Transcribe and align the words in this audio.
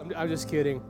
I'm, 0.00 0.12
I'm 0.16 0.28
just 0.28 0.48
kidding. 0.48 0.82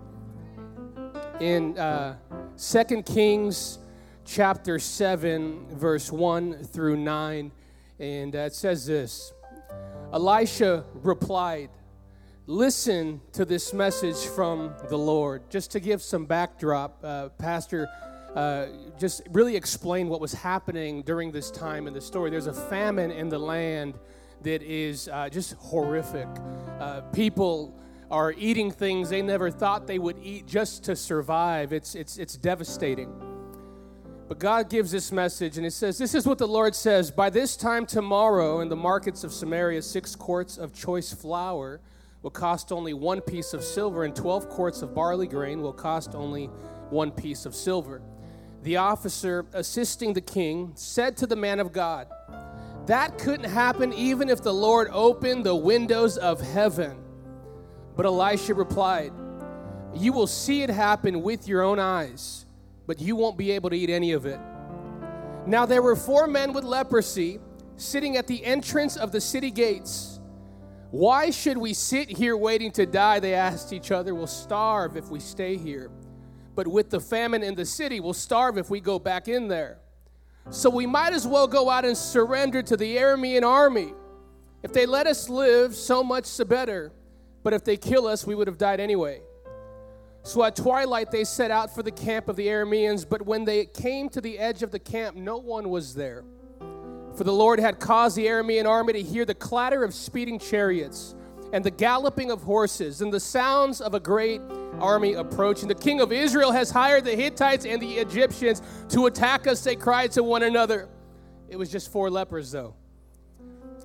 In 1.41 1.77
uh, 1.77 2.17
2 2.57 3.03
Kings 3.03 3.81
chapter 4.25 4.79
7, 4.79 5.67
verse 5.77 6.13
1 6.13 6.63
through 6.63 6.99
9, 6.99 7.51
and 7.99 8.37
uh, 8.37 8.39
it 8.39 8.55
says 8.55 8.87
this 8.87 9.33
Elisha 10.13 10.85
replied, 10.95 11.71
Listen 12.47 13.21
to 13.33 13.45
this 13.45 13.73
message 13.73 14.27
from 14.27 14.73
the 14.89 14.99
Lord. 14.99 15.51
Just 15.51 15.73
to 15.73 15.81
give 15.81 16.01
some 16.01 16.25
backdrop, 16.25 17.01
uh, 17.03 17.31
Pastor 17.31 17.89
uh, 18.37 18.67
just 18.99 19.23
really 19.33 19.57
explain 19.57 20.09
what 20.09 20.21
was 20.21 20.35
happening 20.35 21.03
during 21.03 21.33
this 21.33 21.51
time 21.51 21.89
in 21.89 21.95
the 21.95 22.01
story. 22.01 22.31
There's 22.31 22.47
a 22.47 22.53
famine 22.53 23.11
in 23.11 23.29
the 23.29 23.39
land 23.39 23.95
that 24.43 24.63
is 24.63 25.09
uh, 25.09 25.31
just 25.31 25.55
horrific. 25.55 26.29
Uh, 26.79 27.01
people 27.13 27.75
are 28.11 28.33
eating 28.37 28.71
things 28.71 29.09
they 29.09 29.23
never 29.23 29.51
thought 29.51 29.87
they 29.87 29.99
would 29.99 30.19
eat 30.23 30.47
just 30.47 30.85
to 30.85 30.97
survive. 30.97 31.73
It's, 31.73 31.95
it's, 31.95 32.19
it's 32.19 32.37
devastating. 32.37 33.13
But 34.29 34.39
God 34.39 34.71
gives 34.71 34.91
this 34.91 35.13
message, 35.13 35.59
and 35.59 35.67
it 35.67 35.73
says, 35.73 35.99
This 35.99 36.15
is 36.15 36.27
what 36.27 36.39
the 36.39 36.49
Lord 36.49 36.75
says 36.75 37.11
By 37.11 37.31
this 37.31 37.57
time 37.57 37.85
tomorrow, 37.85 38.61
in 38.61 38.69
the 38.69 38.77
markets 38.77 39.23
of 39.23 39.33
Samaria, 39.33 39.83
six 39.83 40.17
quarts 40.17 40.57
of 40.57 40.73
choice 40.73 41.13
flour 41.13 41.81
will 42.23 42.31
cost 42.31 42.73
only 42.73 42.95
one 42.95 43.21
piece 43.21 43.53
of 43.53 43.63
silver, 43.63 44.05
and 44.05 44.17
12 44.17 44.49
quarts 44.49 44.81
of 44.81 44.95
barley 44.95 45.27
grain 45.27 45.61
will 45.61 45.75
cost 45.75 46.15
only 46.15 46.47
one 46.89 47.11
piece 47.11 47.45
of 47.45 47.55
silver. 47.55 48.01
The 48.63 48.79
officer 48.79 49.45
assisting 49.53 50.15
the 50.15 50.23
king 50.23 50.73
said 50.75 51.19
to 51.19 51.27
the 51.27 51.37
man 51.37 51.61
of 51.61 51.73
God, 51.73 52.09
That 52.87 53.19
couldn't 53.19 53.51
happen 53.51 53.93
even 53.93 54.31
if 54.31 54.43
the 54.43 54.55
Lord 54.55 54.89
opened 54.91 55.45
the 55.45 55.55
windows 55.55 56.17
of 56.17 56.41
heaven 56.41 57.04
but 57.97 58.07
Elisha 58.07 58.55
replied, 58.55 59.13
You 59.95 60.13
will 60.13 60.27
see 60.27 60.63
it 60.63 60.71
happen 60.71 61.23
with 61.23 61.47
your 61.47 61.63
own 61.63 61.79
eyes, 61.79 62.47
but 62.87 63.01
you 63.01 63.17
won't 63.17 63.37
be 63.37 63.53
able 63.53 63.71
to 63.71 63.77
eat 63.77 63.91
any 63.91 64.13
of 64.13 64.27
it. 64.27 64.41
Now 65.47 65.67
there 65.67 65.83
were 65.83 65.97
four 65.97 66.27
men 66.27 66.53
with 66.53 66.65
leprosy 66.65 67.39
sitting 67.77 68.17
at 68.17 68.27
the 68.27 68.45
entrance 68.45 68.97
of 68.97 69.13
the 69.13 69.21
city 69.21 69.51
gates. 69.51 70.21
Why 70.91 71.31
should 71.31 71.59
we 71.59 71.75
sit 71.75 72.09
here 72.09 72.37
waiting 72.37 72.71
to 72.73 72.87
die? 72.87 73.21
They 73.21 73.35
asked 73.35 73.73
each 73.73 73.91
other. 73.91 74.15
We'll 74.15 74.27
starve 74.27 74.97
if 74.97 75.11
we 75.11 75.19
stay 75.19 75.57
here. 75.57 75.91
But 76.55 76.69
with 76.69 76.91
the 76.91 77.01
famine 77.01 77.43
in 77.43 77.57
the 77.57 77.65
city, 77.65 77.99
we'll 77.99 78.15
starve 78.15 78.59
if 78.59 78.71
we 78.71 78.81
go 78.81 78.99
back 78.99 79.27
in 79.27 79.49
there. 79.49 79.79
So 80.51 80.71
we 80.71 80.87
might 80.87 81.13
as 81.13 81.27
well 81.27 81.49
go 81.49 81.69
out 81.69 81.85
and 81.85 81.97
surrender 81.97 82.63
to 82.63 82.77
the 82.77 82.97
Aramean 82.97 83.43
army. 83.43 83.93
If 84.63 84.73
they 84.73 84.87
let 84.87 85.07
us 85.07 85.29
live, 85.29 85.75
so 85.75 86.05
much 86.05 86.37
the 86.37 86.45
better 86.45 86.93
but 87.45 87.53
if 87.53 87.63
they 87.63 87.77
kill 87.77 88.09
us, 88.09 88.27
we 88.27 88.35
would 88.35 88.49
have 88.49 88.59
died 88.59 88.81
anyway. 88.81 89.21
So 90.25 90.43
at 90.43 90.57
twilight, 90.57 91.11
they 91.11 91.23
set 91.25 91.51
out 91.51 91.73
for 91.73 91.83
the 91.83 91.91
camp 91.91 92.29
of 92.29 92.37
the 92.37 92.47
Arameans, 92.47 93.07
but 93.07 93.23
when 93.23 93.45
they 93.45 93.67
came 93.67 94.09
to 94.09 94.21
the 94.23 94.39
edge 94.39 94.63
of 94.63 94.71
the 94.71 94.79
camp, 94.79 95.15
no 95.15 95.37
one 95.37 95.69
was 95.69 95.95
there. 95.95 96.25
For 97.15 97.23
the 97.23 97.33
Lord 97.33 97.61
had 97.61 97.79
caused 97.79 98.17
the 98.17 98.27
Aramean 98.27 98.67
army 98.67 98.95
to 98.95 99.03
hear 99.03 99.27
the 99.27 99.35
clatter 99.35 99.85
of 99.85 99.93
speeding 99.93 100.39
chariots 100.39 101.15
and 101.53 101.63
the 101.63 101.71
galloping 101.71 102.31
of 102.31 102.43
horses 102.43 103.03
and 103.03 103.13
the 103.13 103.21
sounds 103.21 103.83
of 103.83 103.95
a 103.95 104.01
great 104.01 104.41
army 104.81 105.13
approaching. 105.13 105.69
The 105.69 105.75
king 105.75 106.01
of 106.01 106.11
Israel 106.11 106.51
has 106.51 106.71
hired 106.71 107.05
the 107.05 107.15
Hittites 107.15 107.67
and 107.67 107.81
the 107.81 107.99
Egyptians 107.99 108.63
to 108.89 109.07
attack 109.07 109.47
us, 109.47 109.63
they 109.63 109.77
cried 109.77 110.11
to 110.13 110.23
one 110.23 110.43
another. 110.43 110.89
It 111.49 111.57
was 111.57 111.71
just 111.71 111.93
four 111.93 112.11
lepers, 112.11 112.51
though. 112.51 112.75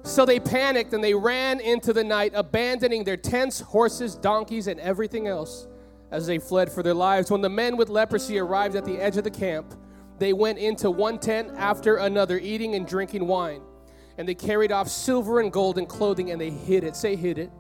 So 0.04 0.26
they 0.26 0.40
panicked 0.40 0.94
and 0.94 1.04
they 1.04 1.14
ran 1.14 1.60
into 1.60 1.94
the 1.94 2.04
night, 2.04 2.32
abandoning 2.36 3.04
their 3.04 3.18
tents, 3.18 3.60
horses, 3.60 4.16
donkeys, 4.16 4.68
and 4.68 4.80
everything 4.80 5.28
else 5.28 5.68
as 6.12 6.26
they 6.26 6.40
fled 6.40 6.72
for 6.72 6.82
their 6.82 6.94
lives. 6.94 7.30
When 7.30 7.42
the 7.42 7.50
men 7.50 7.78
with 7.78 7.90
leprosy 7.90 8.40
arrived 8.40 8.76
at 8.76 8.86
the 8.86 8.98
edge 8.98 9.18
of 9.18 9.24
the 9.24 9.32
camp, 9.32 9.76
they 10.18 10.34
went 10.34 10.58
into 10.58 10.90
one 10.90 11.20
tent 11.20 11.52
after 11.56 11.98
another, 11.98 12.38
eating 12.40 12.76
and 12.76 12.88
drinking 12.88 13.28
wine. 13.28 13.62
And 14.18 14.28
they 14.28 14.36
carried 14.36 14.72
off 14.72 14.90
silver 14.90 15.40
and 15.40 15.52
gold 15.52 15.78
and 15.78 15.88
clothing 15.88 16.32
and 16.32 16.42
they 16.42 16.50
hid 16.50 16.84
it. 16.84 16.96
Say, 16.96 17.16
hid 17.16 17.38
it. 17.38 17.52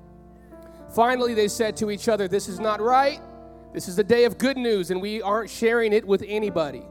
Finally, 0.93 1.33
they 1.35 1.47
said 1.47 1.77
to 1.77 1.91
each 1.91 2.09
other, 2.09 2.27
This 2.27 2.47
is 2.47 2.59
not 2.59 2.81
right. 2.81 3.21
This 3.73 3.87
is 3.87 3.99
a 3.99 4.03
day 4.03 4.25
of 4.25 4.39
good 4.39 4.57
news, 4.57 4.89
and 4.89 4.99
we 4.99 5.21
aren't 5.21 5.49
sharing 5.49 5.93
it 5.93 6.05
with 6.05 6.23
anybody. 6.27 6.81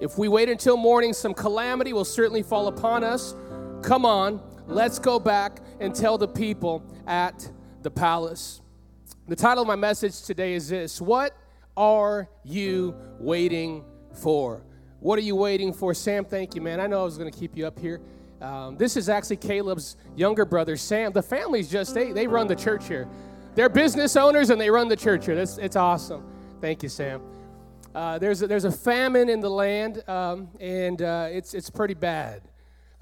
If 0.00 0.18
we 0.18 0.26
wait 0.26 0.48
until 0.48 0.76
morning, 0.76 1.12
some 1.12 1.32
calamity 1.32 1.92
will 1.92 2.04
certainly 2.04 2.42
fall 2.42 2.66
upon 2.66 3.04
us. 3.04 3.36
Come 3.80 4.04
on, 4.04 4.40
let's 4.66 4.98
go 4.98 5.18
back 5.18 5.60
and 5.80 5.94
tell 5.94 6.18
the 6.18 6.28
people 6.28 6.82
at 7.06 7.50
the 7.82 7.90
palace. 7.90 8.60
The 9.28 9.36
title 9.36 9.62
of 9.62 9.68
my 9.68 9.76
message 9.76 10.22
today 10.22 10.54
is 10.54 10.68
this 10.68 11.00
What 11.00 11.36
are 11.76 12.28
you 12.44 12.94
waiting 13.18 13.84
for? 14.22 14.64
What 15.00 15.18
are 15.18 15.22
you 15.22 15.36
waiting 15.36 15.72
for? 15.72 15.92
Sam, 15.92 16.24
thank 16.24 16.54
you, 16.54 16.62
man. 16.62 16.80
I 16.80 16.86
know 16.86 17.02
I 17.02 17.04
was 17.04 17.18
going 17.18 17.30
to 17.30 17.38
keep 17.38 17.56
you 17.56 17.66
up 17.66 17.78
here. 17.78 18.00
Um, 18.40 18.76
this 18.76 18.96
is 18.96 19.08
actually 19.08 19.36
Caleb's 19.36 19.96
younger 20.16 20.44
brother, 20.44 20.76
Sam. 20.76 21.12
The 21.12 21.22
family's 21.22 21.70
just, 21.70 21.94
they, 21.94 22.12
they 22.12 22.26
run 22.26 22.46
the 22.46 22.56
church 22.56 22.88
here. 22.88 23.08
They're 23.54 23.68
business 23.68 24.16
owners 24.16 24.50
and 24.50 24.60
they 24.60 24.70
run 24.70 24.88
the 24.88 24.96
church 24.96 25.26
here. 25.26 25.34
That's, 25.34 25.58
it's 25.58 25.76
awesome. 25.76 26.24
Thank 26.60 26.82
you, 26.82 26.88
Sam. 26.88 27.22
Uh, 27.94 28.18
there's, 28.18 28.42
a, 28.42 28.46
there's 28.46 28.64
a 28.64 28.72
famine 28.72 29.28
in 29.28 29.40
the 29.40 29.50
land, 29.50 30.06
um, 30.08 30.48
and 30.58 31.00
uh, 31.00 31.28
it's, 31.30 31.54
it's 31.54 31.70
pretty 31.70 31.94
bad. 31.94 32.42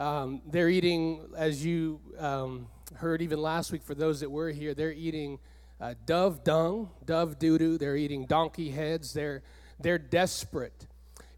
Um, 0.02 0.42
they're 0.50 0.68
eating, 0.68 1.20
as 1.36 1.64
you 1.64 2.00
um, 2.18 2.66
heard 2.96 3.22
even 3.22 3.40
last 3.40 3.70
week 3.70 3.84
for 3.84 3.94
those 3.94 4.18
that 4.18 4.28
were 4.28 4.50
here, 4.50 4.74
they're 4.74 4.90
eating 4.92 5.38
uh, 5.80 5.94
dove 6.06 6.42
dung, 6.42 6.90
dove 7.04 7.38
doo 7.38 7.56
doo. 7.56 7.78
They're 7.78 7.96
eating 7.96 8.26
donkey 8.26 8.70
heads. 8.70 9.12
They're, 9.12 9.44
they're 9.78 10.00
desperate. 10.00 10.88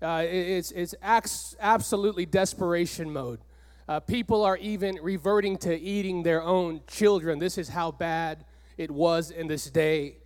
Uh, 0.01 0.25
it's 0.27 0.71
it's 0.71 0.95
absolutely 1.03 2.25
desperation 2.25 3.13
mode. 3.13 3.41
Uh, 3.87 4.01
people 4.01 4.43
are 4.43 4.57
even 4.57 4.99
reverting 5.03 5.59
to 5.59 5.79
eating 5.79 6.23
their 6.23 6.43
own 6.43 6.81
children. 6.87 7.39
This 7.39 7.59
is 7.59 7.69
how 7.69 7.91
bad 7.91 8.47
it 8.79 8.91
was 8.91 9.31
in 9.31 9.47
this 9.47 9.69
day. 9.69 10.17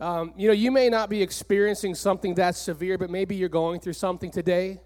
Um, 0.00 0.34
you 0.36 0.46
know, 0.46 0.54
you 0.54 0.70
may 0.70 0.88
not 0.88 1.10
be 1.10 1.20
experiencing 1.20 1.96
something 1.96 2.36
that 2.36 2.54
severe, 2.54 2.96
but 2.96 3.10
maybe 3.10 3.34
you're 3.34 3.48
going 3.48 3.80
through 3.80 3.94
something 3.94 4.30
today. 4.30 4.80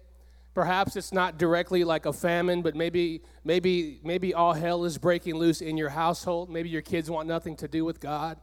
Perhaps 0.57 0.95
it's 0.95 1.13
not 1.13 1.37
directly 1.37 1.83
like 1.83 2.07
a 2.07 2.11
famine, 2.11 2.63
but 2.63 2.75
maybe 2.75 3.21
maybe 3.43 3.99
maybe 4.03 4.33
all 4.33 4.53
hell 4.53 4.85
is 4.85 4.97
breaking 4.97 5.35
loose 5.35 5.61
in 5.61 5.77
your 5.77 5.89
household. 5.89 6.49
Maybe 6.49 6.67
your 6.67 6.81
kids 6.81 7.11
want 7.11 7.27
nothing 7.27 7.55
to 7.57 7.67
do 7.67 7.85
with 7.85 7.99
God. 7.99 8.39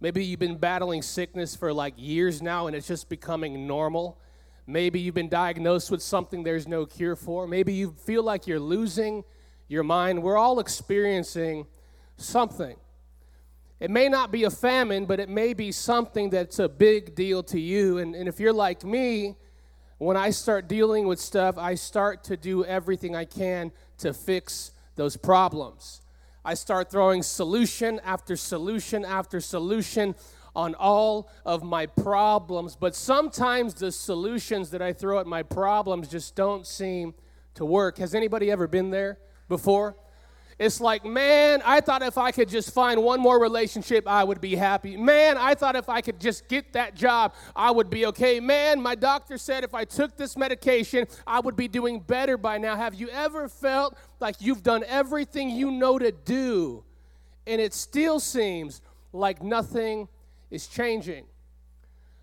Maybe 0.00 0.24
you've 0.24 0.40
been 0.40 0.56
battling 0.56 1.02
sickness 1.02 1.54
for 1.54 1.70
like 1.70 1.92
years 1.98 2.40
now 2.40 2.68
and 2.68 2.74
it's 2.74 2.86
just 2.86 3.10
becoming 3.10 3.66
normal. 3.66 4.18
Maybe 4.66 4.98
you've 4.98 5.14
been 5.14 5.28
diagnosed 5.28 5.90
with 5.90 6.00
something 6.00 6.42
there's 6.42 6.66
no 6.66 6.86
cure 6.86 7.16
for. 7.16 7.46
Maybe 7.46 7.74
you 7.74 7.94
feel 8.02 8.22
like 8.22 8.46
you're 8.46 8.58
losing 8.58 9.22
your 9.68 9.82
mind. 9.82 10.22
We're 10.22 10.38
all 10.38 10.58
experiencing 10.58 11.66
something. 12.16 12.76
It 13.78 13.90
may 13.90 14.08
not 14.08 14.32
be 14.32 14.44
a 14.44 14.50
famine, 14.50 15.04
but 15.04 15.20
it 15.20 15.28
may 15.28 15.52
be 15.52 15.70
something 15.70 16.30
that's 16.30 16.58
a 16.58 16.68
big 16.70 17.14
deal 17.14 17.42
to 17.42 17.60
you. 17.60 17.98
And, 17.98 18.14
and 18.14 18.26
if 18.26 18.40
you're 18.40 18.54
like 18.54 18.84
me, 18.84 19.36
when 20.02 20.16
I 20.16 20.30
start 20.30 20.66
dealing 20.66 21.06
with 21.06 21.20
stuff, 21.20 21.56
I 21.56 21.76
start 21.76 22.24
to 22.24 22.36
do 22.36 22.64
everything 22.64 23.14
I 23.14 23.24
can 23.24 23.70
to 23.98 24.12
fix 24.12 24.72
those 24.96 25.16
problems. 25.16 26.00
I 26.44 26.54
start 26.54 26.90
throwing 26.90 27.22
solution 27.22 28.00
after 28.04 28.36
solution 28.36 29.04
after 29.04 29.40
solution 29.40 30.16
on 30.56 30.74
all 30.74 31.30
of 31.46 31.62
my 31.62 31.86
problems. 31.86 32.74
But 32.74 32.96
sometimes 32.96 33.74
the 33.74 33.92
solutions 33.92 34.70
that 34.70 34.82
I 34.82 34.92
throw 34.92 35.20
at 35.20 35.26
my 35.28 35.44
problems 35.44 36.08
just 36.08 36.34
don't 36.34 36.66
seem 36.66 37.14
to 37.54 37.64
work. 37.64 37.98
Has 37.98 38.12
anybody 38.12 38.50
ever 38.50 38.66
been 38.66 38.90
there 38.90 39.18
before? 39.48 39.96
It's 40.58 40.80
like, 40.80 41.04
man, 41.04 41.62
I 41.64 41.80
thought 41.80 42.02
if 42.02 42.18
I 42.18 42.30
could 42.30 42.48
just 42.48 42.72
find 42.72 43.02
one 43.02 43.20
more 43.20 43.40
relationship, 43.40 44.06
I 44.06 44.22
would 44.22 44.40
be 44.40 44.54
happy. 44.54 44.96
Man, 44.96 45.36
I 45.38 45.54
thought 45.54 45.76
if 45.76 45.88
I 45.88 46.00
could 46.00 46.20
just 46.20 46.48
get 46.48 46.72
that 46.74 46.94
job, 46.94 47.34
I 47.56 47.70
would 47.70 47.90
be 47.90 48.06
okay. 48.06 48.38
Man, 48.38 48.80
my 48.80 48.94
doctor 48.94 49.38
said 49.38 49.64
if 49.64 49.74
I 49.74 49.84
took 49.84 50.16
this 50.16 50.36
medication, 50.36 51.06
I 51.26 51.40
would 51.40 51.56
be 51.56 51.68
doing 51.68 52.00
better 52.00 52.36
by 52.36 52.58
now. 52.58 52.76
Have 52.76 52.94
you 52.94 53.08
ever 53.08 53.48
felt 53.48 53.96
like 54.20 54.36
you've 54.40 54.62
done 54.62 54.84
everything 54.86 55.50
you 55.50 55.70
know 55.70 55.98
to 55.98 56.12
do, 56.12 56.84
and 57.46 57.60
it 57.60 57.74
still 57.74 58.20
seems 58.20 58.82
like 59.12 59.42
nothing 59.42 60.08
is 60.50 60.66
changing? 60.66 61.24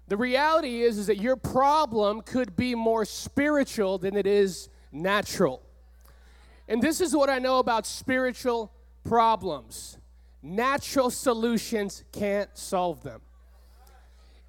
The 0.07 0.17
reality 0.17 0.81
is, 0.81 0.97
is 0.97 1.07
that 1.07 1.17
your 1.17 1.35
problem 1.35 2.21
could 2.21 2.55
be 2.55 2.73
more 2.73 3.05
spiritual 3.05 3.99
than 3.99 4.15
it 4.15 4.25
is 4.25 4.69
natural. 4.91 5.61
And 6.69 6.83
this 6.83 7.01
is 7.01 7.15
what 7.15 7.31
I 7.31 7.39
know 7.39 7.57
about 7.57 7.85
spiritual 7.85 8.71
problems 9.03 9.97
natural 10.41 11.09
solutions 11.09 12.05
can't 12.13 12.49
solve 12.57 13.03
them. 13.03 13.19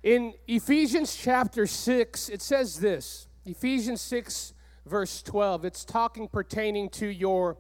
In 0.05 0.35
Ephesians 0.47 1.17
chapter 1.17 1.67
6, 1.67 2.29
it 2.29 2.41
says 2.41 2.79
this 2.79 3.27
Ephesians 3.45 4.01
6, 4.03 4.53
verse 4.87 5.23
12, 5.23 5.65
it's 5.65 5.85
talking 5.85 6.29
pertaining 6.29 6.91
to 6.91 7.07
your, 7.07 7.57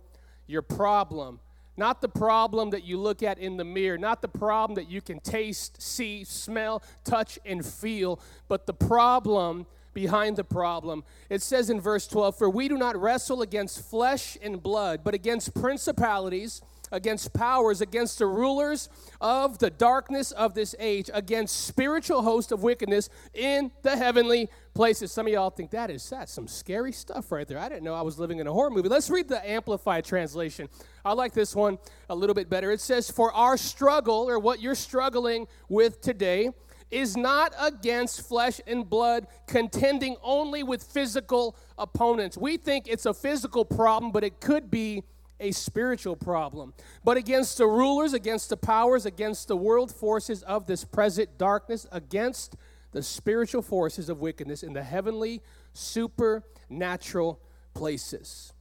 your 0.46 0.62
problem. 0.62 1.40
Not 1.76 2.02
the 2.02 2.08
problem 2.08 2.70
that 2.70 2.84
you 2.84 2.98
look 2.98 3.22
at 3.22 3.38
in 3.38 3.56
the 3.56 3.64
mirror, 3.64 3.98
not 3.98 4.20
the 4.20 4.28
problem 4.28 4.74
that 4.76 4.90
you 4.90 5.00
can 5.00 5.18
taste, 5.20 5.80
see, 5.80 6.22
smell, 6.22 6.82
touch, 7.02 7.38
and 7.44 7.64
feel, 7.64 8.20
but 8.48 8.66
the 8.66 8.74
problem 8.74 9.66
behind 9.92 10.36
the 10.36 10.44
problem. 10.44 11.04
It 11.28 11.42
says 11.42 11.70
in 11.70 11.80
verse 11.80 12.06
12, 12.06 12.36
For 12.36 12.48
we 12.48 12.68
do 12.68 12.76
not 12.76 13.00
wrestle 13.00 13.42
against 13.42 13.88
flesh 13.88 14.36
and 14.42 14.62
blood, 14.62 15.00
but 15.04 15.14
against 15.14 15.54
principalities 15.54 16.62
against 16.92 17.32
powers, 17.32 17.80
against 17.80 18.18
the 18.18 18.26
rulers 18.26 18.88
of 19.20 19.58
the 19.58 19.70
darkness 19.70 20.32
of 20.32 20.54
this 20.54 20.74
age, 20.78 21.10
against 21.12 21.66
spiritual 21.66 22.22
hosts 22.22 22.52
of 22.52 22.62
wickedness 22.62 23.08
in 23.34 23.70
the 23.82 23.96
heavenly 23.96 24.48
places. 24.74 25.12
Some 25.12 25.26
of 25.26 25.32
y'all 25.32 25.50
think 25.50 25.70
that 25.70 25.90
is 25.90 26.08
that's 26.08 26.32
some 26.32 26.48
scary 26.48 26.92
stuff 26.92 27.30
right 27.30 27.46
there. 27.46 27.58
I 27.58 27.68
didn't 27.68 27.84
know 27.84 27.94
I 27.94 28.02
was 28.02 28.18
living 28.18 28.38
in 28.38 28.46
a 28.46 28.52
horror 28.52 28.70
movie. 28.70 28.88
Let's 28.88 29.10
read 29.10 29.28
the 29.28 29.48
amplified 29.48 30.04
translation. 30.04 30.68
I 31.04 31.12
like 31.12 31.32
this 31.32 31.54
one 31.54 31.78
a 32.08 32.14
little 32.14 32.34
bit 32.34 32.50
better. 32.50 32.70
It 32.70 32.80
says, 32.80 33.10
"For 33.10 33.32
our 33.32 33.56
struggle 33.56 34.28
or 34.28 34.38
what 34.38 34.60
you're 34.60 34.74
struggling 34.74 35.46
with 35.68 36.00
today 36.00 36.50
is 36.90 37.16
not 37.16 37.54
against 37.60 38.26
flesh 38.26 38.60
and 38.66 38.88
blood, 38.88 39.26
contending 39.46 40.16
only 40.22 40.62
with 40.62 40.82
physical 40.82 41.56
opponents. 41.78 42.36
We 42.36 42.56
think 42.56 42.88
it's 42.88 43.06
a 43.06 43.14
physical 43.14 43.64
problem, 43.64 44.12
but 44.12 44.24
it 44.24 44.40
could 44.40 44.70
be 44.70 45.04
a 45.38 45.52
spiritual 45.52 46.16
problem, 46.16 46.74
but 47.02 47.16
against 47.16 47.56
the 47.56 47.66
rulers, 47.66 48.12
against 48.12 48.50
the 48.50 48.56
powers, 48.56 49.06
against 49.06 49.48
the 49.48 49.56
world 49.56 49.90
forces 49.90 50.42
of 50.42 50.66
this 50.66 50.84
present 50.84 51.38
darkness, 51.38 51.86
against 51.90 52.56
the 52.92 53.02
spiritual 53.02 53.62
forces 53.62 54.10
of 54.10 54.20
wickedness 54.20 54.62
in 54.62 54.74
the 54.74 54.82
heavenly, 54.82 55.40
supernatural 55.72 57.40
places. 57.72 58.52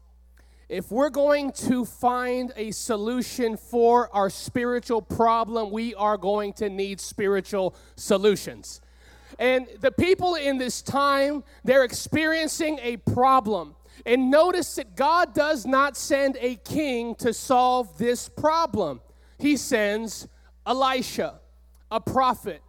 If 0.70 0.92
we're 0.92 1.10
going 1.10 1.52
to 1.54 1.84
find 1.84 2.54
a 2.56 2.70
solution 2.70 3.58
for 3.58 4.08
our 4.16 4.30
spiritual 4.30 5.02
problem, 5.02 5.72
we 5.72 5.96
are 5.96 6.16
going 6.16 6.54
to 6.54 6.70
need 6.70 7.02
spiritual 7.02 7.76
solutions. 7.96 8.80
And 9.40 9.68
the 9.82 9.92
people 9.92 10.36
in 10.36 10.60
this 10.60 10.84
time, 10.84 11.44
they're 11.64 11.84
experiencing 11.84 12.78
a 12.84 12.98
problem. 12.98 13.74
And 14.06 14.30
notice 14.30 14.76
that 14.76 14.96
God 14.96 15.34
does 15.34 15.66
not 15.66 15.98
send 15.98 16.38
a 16.40 16.58
king 16.58 17.16
to 17.16 17.34
solve 17.34 17.98
this 17.98 18.30
problem. 18.30 19.02
He 19.40 19.58
sends 19.58 20.28
Elisha, 20.68 21.40
a 21.90 22.00
prophet. 22.00 22.62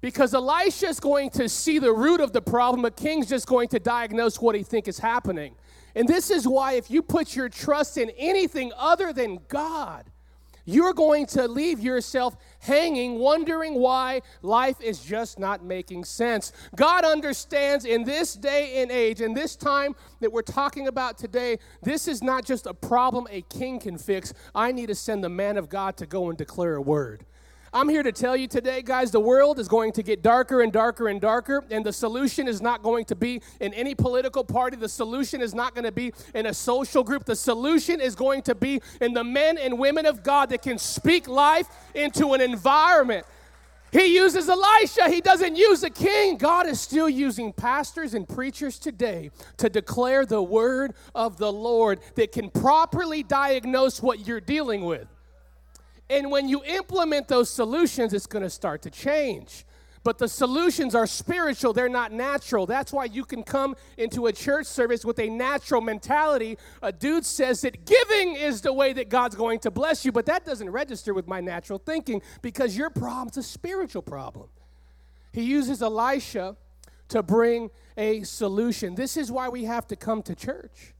Because 0.00 0.32
Elisha 0.32 0.86
is 0.86 1.00
going 1.00 1.30
to 1.30 1.48
see 1.48 1.80
the 1.80 1.92
root 1.92 2.20
of 2.20 2.32
the 2.32 2.40
problem, 2.40 2.84
a 2.84 2.90
king's 2.92 3.28
just 3.28 3.48
going 3.48 3.66
to 3.70 3.80
diagnose 3.80 4.40
what 4.40 4.54
he 4.54 4.62
thinks 4.62 4.86
is 4.86 5.00
happening. 5.00 5.56
And 5.98 6.06
this 6.06 6.30
is 6.30 6.46
why, 6.46 6.74
if 6.74 6.92
you 6.92 7.02
put 7.02 7.34
your 7.34 7.48
trust 7.48 7.98
in 7.98 8.10
anything 8.10 8.70
other 8.76 9.12
than 9.12 9.40
God, 9.48 10.04
you're 10.64 10.92
going 10.92 11.26
to 11.26 11.48
leave 11.48 11.80
yourself 11.80 12.36
hanging, 12.60 13.18
wondering 13.18 13.74
why 13.74 14.22
life 14.40 14.80
is 14.80 15.00
just 15.00 15.40
not 15.40 15.64
making 15.64 16.04
sense. 16.04 16.52
God 16.76 17.04
understands 17.04 17.84
in 17.84 18.04
this 18.04 18.34
day 18.34 18.80
and 18.80 18.92
age, 18.92 19.20
in 19.20 19.34
this 19.34 19.56
time 19.56 19.96
that 20.20 20.30
we're 20.30 20.42
talking 20.42 20.86
about 20.86 21.18
today, 21.18 21.58
this 21.82 22.06
is 22.06 22.22
not 22.22 22.44
just 22.44 22.66
a 22.66 22.74
problem 22.74 23.26
a 23.28 23.42
king 23.42 23.80
can 23.80 23.98
fix. 23.98 24.32
I 24.54 24.70
need 24.70 24.86
to 24.86 24.94
send 24.94 25.24
the 25.24 25.28
man 25.28 25.56
of 25.56 25.68
God 25.68 25.96
to 25.96 26.06
go 26.06 26.28
and 26.28 26.38
declare 26.38 26.76
a 26.76 26.80
word. 26.80 27.24
I'm 27.72 27.88
here 27.88 28.02
to 28.02 28.12
tell 28.12 28.34
you 28.34 28.48
today, 28.48 28.80
guys, 28.80 29.10
the 29.10 29.20
world 29.20 29.58
is 29.58 29.68
going 29.68 29.92
to 29.92 30.02
get 30.02 30.22
darker 30.22 30.62
and 30.62 30.72
darker 30.72 31.08
and 31.08 31.20
darker, 31.20 31.64
and 31.70 31.84
the 31.84 31.92
solution 31.92 32.48
is 32.48 32.62
not 32.62 32.82
going 32.82 33.04
to 33.06 33.16
be 33.16 33.42
in 33.60 33.74
any 33.74 33.94
political 33.94 34.42
party. 34.42 34.76
The 34.76 34.88
solution 34.88 35.42
is 35.42 35.54
not 35.54 35.74
going 35.74 35.84
to 35.84 35.92
be 35.92 36.12
in 36.34 36.46
a 36.46 36.54
social 36.54 37.04
group. 37.04 37.24
The 37.24 37.36
solution 37.36 38.00
is 38.00 38.14
going 38.14 38.42
to 38.42 38.54
be 38.54 38.80
in 39.02 39.12
the 39.12 39.24
men 39.24 39.58
and 39.58 39.78
women 39.78 40.06
of 40.06 40.22
God 40.22 40.48
that 40.48 40.62
can 40.62 40.78
speak 40.78 41.28
life 41.28 41.66
into 41.94 42.32
an 42.32 42.40
environment. 42.40 43.26
He 43.92 44.14
uses 44.16 44.48
Elisha, 44.48 45.08
he 45.08 45.20
doesn't 45.20 45.56
use 45.56 45.82
a 45.82 45.90
king. 45.90 46.36
God 46.36 46.66
is 46.66 46.80
still 46.80 47.08
using 47.08 47.52
pastors 47.52 48.14
and 48.14 48.28
preachers 48.28 48.78
today 48.78 49.30
to 49.58 49.68
declare 49.68 50.26
the 50.26 50.42
word 50.42 50.94
of 51.14 51.38
the 51.38 51.52
Lord 51.52 52.00
that 52.14 52.32
can 52.32 52.50
properly 52.50 53.22
diagnose 53.22 54.02
what 54.02 54.26
you're 54.26 54.40
dealing 54.40 54.84
with. 54.84 55.06
And 56.10 56.30
when 56.30 56.48
you 56.48 56.62
implement 56.64 57.28
those 57.28 57.50
solutions, 57.50 58.12
it's 58.12 58.26
going 58.26 58.42
to 58.42 58.50
start 58.50 58.82
to 58.82 58.90
change. 58.90 59.64
But 60.04 60.18
the 60.18 60.28
solutions 60.28 60.94
are 60.94 61.06
spiritual, 61.06 61.72
they're 61.72 61.88
not 61.88 62.12
natural. 62.12 62.66
That's 62.66 62.92
why 62.92 63.06
you 63.06 63.24
can 63.24 63.42
come 63.42 63.76
into 63.96 64.26
a 64.26 64.32
church 64.32 64.66
service 64.66 65.04
with 65.04 65.18
a 65.18 65.28
natural 65.28 65.80
mentality. 65.80 66.56
A 66.82 66.92
dude 66.92 67.26
says 67.26 67.60
that 67.62 67.84
giving 67.84 68.34
is 68.34 68.62
the 68.62 68.72
way 68.72 68.92
that 68.94 69.10
God's 69.10 69.34
going 69.34 69.58
to 69.60 69.70
bless 69.70 70.04
you, 70.04 70.12
but 70.12 70.24
that 70.26 70.46
doesn't 70.46 70.70
register 70.70 71.12
with 71.12 71.26
my 71.26 71.40
natural 71.40 71.78
thinking 71.78 72.22
because 72.42 72.76
your 72.76 72.90
problem's 72.90 73.36
a 73.36 73.42
spiritual 73.42 74.02
problem. 74.02 74.48
He 75.32 75.42
uses 75.42 75.82
Elisha 75.82 76.56
to 77.08 77.22
bring 77.22 77.70
a 77.96 78.22
solution. 78.22 78.94
This 78.94 79.16
is 79.16 79.30
why 79.30 79.48
we 79.48 79.64
have 79.64 79.86
to 79.88 79.96
come 79.96 80.22
to 80.22 80.34
church. 80.34 80.94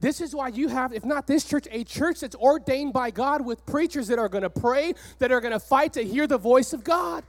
This 0.00 0.20
is 0.20 0.34
why 0.34 0.48
you 0.48 0.68
have, 0.68 0.92
if 0.92 1.04
not 1.04 1.26
this 1.26 1.44
church, 1.44 1.66
a 1.70 1.84
church 1.84 2.20
that's 2.20 2.36
ordained 2.36 2.92
by 2.92 3.10
God 3.10 3.44
with 3.44 3.64
preachers 3.66 4.08
that 4.08 4.18
are 4.18 4.28
going 4.28 4.42
to 4.42 4.50
pray, 4.50 4.94
that 5.18 5.32
are 5.32 5.40
going 5.40 5.52
to 5.52 5.60
fight 5.60 5.92
to 5.94 6.02
hear 6.02 6.26
the 6.26 6.38
voice 6.38 6.72
of 6.72 6.84
God. 6.84 7.24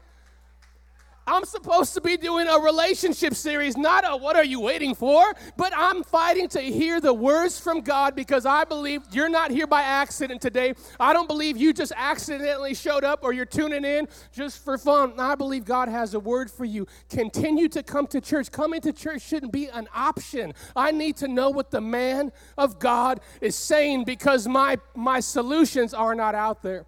I'm 1.28 1.44
supposed 1.46 1.96
to 1.96 2.02
be 2.02 2.18
doing 2.18 2.48
a 2.48 2.60
relationship 2.60 3.34
series, 3.34 3.76
not 3.76 4.04
a 4.08 4.16
what 4.16 4.36
are 4.36 4.44
you 4.44 4.60
waiting 4.60 4.94
for, 4.94 5.34
but 5.58 5.74
I'm 5.76 6.04
fighting 6.04 6.48
to 6.50 6.62
hear 6.62 7.02
the 7.02 7.14
words 7.14 7.60
from 7.60 7.82
God 7.82 8.16
because 8.16 8.46
I 8.46 8.64
believe 8.64 9.02
you're 9.12 9.30
not 9.30 9.50
here 9.50 9.66
by 9.66 9.82
accident 9.82 10.40
today. 10.40 10.76
I 11.00 11.14
don't 11.14 11.28
believe 11.28 11.58
you 11.58 11.74
just 11.74 11.94
accidentally 11.96 12.76
showed 12.76 13.04
up 13.04 13.24
or 13.24 13.34
you're 13.34 13.46
tuning 13.46 13.84
in 13.84 14.08
just 14.32 14.64
for 14.64 14.78
fun. 14.78 15.20
I 15.20 15.34
believe 15.34 15.66
God 15.66 15.90
has 15.90 16.14
a 16.14 16.20
word 16.20 16.52
for 16.52 16.66
you. 16.66 16.86
Continue 17.10 17.70
to 17.70 17.82
come 17.82 18.06
to 18.08 18.22
church. 18.22 18.52
Coming 18.52 18.82
to 18.82 18.94
church 18.94 19.24
shouldn't 19.24 19.52
be 19.52 19.68
an 19.68 19.88
option. 19.96 20.54
I 20.76 20.92
need 20.92 21.18
to 21.18 21.28
know 21.28 21.50
what 21.50 21.72
the 21.72 21.82
man 21.82 22.32
of 22.56 22.78
God 22.78 23.20
is 23.42 23.56
saying 23.56 24.04
because 24.04 24.48
my 24.48 24.78
my 24.94 25.22
solutions 25.22 25.94
are 25.96 26.14
not 26.14 26.36
out 26.36 26.62
there. 26.62 26.86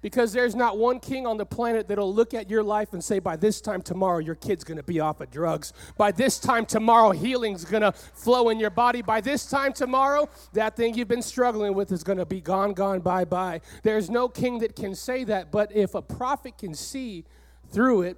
Because 0.00 0.32
there's 0.32 0.54
not 0.54 0.78
one 0.78 1.00
king 1.00 1.26
on 1.26 1.36
the 1.36 1.46
planet 1.46 1.88
that'll 1.88 2.14
look 2.14 2.32
at 2.32 2.48
your 2.48 2.62
life 2.62 2.92
and 2.92 3.02
say, 3.02 3.18
by 3.18 3.36
this 3.36 3.60
time 3.60 3.82
tomorrow, 3.82 4.18
your 4.18 4.36
kid's 4.36 4.62
gonna 4.62 4.82
be 4.82 5.00
off 5.00 5.20
of 5.20 5.30
drugs. 5.30 5.72
By 5.96 6.12
this 6.12 6.38
time 6.38 6.66
tomorrow, 6.66 7.10
healing's 7.10 7.64
gonna 7.64 7.92
flow 7.92 8.48
in 8.50 8.60
your 8.60 8.70
body. 8.70 9.02
By 9.02 9.20
this 9.20 9.48
time 9.50 9.72
tomorrow, 9.72 10.28
that 10.52 10.76
thing 10.76 10.94
you've 10.94 11.08
been 11.08 11.22
struggling 11.22 11.74
with 11.74 11.90
is 11.90 12.04
gonna 12.04 12.26
be 12.26 12.40
gone, 12.40 12.74
gone, 12.74 13.00
bye, 13.00 13.24
bye. 13.24 13.60
There's 13.82 14.08
no 14.08 14.28
king 14.28 14.60
that 14.60 14.76
can 14.76 14.94
say 14.94 15.24
that, 15.24 15.50
but 15.50 15.74
if 15.74 15.94
a 15.94 16.02
prophet 16.02 16.58
can 16.58 16.74
see 16.74 17.24
through 17.70 18.02
it, 18.02 18.16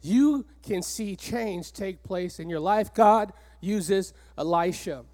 you 0.00 0.46
can 0.62 0.82
see 0.82 1.16
change 1.16 1.72
take 1.72 2.02
place 2.04 2.38
in 2.38 2.48
your 2.48 2.60
life. 2.60 2.94
God 2.94 3.32
uses 3.60 4.12
Elisha. 4.38 5.04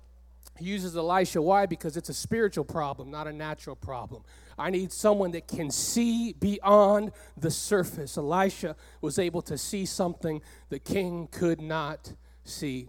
He 0.59 0.67
uses 0.67 0.97
Elisha. 0.97 1.41
Why? 1.41 1.67
Because 1.67 1.97
it's 1.97 2.11
a 2.11 2.15
spiritual 2.15 2.65
problem, 2.65 3.11
not 3.11 3.27
a 3.27 3.33
natural 3.33 3.75
problem. 3.75 4.23
I 4.63 4.71
need 4.71 4.93
someone 4.93 5.33
that 5.33 5.49
can 5.49 5.71
see 5.71 6.35
beyond 6.35 7.11
the 7.37 7.51
surface. 7.51 8.17
Elisha 8.17 8.77
was 9.01 9.19
able 9.19 9.43
to 9.43 9.59
see 9.59 9.85
something 9.85 10.41
the 10.69 10.79
king 10.79 11.29
could 11.33 11.61
not 11.61 12.13
see. 12.45 12.89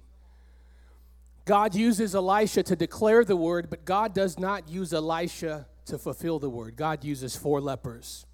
God 1.46 1.74
uses 1.74 2.13
Elisha 2.13 2.62
to 2.63 2.75
declare 2.75 3.25
the 3.25 3.36
word, 3.36 3.70
but 3.70 3.86
God 3.86 4.13
does 4.13 4.38
not 4.38 4.70
use 4.70 4.94
Elisha 4.94 5.65
to 5.86 5.98
fulfill 5.98 6.38
the 6.38 6.50
word. 6.50 6.75
God 6.75 7.03
uses 7.03 7.36
four 7.36 7.60
lepers. 7.60 8.25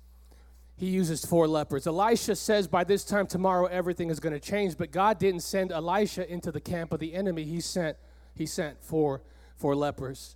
He 0.76 0.88
uses 0.88 1.26
four 1.26 1.48
lepers. 1.48 1.88
Elisha 1.88 2.36
says 2.36 2.68
by 2.68 2.84
this 2.84 3.04
time 3.04 3.26
tomorrow 3.26 3.66
everything 3.68 4.10
is 4.10 4.20
going 4.20 4.34
to 4.34 4.40
change, 4.40 4.78
but 4.78 4.92
God 4.92 5.18
didn't 5.18 5.42
send 5.42 5.72
Elisha 5.72 6.30
into 6.32 6.52
the 6.52 6.62
camp 6.62 6.92
of 6.92 7.00
the 7.00 7.14
enemy. 7.14 7.46
He 7.46 7.62
sent 7.62 7.98
he 8.36 8.46
sent 8.46 8.82
four 8.84 9.22
four 9.56 9.76
lepers. 9.76 10.36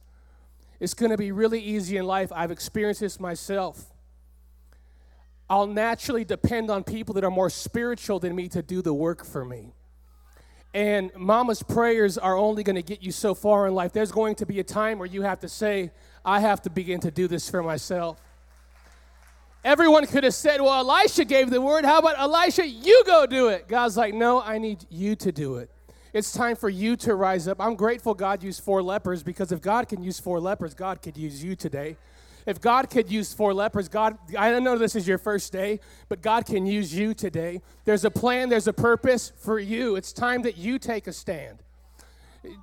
It's 0.83 0.93
going 0.93 1.11
to 1.11 1.17
be 1.17 1.31
really 1.31 1.61
easy 1.61 1.95
in 1.95 2.05
life. 2.05 2.29
I've 2.35 2.51
experienced 2.51 2.99
this 2.99 3.17
myself. 3.17 3.85
I'll 5.49 5.65
naturally 5.65 6.25
depend 6.25 6.69
on 6.69 6.83
people 6.83 7.13
that 7.13 7.23
are 7.23 7.31
more 7.31 7.49
spiritual 7.49 8.19
than 8.19 8.35
me 8.35 8.49
to 8.49 8.61
do 8.61 8.81
the 8.81 8.93
work 8.93 9.23
for 9.23 9.45
me. 9.45 9.71
And 10.73 11.09
mama's 11.15 11.63
prayers 11.63 12.17
are 12.17 12.35
only 12.35 12.63
going 12.63 12.75
to 12.75 12.81
get 12.81 13.01
you 13.01 13.13
so 13.13 13.33
far 13.33 13.65
in 13.65 13.73
life. 13.73 13.93
There's 13.93 14.11
going 14.11 14.35
to 14.35 14.45
be 14.45 14.59
a 14.59 14.63
time 14.65 14.99
where 14.99 15.07
you 15.07 15.21
have 15.21 15.39
to 15.39 15.47
say, 15.47 15.91
I 16.25 16.41
have 16.41 16.61
to 16.63 16.69
begin 16.69 16.99
to 16.99 17.11
do 17.11 17.29
this 17.29 17.49
for 17.49 17.63
myself. 17.63 18.21
Everyone 19.63 20.05
could 20.05 20.25
have 20.25 20.33
said, 20.33 20.59
Well, 20.59 20.81
Elisha 20.81 21.23
gave 21.23 21.49
the 21.49 21.61
word. 21.61 21.85
How 21.85 21.99
about 21.99 22.19
Elisha? 22.19 22.67
You 22.67 23.03
go 23.05 23.25
do 23.25 23.47
it. 23.47 23.69
God's 23.69 23.95
like, 23.95 24.13
No, 24.13 24.41
I 24.41 24.57
need 24.57 24.85
you 24.89 25.15
to 25.15 25.31
do 25.31 25.55
it. 25.55 25.71
It's 26.13 26.31
time 26.31 26.55
for 26.55 26.69
you 26.69 26.95
to 26.97 27.15
rise 27.15 27.47
up. 27.47 27.59
I'm 27.59 27.73
grateful 27.73 28.13
God 28.13 28.43
used 28.43 28.63
four 28.63 28.83
lepers 28.83 29.23
because 29.23 29.51
if 29.51 29.61
God 29.61 29.89
can 29.89 30.03
use 30.03 30.19
four 30.19 30.39
lepers, 30.39 30.75
God 30.75 31.01
could 31.01 31.17
use 31.17 31.43
you 31.43 31.55
today. 31.55 31.97
If 32.45 32.61
God 32.61 32.91
could 32.91 33.11
use 33.11 33.33
four 33.33 33.51
lepers, 33.51 33.89
God, 33.89 34.19
I 34.37 34.59
know 34.59 34.77
this 34.77 34.95
is 34.95 35.07
your 35.07 35.17
first 35.17 35.51
day, 35.51 35.79
but 36.09 36.21
God 36.21 36.45
can 36.45 36.67
use 36.67 36.93
you 36.93 37.15
today. 37.15 37.61
There's 37.85 38.05
a 38.05 38.11
plan, 38.11 38.49
there's 38.49 38.67
a 38.67 38.73
purpose 38.73 39.31
for 39.37 39.57
you. 39.57 39.95
It's 39.95 40.13
time 40.13 40.43
that 40.43 40.55
you 40.55 40.77
take 40.77 41.07
a 41.07 41.13
stand. 41.13 41.63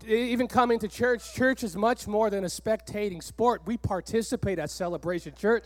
Even 0.07 0.47
coming 0.47 0.79
to 0.79 0.87
church, 0.87 1.35
church 1.35 1.65
is 1.65 1.75
much 1.75 2.07
more 2.07 2.31
than 2.31 2.45
a 2.45 2.49
spectating 2.49 3.21
sport. 3.21 3.63
We 3.65 3.79
participate 3.79 4.61
at 4.61 4.71
Celebration 4.71 5.35
Church. 5.35 5.65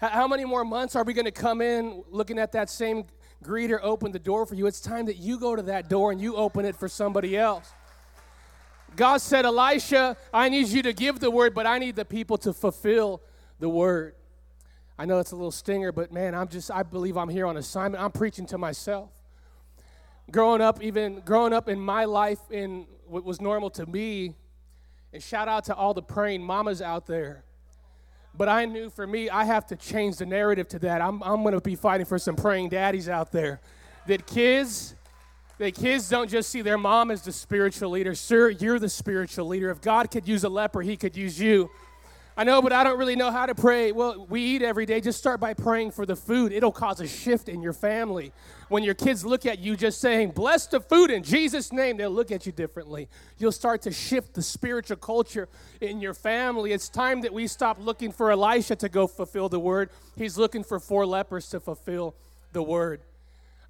How 0.00 0.26
many 0.26 0.44
more 0.44 0.64
months 0.64 0.96
are 0.96 1.04
we 1.04 1.12
going 1.12 1.26
to 1.26 1.30
come 1.30 1.60
in 1.60 2.02
looking 2.10 2.40
at 2.40 2.50
that 2.52 2.70
same 2.70 3.04
greeter 3.44 3.78
open 3.82 4.10
the 4.10 4.18
door 4.18 4.46
for 4.46 4.54
you? 4.54 4.66
It's 4.66 4.80
time 4.80 5.06
that 5.06 5.18
you 5.18 5.38
go 5.38 5.54
to 5.54 5.62
that 5.62 5.88
door 5.88 6.10
and 6.10 6.20
you 6.20 6.36
open 6.36 6.64
it 6.64 6.74
for 6.74 6.88
somebody 6.88 7.36
else. 7.36 7.70
God 8.96 9.18
said, 9.18 9.44
Elisha, 9.44 10.16
I 10.32 10.48
need 10.48 10.68
you 10.68 10.82
to 10.82 10.92
give 10.92 11.20
the 11.20 11.30
word, 11.30 11.54
but 11.54 11.66
I 11.66 11.78
need 11.78 11.96
the 11.96 12.04
people 12.04 12.38
to 12.38 12.52
fulfill 12.52 13.22
the 13.58 13.68
word. 13.68 14.14
I 14.98 15.04
know 15.04 15.18
it's 15.18 15.32
a 15.32 15.36
little 15.36 15.50
stinger, 15.50 15.90
but 15.90 16.12
man, 16.12 16.34
I'm 16.34 16.48
just, 16.48 16.70
I 16.70 16.84
believe 16.84 17.16
I'm 17.16 17.28
here 17.28 17.46
on 17.46 17.56
assignment. 17.56 18.02
I'm 18.02 18.12
preaching 18.12 18.46
to 18.46 18.58
myself. 18.58 19.10
Growing 20.30 20.60
up, 20.60 20.82
even 20.82 21.20
growing 21.24 21.52
up 21.52 21.68
in 21.68 21.78
my 21.78 22.04
life 22.04 22.38
in 22.50 22.86
what 23.06 23.24
was 23.24 23.40
normal 23.40 23.70
to 23.70 23.86
me, 23.86 24.34
and 25.12 25.22
shout 25.22 25.48
out 25.48 25.64
to 25.64 25.74
all 25.74 25.92
the 25.94 26.02
praying 26.02 26.42
mamas 26.42 26.80
out 26.80 27.06
there. 27.06 27.44
But 28.36 28.48
I 28.48 28.64
knew 28.64 28.90
for 28.90 29.06
me, 29.06 29.30
I 29.30 29.44
have 29.44 29.66
to 29.68 29.76
change 29.76 30.16
the 30.16 30.26
narrative 30.26 30.68
to 30.68 30.78
that. 30.80 31.00
I'm, 31.00 31.22
I'm 31.22 31.42
going 31.42 31.54
to 31.54 31.60
be 31.60 31.76
fighting 31.76 32.06
for 32.06 32.18
some 32.18 32.34
praying 32.34 32.70
daddies 32.70 33.08
out 33.08 33.30
there. 33.30 33.60
That 34.08 34.26
kids, 34.26 34.96
that 35.58 35.74
kids 35.74 36.08
don't 36.08 36.28
just 36.28 36.50
see 36.50 36.60
their 36.60 36.76
mom 36.76 37.12
as 37.12 37.22
the 37.22 37.32
spiritual 37.32 37.90
leader. 37.90 38.14
Sir, 38.14 38.50
you're 38.50 38.80
the 38.80 38.88
spiritual 38.88 39.46
leader. 39.46 39.70
If 39.70 39.80
God 39.80 40.10
could 40.10 40.26
use 40.26 40.42
a 40.42 40.48
leper, 40.48 40.82
he 40.82 40.96
could 40.96 41.16
use 41.16 41.40
you. 41.40 41.70
I 42.36 42.42
know, 42.42 42.60
but 42.60 42.72
I 42.72 42.82
don't 42.82 42.98
really 42.98 43.14
know 43.14 43.30
how 43.30 43.46
to 43.46 43.54
pray. 43.54 43.92
Well, 43.92 44.26
we 44.28 44.40
eat 44.40 44.62
every 44.62 44.86
day. 44.86 45.00
Just 45.00 45.18
start 45.20 45.38
by 45.38 45.54
praying 45.54 45.92
for 45.92 46.04
the 46.04 46.16
food. 46.16 46.50
It'll 46.50 46.72
cause 46.72 46.98
a 47.00 47.06
shift 47.06 47.48
in 47.48 47.62
your 47.62 47.72
family. 47.72 48.32
When 48.68 48.82
your 48.82 48.94
kids 48.94 49.24
look 49.24 49.46
at 49.46 49.60
you 49.60 49.76
just 49.76 50.00
saying, 50.00 50.32
Bless 50.32 50.66
the 50.66 50.80
food 50.80 51.12
in 51.12 51.22
Jesus' 51.22 51.72
name, 51.72 51.96
they'll 51.96 52.10
look 52.10 52.32
at 52.32 52.44
you 52.44 52.50
differently. 52.50 53.08
You'll 53.38 53.52
start 53.52 53.82
to 53.82 53.92
shift 53.92 54.34
the 54.34 54.42
spiritual 54.42 54.96
culture 54.96 55.48
in 55.80 56.00
your 56.00 56.14
family. 56.14 56.72
It's 56.72 56.88
time 56.88 57.20
that 57.20 57.32
we 57.32 57.46
stop 57.46 57.78
looking 57.78 58.10
for 58.10 58.32
Elisha 58.32 58.74
to 58.76 58.88
go 58.88 59.06
fulfill 59.06 59.48
the 59.48 59.60
word. 59.60 59.90
He's 60.16 60.36
looking 60.36 60.64
for 60.64 60.80
four 60.80 61.06
lepers 61.06 61.48
to 61.50 61.60
fulfill 61.60 62.16
the 62.52 62.64
word. 62.64 63.00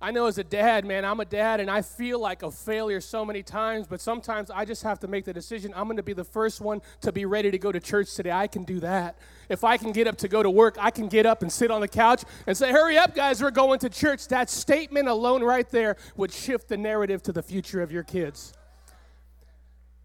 I 0.05 0.11
know 0.11 0.27
as 0.27 0.37
a 0.37 0.45
dad, 0.45 0.85
man, 0.85 1.03
I'm 1.03 1.21
a 1.21 1.25
dad 1.25 1.61
and 1.61 1.71
I 1.71 1.81
feel 1.81 2.19
like 2.19 2.43
a 2.43 2.51
failure 2.51 3.01
so 3.01 3.25
many 3.25 3.43
times, 3.43 3.87
but 3.87 4.03
sometimes 4.03 4.51
I 4.51 4.67
just 4.67 4.83
have 4.83 5.01
to 5.01 5.09
make 5.09 5.25
the 5.25 5.33
decision 5.33 5.73
I'm 5.75 5.85
going 5.85 5.97
to 5.97 6.03
be 6.03 6.13
the 6.13 6.25
first 6.25 6.61
one 6.61 6.83
to 7.01 7.11
be 7.11 7.25
ready 7.25 7.51
to 7.51 7.57
go 7.57 7.73
to 7.73 7.81
church 7.81 8.15
today. 8.15 8.31
I 8.31 8.47
can 8.47 8.65
do 8.65 8.81
that. 8.81 9.17
If 9.49 9.65
I 9.65 9.79
can 9.79 9.93
get 9.93 10.07
up 10.07 10.19
to 10.19 10.29
go 10.29 10.43
to 10.43 10.51
work, 10.51 10.77
I 10.79 10.91
can 10.91 11.09
get 11.09 11.25
up 11.25 11.41
and 11.41 11.51
sit 11.51 11.71
on 11.71 11.81
the 11.81 11.89
couch 11.89 12.23
and 12.47 12.55
say, 12.55 12.71
Hurry 12.71 12.99
up, 12.99 13.15
guys, 13.15 13.43
we're 13.43 13.51
going 13.51 13.79
to 13.79 13.89
church. 13.89 14.29
That 14.29 14.51
statement 14.51 15.09
alone 15.09 15.43
right 15.43 15.71
there 15.71 15.97
would 16.17 16.31
shift 16.31 16.69
the 16.69 16.77
narrative 16.77 17.23
to 17.23 17.33
the 17.33 17.43
future 17.43 17.81
of 17.81 17.91
your 17.91 18.03
kids. 18.03 18.53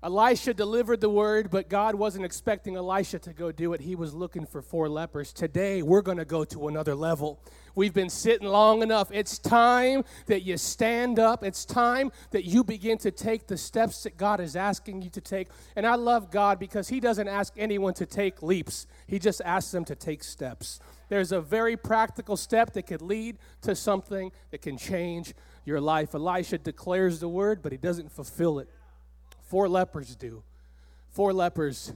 Elisha 0.01 0.53
delivered 0.53 1.01
the 1.01 1.09
word, 1.09 1.51
but 1.51 1.67
God 1.67 1.93
wasn't 1.93 2.23
expecting 2.23 2.77
Elisha 2.77 3.19
to 3.19 3.33
go 3.33 3.51
do 3.51 3.73
it. 3.73 3.81
He 3.81 3.95
was 3.95 4.13
looking 4.13 4.45
for 4.45 4.61
four 4.61 4.87
lepers. 4.87 5.33
Today, 5.33 5.81
we're 5.81 6.01
going 6.01 6.19
to 6.19 6.25
go 6.25 6.45
to 6.45 6.69
another 6.69 6.95
level. 6.95 7.41
We've 7.75 7.93
been 7.93 8.09
sitting 8.09 8.47
long 8.47 8.81
enough. 8.81 9.09
It's 9.11 9.37
time 9.37 10.05
that 10.27 10.43
you 10.43 10.55
stand 10.55 11.19
up. 11.19 11.43
It's 11.43 11.65
time 11.65 12.13
that 12.31 12.45
you 12.45 12.63
begin 12.63 12.97
to 12.99 13.11
take 13.11 13.47
the 13.47 13.57
steps 13.57 14.03
that 14.03 14.15
God 14.15 14.39
is 14.39 14.55
asking 14.55 15.01
you 15.01 15.09
to 15.09 15.21
take. 15.21 15.49
And 15.75 15.85
I 15.85 15.95
love 15.95 16.31
God 16.31 16.59
because 16.59 16.87
He 16.87 17.01
doesn't 17.01 17.27
ask 17.27 17.53
anyone 17.57 17.93
to 17.95 18.05
take 18.05 18.41
leaps, 18.41 18.87
He 19.05 19.19
just 19.19 19.41
asks 19.43 19.71
them 19.71 19.83
to 19.83 19.95
take 19.95 20.23
steps. 20.23 20.79
There's 21.09 21.33
a 21.33 21.41
very 21.41 21.75
practical 21.75 22.37
step 22.37 22.71
that 22.73 22.83
could 22.83 23.01
lead 23.01 23.37
to 23.63 23.75
something 23.75 24.31
that 24.51 24.61
can 24.61 24.77
change 24.77 25.33
your 25.65 25.81
life. 25.81 26.13
Elisha 26.15 26.57
declares 26.57 27.19
the 27.19 27.27
word, 27.27 27.61
but 27.61 27.71
he 27.71 27.77
doesn't 27.77 28.11
fulfill 28.11 28.59
it. 28.59 28.69
Four 29.49 29.67
lepers 29.67 30.15
do. 30.15 30.43
Four 31.09 31.33
lepers 31.33 31.91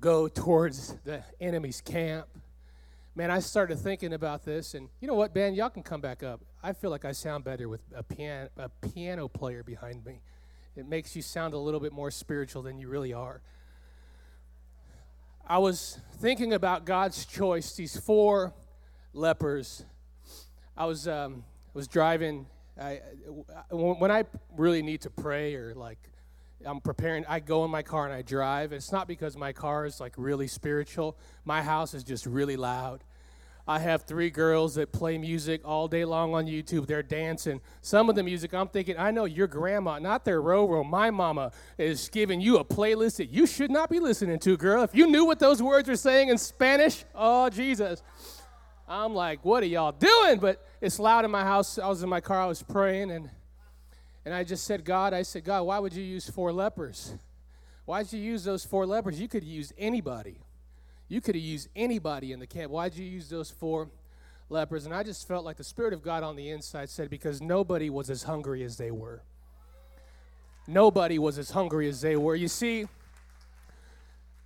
go 0.00 0.26
towards 0.26 0.94
the 1.04 1.22
enemy's 1.38 1.82
camp. 1.82 2.26
Man, 3.14 3.30
I 3.30 3.40
started 3.40 3.78
thinking 3.78 4.14
about 4.14 4.46
this, 4.46 4.72
and 4.72 4.88
you 4.98 5.06
know 5.06 5.12
what, 5.12 5.34
Ben? 5.34 5.52
Y'all 5.52 5.68
can 5.68 5.82
come 5.82 6.00
back 6.00 6.22
up. 6.22 6.40
I 6.62 6.72
feel 6.72 6.88
like 6.88 7.04
I 7.04 7.12
sound 7.12 7.44
better 7.44 7.68
with 7.68 7.82
a 7.94 8.02
piano, 8.02 8.48
a 8.56 8.70
piano 8.70 9.28
player 9.28 9.62
behind 9.62 10.02
me. 10.06 10.22
It 10.74 10.88
makes 10.88 11.14
you 11.14 11.20
sound 11.20 11.52
a 11.52 11.58
little 11.58 11.78
bit 11.78 11.92
more 11.92 12.10
spiritual 12.10 12.62
than 12.62 12.78
you 12.78 12.88
really 12.88 13.12
are. 13.12 13.42
I 15.46 15.58
was 15.58 16.00
thinking 16.20 16.54
about 16.54 16.86
God's 16.86 17.26
choice, 17.26 17.76
these 17.76 18.00
four 18.00 18.54
lepers. 19.12 19.84
I 20.74 20.86
was, 20.86 21.06
um, 21.06 21.44
was 21.74 21.86
driving. 21.86 22.46
I, 22.80 23.02
when 23.70 24.10
I 24.10 24.24
really 24.56 24.80
need 24.80 25.02
to 25.02 25.10
pray 25.10 25.54
or 25.54 25.74
like 25.74 25.98
I'm 26.64 26.80
preparing. 26.80 27.24
I 27.26 27.40
go 27.40 27.64
in 27.64 27.70
my 27.70 27.82
car 27.82 28.04
and 28.06 28.14
I 28.14 28.22
drive. 28.22 28.72
It's 28.72 28.92
not 28.92 29.08
because 29.08 29.36
my 29.36 29.52
car 29.52 29.86
is 29.86 30.00
like 30.00 30.14
really 30.16 30.46
spiritual. 30.46 31.16
My 31.44 31.62
house 31.62 31.94
is 31.94 32.04
just 32.04 32.26
really 32.26 32.56
loud. 32.56 33.04
I 33.66 33.78
have 33.78 34.02
three 34.02 34.30
girls 34.30 34.74
that 34.74 34.90
play 34.90 35.18
music 35.18 35.60
all 35.64 35.86
day 35.86 36.04
long 36.04 36.34
on 36.34 36.46
YouTube. 36.46 36.86
They're 36.86 37.02
dancing. 37.02 37.60
Some 37.80 38.10
of 38.10 38.16
the 38.16 38.22
music, 38.24 38.52
I'm 38.52 38.66
thinking, 38.66 38.98
I 38.98 39.12
know 39.12 39.24
your 39.24 39.46
grandma, 39.46 40.00
not 40.00 40.24
their 40.24 40.42
Roro. 40.42 40.84
My 40.84 41.12
mama 41.12 41.52
is 41.78 42.08
giving 42.08 42.40
you 42.40 42.58
a 42.58 42.64
playlist 42.64 43.18
that 43.18 43.30
you 43.30 43.46
should 43.46 43.70
not 43.70 43.88
be 43.88 44.00
listening 44.00 44.40
to, 44.40 44.56
girl. 44.56 44.82
If 44.82 44.96
you 44.96 45.06
knew 45.06 45.24
what 45.24 45.38
those 45.38 45.62
words 45.62 45.88
were 45.88 45.96
saying 45.96 46.28
in 46.28 46.38
Spanish, 46.38 47.04
oh, 47.14 47.48
Jesus. 47.50 48.02
I'm 48.88 49.14
like, 49.14 49.44
what 49.44 49.62
are 49.62 49.66
y'all 49.66 49.92
doing? 49.92 50.40
But 50.40 50.66
it's 50.80 50.98
loud 50.98 51.24
in 51.24 51.30
my 51.30 51.44
house. 51.44 51.78
I 51.78 51.88
was 51.88 52.02
in 52.02 52.08
my 52.08 52.20
car, 52.20 52.40
I 52.40 52.46
was 52.46 52.62
praying, 52.64 53.12
and 53.12 53.30
and 54.24 54.34
I 54.34 54.44
just 54.44 54.64
said, 54.64 54.84
God, 54.84 55.12
I 55.12 55.22
said, 55.22 55.44
God, 55.44 55.62
why 55.62 55.78
would 55.78 55.92
you 55.92 56.02
use 56.02 56.28
four 56.30 56.52
lepers? 56.52 57.14
Why'd 57.84 58.12
you 58.12 58.20
use 58.20 58.44
those 58.44 58.64
four 58.64 58.86
lepers? 58.86 59.20
You 59.20 59.28
could 59.28 59.44
use 59.44 59.72
anybody. 59.76 60.38
You 61.08 61.20
could 61.20 61.34
have 61.34 61.44
used 61.44 61.68
anybody 61.74 62.32
in 62.32 62.38
the 62.38 62.46
camp. 62.46 62.70
Why'd 62.70 62.94
you 62.94 63.04
use 63.04 63.28
those 63.28 63.50
four 63.50 63.90
lepers? 64.48 64.86
And 64.86 64.94
I 64.94 65.02
just 65.02 65.26
felt 65.26 65.44
like 65.44 65.56
the 65.56 65.64
Spirit 65.64 65.92
of 65.92 66.02
God 66.02 66.22
on 66.22 66.36
the 66.36 66.50
inside 66.50 66.88
said, 66.88 67.10
because 67.10 67.42
nobody 67.42 67.90
was 67.90 68.08
as 68.08 68.22
hungry 68.22 68.62
as 68.62 68.76
they 68.76 68.90
were. 68.90 69.22
Nobody 70.68 71.18
was 71.18 71.38
as 71.38 71.50
hungry 71.50 71.88
as 71.88 72.00
they 72.00 72.16
were. 72.16 72.36
You 72.36 72.46
see, 72.48 72.86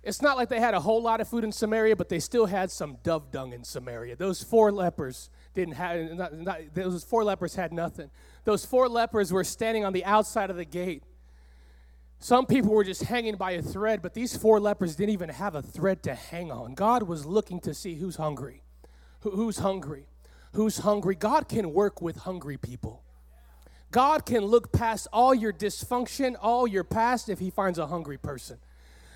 it's 0.03 0.21
not 0.21 0.37
like 0.37 0.49
they 0.49 0.59
had 0.59 0.73
a 0.73 0.79
whole 0.79 1.01
lot 1.01 1.21
of 1.21 1.27
food 1.27 1.43
in 1.43 1.51
Samaria, 1.51 1.95
but 1.95 2.09
they 2.09 2.19
still 2.19 2.45
had 2.45 2.71
some 2.71 2.97
dove 3.03 3.31
dung 3.31 3.53
in 3.53 3.63
Samaria. 3.63 4.15
Those 4.15 4.41
four 4.41 4.71
lepers 4.71 5.29
didn't 5.53 5.75
have, 5.75 6.11
not, 6.13 6.33
not, 6.33 6.59
those 6.73 7.03
four 7.03 7.23
lepers 7.23 7.55
had 7.55 7.71
nothing. 7.71 8.09
Those 8.47 8.63
four 8.63 8.87
lepers 8.87 9.33
were 9.33 9.43
standing 9.43 9.83
on 9.83 9.91
the 9.91 10.05
outside 10.05 10.49
of 10.49 10.55
the 10.55 10.63
gate. 10.63 11.03
Some 12.17 12.45
people 12.45 12.71
were 12.71 12.85
just 12.85 13.03
hanging 13.03 13.35
by 13.35 13.51
a 13.51 13.61
thread, 13.61 14.01
but 14.01 14.13
these 14.13 14.37
four 14.37 14.61
lepers 14.61 14.95
didn't 14.95 15.11
even 15.11 15.27
have 15.27 15.53
a 15.53 15.61
thread 15.61 16.01
to 16.03 16.15
hang 16.15 16.49
on. 16.49 16.73
God 16.73 17.03
was 17.03 17.25
looking 17.25 17.59
to 17.59 17.73
see 17.73 17.95
who's 17.95 18.15
hungry. 18.15 18.63
who's 19.19 19.57
hungry? 19.57 20.07
Who's 20.53 20.77
hungry? 20.77 21.15
God 21.15 21.49
can 21.49 21.73
work 21.73 22.01
with 22.01 22.19
hungry 22.19 22.55
people. 22.55 23.03
God 23.91 24.25
can 24.25 24.45
look 24.45 24.71
past 24.71 25.09
all 25.11 25.35
your 25.35 25.51
dysfunction, 25.51 26.37
all 26.41 26.65
your 26.69 26.85
past, 26.85 27.27
if 27.27 27.39
He 27.39 27.49
finds 27.49 27.77
a 27.77 27.87
hungry 27.87 28.17
person. 28.17 28.59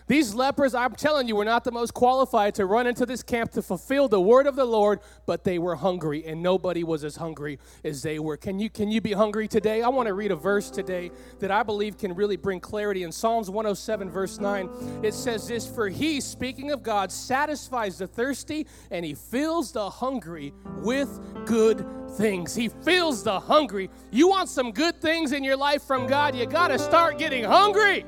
These 0.08 0.34
lepers, 0.34 0.74
I'm 0.74 0.96
telling 0.96 1.28
you, 1.28 1.36
were 1.36 1.46
not 1.46 1.64
the 1.64 1.72
most 1.72 1.94
qualified 1.94 2.56
to 2.56 2.66
run 2.66 2.88
into 2.88 3.06
this 3.06 3.24
camp 3.24 3.52
to 3.52 3.62
fulfill 3.62 4.08
the 4.08 4.20
word 4.20 4.48
of 4.48 4.56
the 4.56 4.66
Lord, 4.66 5.00
but 5.26 5.44
they 5.44 5.60
were 5.60 5.76
hungry, 5.76 6.26
and 6.26 6.42
nobody 6.42 6.84
was 6.84 7.04
as 7.04 7.16
hungry 7.16 7.60
as 7.84 8.02
they 8.02 8.20
were. 8.20 8.38
Can 8.38 8.60
you, 8.60 8.70
can 8.70 8.90
you 8.90 9.02
be 9.02 9.14
hungry 9.14 9.48
today? 9.48 9.82
I 9.82 9.90
want 9.90 10.08
to 10.08 10.14
read 10.14 10.32
a 10.32 10.36
verse 10.36 10.70
today 10.70 11.12
that 11.40 11.52
I 11.52 11.64
believe 11.64 11.98
can 11.98 12.14
really 12.16 12.38
bring 12.38 12.60
clarity. 12.60 13.04
In 13.04 13.12
Psalms 13.12 13.50
107, 13.50 14.10
verse 14.10 14.40
9, 14.40 15.02
it 15.04 15.14
says 15.14 15.48
this 15.48 15.68
For 15.68 15.88
he, 15.88 16.20
speaking 16.20 16.72
of 16.72 16.84
God, 16.84 17.12
satisfies 17.12 17.98
the 17.98 18.08
thirsty, 18.08 18.68
and 18.90 19.06
he 19.06 19.14
fills 19.14 19.72
the 19.72 19.90
hungry 19.90 20.54
with 20.78 21.20
good 21.46 21.86
things. 22.12 22.56
He 22.56 22.70
fills 22.70 23.24
the 23.24 23.40
hungry. 23.40 23.90
You 24.12 24.28
want 24.28 24.50
some 24.50 24.72
good 24.72 25.00
things 25.00 25.32
in 25.32 25.44
your 25.44 25.58
life 25.58 25.84
from 25.84 26.08
God, 26.08 26.36
you 26.36 26.46
got 26.46 26.70
to 26.70 26.80
start 26.80 27.18
getting 27.18 27.44
hungry. 27.44 28.06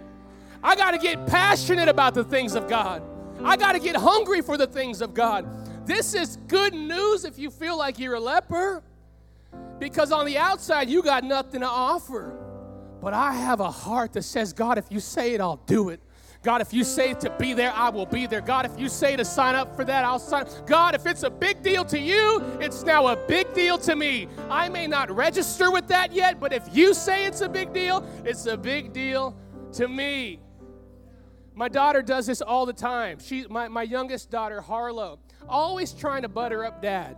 I 0.64 0.76
got 0.76 0.92
to 0.92 0.98
get 0.98 1.28
passionate 1.28 1.90
about 1.90 2.14
the 2.14 2.24
things 2.24 2.56
of 2.56 2.68
God. 2.70 3.04
I 3.44 3.58
got 3.58 3.74
to 3.74 3.80
get 3.80 3.96
hungry 3.96 4.42
for 4.42 4.58
the 4.58 4.68
things 4.68 5.02
of 5.02 5.14
God. 5.14 5.46
This 5.86 6.14
is 6.14 6.38
good 6.48 6.74
news 6.74 7.26
if 7.26 7.38
you 7.38 7.52
feel 7.52 7.78
like 7.78 8.00
you're 8.00 8.14
a 8.14 8.20
leper, 8.20 8.82
because 9.80 10.14
on 10.14 10.26
the 10.26 10.38
outside, 10.38 10.90
you 10.90 11.04
got 11.04 11.26
nothing 11.26 11.60
to 11.60 11.68
offer. 11.68 12.40
But 13.02 13.14
I 13.14 13.34
have 13.34 13.60
a 13.60 13.70
heart 13.70 14.14
that 14.14 14.24
says, 14.24 14.54
God, 14.54 14.78
if 14.78 14.86
you 14.90 15.02
say 15.02 15.34
it, 15.34 15.42
I'll 15.42 15.62
do 15.66 15.90
it. 15.90 16.00
God, 16.42 16.62
if 16.62 16.74
you 16.74 16.86
say 16.86 17.14
to 17.16 17.30
be 17.32 17.54
there, 17.54 17.74
I 17.74 17.90
will 17.90 18.06
be 18.06 18.28
there. 18.28 18.42
God, 18.42 18.66
if 18.66 18.78
you 18.80 18.88
say 18.88 19.16
to 19.16 19.26
sign 19.26 19.56
up 19.56 19.76
for 19.76 19.84
that, 19.84 20.06
I'll 20.06 20.20
sign. 20.20 20.46
God, 20.66 20.96
if 20.96 21.06
it's 21.06 21.24
a 21.24 21.30
big 21.30 21.62
deal 21.62 21.84
to 21.86 22.00
you, 22.00 22.42
it's 22.60 22.84
now 22.84 23.08
a 23.08 23.16
big 23.28 23.54
deal 23.54 23.78
to 23.80 23.96
me. 23.96 24.28
I 24.50 24.70
may 24.70 24.88
not 24.88 25.10
register 25.12 25.72
with 25.72 25.88
that 25.88 26.14
yet, 26.14 26.40
but 26.40 26.54
if 26.54 26.64
you 26.74 26.94
say 26.94 27.26
it's 27.26 27.42
a 27.42 27.50
big 27.50 27.74
deal, 27.74 28.06
it's 28.26 28.46
a 28.46 28.58
big 28.58 28.94
deal 28.94 29.36
to 29.74 29.88
me. 29.88 30.40
My 31.56 31.70
daughter 31.70 32.02
does 32.02 32.26
this 32.26 32.42
all 32.42 32.66
the 32.66 32.74
time. 32.74 33.20
She, 33.20 33.46
my, 33.50 33.68
my 33.68 33.84
youngest 33.84 34.32
daughter, 34.32 34.62
Harlow, 34.62 35.20
always 35.48 35.94
trying 35.94 36.24
to 36.24 36.30
butter 36.30 36.66
up 36.66 36.82
dad. 36.82 37.16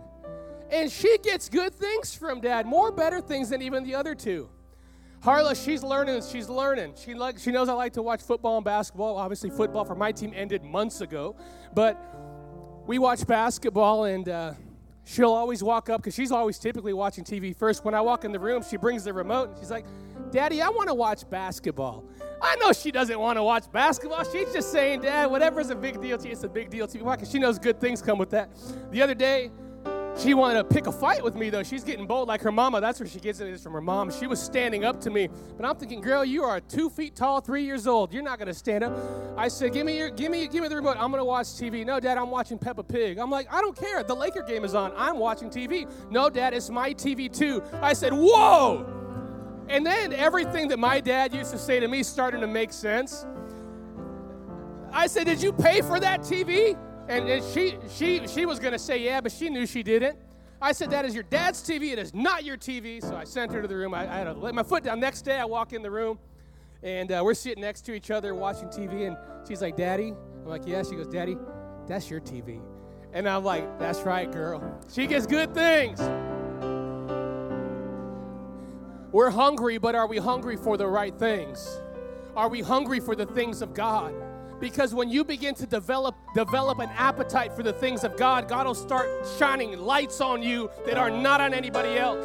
And 0.70 0.90
she 0.90 1.18
gets 1.18 1.48
good 1.48 1.74
things 1.74 2.14
from 2.14 2.40
dad, 2.40 2.66
more 2.66 2.90
better 2.92 3.20
things 3.20 3.50
than 3.50 3.62
even 3.62 3.84
the 3.84 3.94
other 3.94 4.14
two. 4.14 4.48
Harlow, 5.22 5.54
she's 5.54 5.82
learning. 5.82 6.22
She's 6.22 6.48
learning. 6.48 6.94
She 6.96 7.14
like 7.14 7.38
she 7.38 7.50
knows 7.50 7.68
I 7.68 7.72
like 7.72 7.94
to 7.94 8.02
watch 8.02 8.22
football 8.22 8.56
and 8.56 8.64
basketball. 8.64 9.16
Obviously, 9.16 9.50
football 9.50 9.84
for 9.84 9.94
my 9.94 10.12
team 10.12 10.32
ended 10.34 10.62
months 10.62 11.00
ago, 11.00 11.34
but 11.74 11.98
we 12.86 12.98
watch 12.98 13.26
basketball, 13.26 14.04
and 14.04 14.28
uh, 14.28 14.52
she'll 15.04 15.32
always 15.32 15.62
walk 15.62 15.88
up 15.88 16.02
because 16.02 16.14
she's 16.14 16.32
always 16.32 16.58
typically 16.58 16.92
watching 16.92 17.24
TV 17.24 17.56
first. 17.56 17.84
When 17.84 17.94
I 17.94 18.00
walk 18.00 18.24
in 18.24 18.32
the 18.32 18.38
room, 18.38 18.62
she 18.68 18.76
brings 18.76 19.04
the 19.04 19.12
remote 19.12 19.50
and 19.50 19.58
she's 19.58 19.70
like, 19.70 19.86
"Daddy, 20.30 20.62
I 20.62 20.68
want 20.68 20.88
to 20.88 20.94
watch 20.94 21.28
basketball." 21.28 22.04
I 22.42 22.54
know 22.56 22.72
she 22.72 22.90
doesn't 22.90 23.18
want 23.18 23.38
to 23.38 23.42
watch 23.42 23.64
basketball. 23.72 24.22
She's 24.24 24.52
just 24.52 24.70
saying, 24.70 25.00
Dad, 25.00 25.30
whatever's 25.30 25.70
a 25.70 25.74
big 25.74 26.00
deal 26.02 26.18
to 26.18 26.26
you, 26.26 26.32
it's 26.32 26.44
a 26.44 26.48
big 26.48 26.70
deal 26.70 26.86
to 26.86 26.98
you. 26.98 27.04
Why? 27.04 27.16
Because 27.16 27.30
she 27.30 27.38
knows 27.38 27.58
good 27.58 27.80
things 27.80 28.02
come 28.02 28.18
with 28.18 28.30
that. 28.30 28.50
The 28.90 29.00
other 29.00 29.14
day, 29.14 29.50
she 30.18 30.32
wanted 30.32 30.54
to 30.54 30.64
pick 30.64 30.86
a 30.86 30.92
fight 30.92 31.22
with 31.22 31.34
me, 31.34 31.50
though. 31.50 31.62
She's 31.62 31.84
getting 31.84 32.06
bold 32.06 32.28
like 32.28 32.40
her 32.40 32.52
mama. 32.52 32.80
That's 32.80 32.98
where 32.98 33.08
she 33.08 33.20
gets 33.20 33.40
it 33.40 33.48
is 33.48 33.62
from 33.62 33.74
her 33.74 33.82
mom. 33.82 34.10
She 34.10 34.26
was 34.26 34.40
standing 34.40 34.82
up 34.84 34.98
to 35.02 35.10
me. 35.10 35.28
But 35.58 35.66
I'm 35.66 35.76
thinking, 35.76 36.00
girl, 36.00 36.24
you 36.24 36.42
are 36.44 36.58
two 36.58 36.88
feet 36.88 37.14
tall, 37.14 37.40
three 37.40 37.64
years 37.64 37.86
old. 37.86 38.14
You're 38.14 38.22
not 38.22 38.38
going 38.38 38.48
to 38.48 38.54
stand 38.54 38.82
up. 38.82 38.96
I 39.36 39.48
said, 39.48 39.74
give 39.74 39.84
me, 39.84 39.98
your, 39.98 40.08
give, 40.08 40.30
me, 40.30 40.46
give 40.48 40.62
me 40.62 40.68
the 40.68 40.76
remote. 40.76 40.96
I'm 40.98 41.10
going 41.10 41.20
to 41.20 41.24
watch 41.24 41.48
TV. 41.48 41.84
No, 41.84 42.00
Dad, 42.00 42.16
I'm 42.16 42.30
watching 42.30 42.58
Peppa 42.58 42.82
Pig. 42.82 43.18
I'm 43.18 43.30
like, 43.30 43.52
I 43.52 43.60
don't 43.60 43.76
care. 43.76 44.02
The 44.02 44.16
Laker 44.16 44.42
game 44.42 44.64
is 44.64 44.74
on. 44.74 44.92
I'm 44.96 45.18
watching 45.18 45.50
TV. 45.50 45.86
No, 46.10 46.30
Dad, 46.30 46.54
it's 46.54 46.70
my 46.70 46.94
TV, 46.94 47.30
too. 47.30 47.62
I 47.82 47.92
said, 47.92 48.12
whoa. 48.14 48.95
And 49.68 49.84
then 49.84 50.12
everything 50.12 50.68
that 50.68 50.78
my 50.78 51.00
dad 51.00 51.34
used 51.34 51.50
to 51.50 51.58
say 51.58 51.80
to 51.80 51.88
me 51.88 52.02
started 52.02 52.40
to 52.40 52.46
make 52.46 52.72
sense. 52.72 53.26
I 54.92 55.06
said, 55.06 55.26
Did 55.26 55.42
you 55.42 55.52
pay 55.52 55.82
for 55.82 55.98
that 56.00 56.20
TV? 56.20 56.76
And, 57.08 57.28
and 57.28 57.44
she, 57.44 57.78
she, 57.88 58.26
she 58.26 58.46
was 58.46 58.58
going 58.58 58.72
to 58.72 58.78
say, 58.78 58.98
yeah, 58.98 59.20
but 59.20 59.30
she 59.30 59.48
knew 59.48 59.66
she 59.66 59.82
didn't. 59.82 60.18
I 60.60 60.72
said, 60.72 60.90
that 60.90 61.04
is 61.04 61.14
your 61.14 61.22
dad's 61.24 61.62
TV. 61.62 61.92
It 61.92 61.98
is 61.98 62.14
not 62.14 62.44
your 62.44 62.56
TV. 62.56 63.00
So 63.00 63.14
I 63.14 63.24
sent 63.24 63.52
her 63.52 63.62
to 63.62 63.68
the 63.68 63.76
room. 63.76 63.94
I, 63.94 64.02
I 64.02 64.18
had 64.18 64.24
to 64.24 64.32
let 64.32 64.54
my 64.54 64.62
foot 64.62 64.84
down. 64.84 64.98
Next 64.98 65.22
day, 65.22 65.36
I 65.38 65.44
walk 65.44 65.72
in 65.72 65.82
the 65.82 65.90
room, 65.90 66.18
and 66.82 67.12
uh, 67.12 67.20
we're 67.22 67.34
sitting 67.34 67.60
next 67.60 67.82
to 67.82 67.94
each 67.94 68.10
other 68.10 68.34
watching 68.34 68.68
TV. 68.68 69.06
And 69.06 69.16
she's 69.46 69.62
like, 69.62 69.76
Daddy? 69.76 70.14
I'm 70.42 70.46
like, 70.46 70.66
yeah. 70.66 70.82
She 70.82 70.96
goes, 70.96 71.06
Daddy, 71.06 71.36
that's 71.86 72.10
your 72.10 72.20
TV. 72.20 72.60
And 73.12 73.28
I'm 73.28 73.44
like, 73.44 73.78
that's 73.78 74.00
right, 74.00 74.30
girl. 74.30 74.80
She 74.92 75.06
gets 75.06 75.26
good 75.26 75.54
things. 75.54 76.00
We're 79.16 79.30
hungry, 79.30 79.78
but 79.78 79.94
are 79.94 80.06
we 80.06 80.18
hungry 80.18 80.58
for 80.58 80.76
the 80.76 80.86
right 80.86 81.18
things? 81.18 81.80
Are 82.36 82.50
we 82.50 82.60
hungry 82.60 83.00
for 83.00 83.16
the 83.16 83.24
things 83.24 83.62
of 83.62 83.72
God? 83.72 84.12
because 84.60 84.94
when 84.94 85.08
you 85.08 85.24
begin 85.24 85.54
to 85.54 85.66
develop 85.66 86.14
develop 86.34 86.80
an 86.80 86.90
appetite 86.96 87.54
for 87.54 87.62
the 87.62 87.72
things 87.72 88.04
of 88.04 88.14
God, 88.18 88.46
God 88.46 88.66
will 88.66 88.74
start 88.74 89.08
shining 89.38 89.78
lights 89.78 90.20
on 90.20 90.42
you 90.42 90.70
that 90.84 90.98
are 90.98 91.10
not 91.10 91.40
on 91.40 91.54
anybody 91.54 91.96
else. 91.98 92.24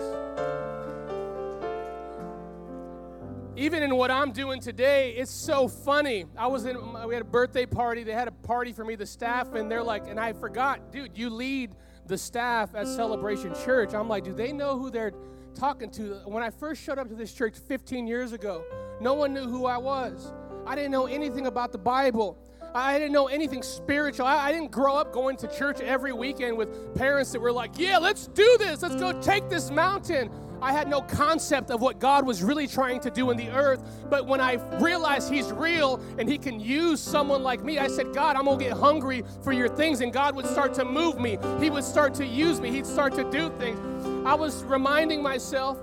Even 3.56 3.84
in 3.84 3.96
what 3.96 4.12
I'm 4.12 4.34
doing 4.34 4.60
today, 4.60 5.12
it's 5.12 5.32
so 5.32 5.70
funny. 5.70 6.26
I 6.38 6.48
was 6.48 6.66
in 6.66 6.78
we 7.08 7.14
had 7.14 7.22
a 7.22 7.32
birthday 7.40 7.66
party. 7.66 8.04
They 8.04 8.12
had 8.12 8.28
a 8.28 8.32
party 8.32 8.74
for 8.74 8.84
me, 8.84 8.96
the 8.96 9.06
staff, 9.06 9.54
and 9.54 9.72
they're 9.72 9.84
like, 9.84 10.10
and 10.10 10.20
I 10.20 10.34
forgot, 10.34 10.92
dude, 10.92 11.18
you 11.18 11.30
lead 11.30 11.72
the 12.08 12.18
staff 12.18 12.76
at 12.76 12.86
Celebration 12.86 13.54
Church. 13.64 13.94
I'm 13.94 14.10
like, 14.10 14.26
do 14.26 14.34
they 14.34 14.52
know 14.52 14.78
who 14.78 14.90
they're 14.90 15.14
talking 15.56 15.90
to? 15.92 16.22
When 16.26 16.44
I 16.44 16.50
first 16.50 16.84
showed 16.84 16.98
up 16.98 17.10
to 17.10 17.16
this 17.16 17.34
church 17.34 17.56
15 17.68 18.08
years 18.08 18.34
ago, 18.34 18.64
no 19.00 19.14
one 19.14 19.34
knew 19.34 19.48
who 19.48 19.66
I 19.66 19.78
was. 19.78 20.34
I 20.66 20.76
didn't 20.76 20.92
know 20.92 21.08
anything 21.08 21.48
about 21.48 21.72
the 21.72 21.78
Bible. 21.78 22.38
I 22.74 22.98
didn't 22.98 23.12
know 23.12 23.28
anything 23.28 23.64
spiritual. 23.64 24.26
I, 24.26 24.48
I, 24.48 24.52
didn't 24.52 24.72
grow 24.72 24.96
up 24.96 25.12
going 25.12 25.36
to 25.38 25.48
church 25.48 25.82
every 25.82 26.14
weekend 26.14 26.58
with 26.58 26.96
parents 26.96 27.32
that 27.34 27.42
were 27.42 27.52
like, 27.52 27.72
yeah, 27.78 27.98
let's 27.98 28.28
do 28.28 28.56
this. 28.60 28.82
Let's 28.82 28.96
go 28.96 29.20
take 29.22 29.50
this 29.50 29.70
mountain. 29.70 30.30
I 30.62 30.72
had 30.72 30.88
no 30.88 31.02
concept 31.02 31.72
of 31.72 31.82
what 31.82 32.00
God 32.00 32.26
was 32.26 32.44
really 32.44 32.68
trying 32.68 33.00
to 33.02 33.10
do 33.10 33.32
in 33.32 33.38
the 33.38 33.50
earth. 33.50 33.82
But 34.10 34.28
when 34.28 34.40
I 34.40 34.54
realized 34.80 35.32
He's 35.32 35.52
real 35.52 36.02
and 36.18 36.30
He 36.30 36.38
can 36.38 36.60
use 36.60 37.00
someone 37.00 37.44
like 37.44 37.64
me, 37.64 37.80
I 37.80 37.88
said, 37.88 38.14
God, 38.14 38.36
I'm 38.36 38.46
going 38.46 38.60
to 38.60 38.66
get 38.66 38.78
hungry 38.78 39.24
for 39.44 39.52
your 39.52 39.68
things. 39.68 40.02
And 40.02 40.14
God 40.14 40.36
would 40.36 40.46
start 40.46 40.74
to 40.76 40.86
move 40.86 41.20
me. 41.20 41.38
He 41.60 41.70
would 41.70 41.84
start 41.84 42.14
to 42.16 42.26
use 42.26 42.62
me. 42.62 42.72
He'd 42.72 42.86
start 42.86 43.16
to 43.16 43.30
do 43.32 43.50
things. 43.58 43.80
I 44.26 44.36
was 44.36 44.64
reminding 44.64 45.24
myself 45.24 45.80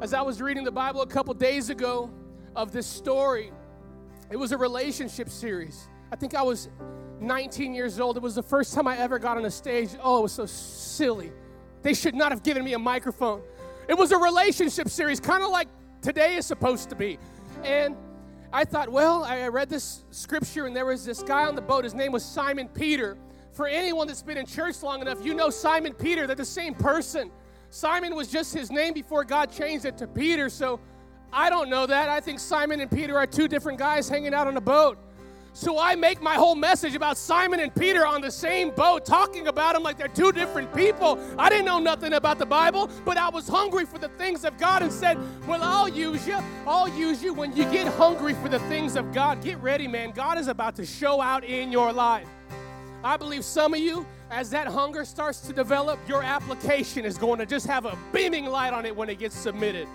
as 0.00 0.14
I 0.14 0.22
was 0.22 0.40
reading 0.40 0.64
the 0.64 0.72
Bible 0.72 1.02
a 1.02 1.06
couple 1.06 1.34
days 1.34 1.70
ago 1.70 2.10
of 2.56 2.72
this 2.72 2.86
story 2.86 3.52
it 4.32 4.38
was 4.38 4.50
a 4.50 4.56
relationship 4.56 5.28
series. 5.28 5.88
I 6.10 6.16
think 6.16 6.34
I 6.34 6.40
was 6.40 6.70
19 7.20 7.74
years 7.74 8.00
old. 8.00 8.16
It 8.16 8.22
was 8.22 8.34
the 8.34 8.42
first 8.42 8.72
time 8.72 8.88
I 8.88 8.96
ever 8.96 9.18
got 9.18 9.36
on 9.36 9.44
a 9.44 9.50
stage. 9.50 9.90
Oh, 10.02 10.20
it 10.20 10.22
was 10.22 10.32
so 10.32 10.46
silly. 10.46 11.30
They 11.82 11.92
should 11.92 12.14
not 12.14 12.32
have 12.32 12.42
given 12.42 12.64
me 12.64 12.72
a 12.72 12.78
microphone. 12.78 13.42
It 13.88 13.94
was 13.94 14.12
a 14.12 14.16
relationship 14.16 14.88
series, 14.88 15.20
kind 15.20 15.42
of 15.42 15.50
like 15.50 15.68
today 16.00 16.36
is 16.36 16.46
supposed 16.46 16.88
to 16.90 16.96
be. 16.96 17.18
And 17.64 17.96
I 18.52 18.64
thought, 18.64 18.88
well, 18.88 19.24
I 19.24 19.48
read 19.48 19.68
this 19.68 20.04
scripture, 20.10 20.66
and 20.66 20.76
there 20.76 20.86
was 20.86 21.04
this 21.04 21.22
guy 21.22 21.46
on 21.46 21.54
the 21.54 21.62
boat. 21.62 21.84
His 21.84 21.94
name 21.94 22.12
was 22.12 22.24
Simon 22.24 22.68
Peter. 22.68 23.16
For 23.52 23.66
anyone 23.66 24.06
that's 24.06 24.22
been 24.22 24.38
in 24.38 24.46
church 24.46 24.82
long 24.82 25.00
enough, 25.00 25.24
you 25.24 25.34
know 25.34 25.50
Simon 25.50 25.92
Peter. 25.94 26.26
They're 26.26 26.36
the 26.36 26.44
same 26.44 26.74
person. 26.74 27.30
Simon 27.70 28.14
was 28.14 28.28
just 28.28 28.54
his 28.54 28.70
name 28.70 28.94
before 28.94 29.24
God 29.24 29.50
changed 29.50 29.84
it 29.84 29.96
to 29.98 30.06
Peter. 30.06 30.48
So 30.48 30.80
I 31.32 31.50
don't 31.50 31.68
know 31.70 31.86
that. 31.86 32.08
I 32.08 32.20
think 32.20 32.38
Simon 32.38 32.80
and 32.80 32.90
Peter 32.90 33.16
are 33.16 33.26
two 33.26 33.48
different 33.48 33.78
guys 33.78 34.08
hanging 34.08 34.34
out 34.34 34.46
on 34.46 34.56
a 34.56 34.60
boat. 34.60 34.98
So 35.54 35.78
I 35.78 35.94
make 35.94 36.22
my 36.22 36.34
whole 36.34 36.54
message 36.54 36.94
about 36.94 37.18
Simon 37.18 37.60
and 37.60 37.74
Peter 37.74 38.06
on 38.06 38.22
the 38.22 38.30
same 38.30 38.70
boat, 38.70 39.04
talking 39.04 39.48
about 39.48 39.74
them 39.74 39.82
like 39.82 39.98
they're 39.98 40.08
two 40.08 40.32
different 40.32 40.74
people. 40.74 41.18
I 41.38 41.50
didn't 41.50 41.66
know 41.66 41.78
nothing 41.78 42.14
about 42.14 42.38
the 42.38 42.46
Bible, 42.46 42.88
but 43.04 43.18
I 43.18 43.28
was 43.28 43.48
hungry 43.48 43.84
for 43.84 43.98
the 43.98 44.08
things 44.08 44.46
of 44.46 44.56
God 44.56 44.82
and 44.82 44.90
said, 44.90 45.18
Well, 45.46 45.62
I'll 45.62 45.88
use 45.88 46.26
you. 46.26 46.38
I'll 46.66 46.88
use 46.88 47.22
you. 47.22 47.34
When 47.34 47.54
you 47.54 47.64
get 47.64 47.86
hungry 47.86 48.32
for 48.34 48.48
the 48.48 48.60
things 48.60 48.96
of 48.96 49.12
God, 49.12 49.42
get 49.42 49.60
ready, 49.62 49.86
man. 49.86 50.12
God 50.12 50.38
is 50.38 50.48
about 50.48 50.74
to 50.76 50.86
show 50.86 51.20
out 51.20 51.44
in 51.44 51.70
your 51.70 51.92
life. 51.92 52.28
I 53.04 53.16
believe 53.16 53.44
some 53.44 53.74
of 53.74 53.80
you, 53.80 54.06
as 54.30 54.48
that 54.50 54.68
hunger 54.68 55.04
starts 55.04 55.40
to 55.40 55.52
develop, 55.52 55.98
your 56.08 56.22
application 56.22 57.04
is 57.04 57.18
going 57.18 57.38
to 57.40 57.46
just 57.46 57.66
have 57.66 57.84
a 57.84 57.98
beaming 58.12 58.46
light 58.46 58.72
on 58.72 58.86
it 58.86 58.96
when 58.96 59.10
it 59.10 59.18
gets 59.18 59.36
submitted. 59.36 59.86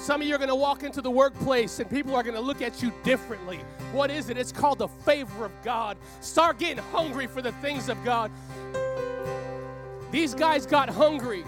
Some 0.00 0.22
of 0.22 0.26
you 0.26 0.34
are 0.34 0.38
going 0.38 0.48
to 0.48 0.54
walk 0.54 0.82
into 0.82 1.02
the 1.02 1.10
workplace 1.10 1.78
and 1.78 1.88
people 1.90 2.16
are 2.16 2.22
going 2.22 2.34
to 2.34 2.40
look 2.40 2.62
at 2.62 2.82
you 2.82 2.90
differently. 3.02 3.60
What 3.92 4.10
is 4.10 4.30
it? 4.30 4.38
It's 4.38 4.50
called 4.50 4.78
the 4.78 4.88
favor 4.88 5.44
of 5.44 5.52
God. 5.62 5.98
Start 6.20 6.58
getting 6.58 6.82
hungry 6.84 7.26
for 7.26 7.42
the 7.42 7.52
things 7.52 7.90
of 7.90 8.02
God. 8.02 8.30
These 10.10 10.32
guys 10.32 10.64
got 10.64 10.88
hungry. 10.88 11.44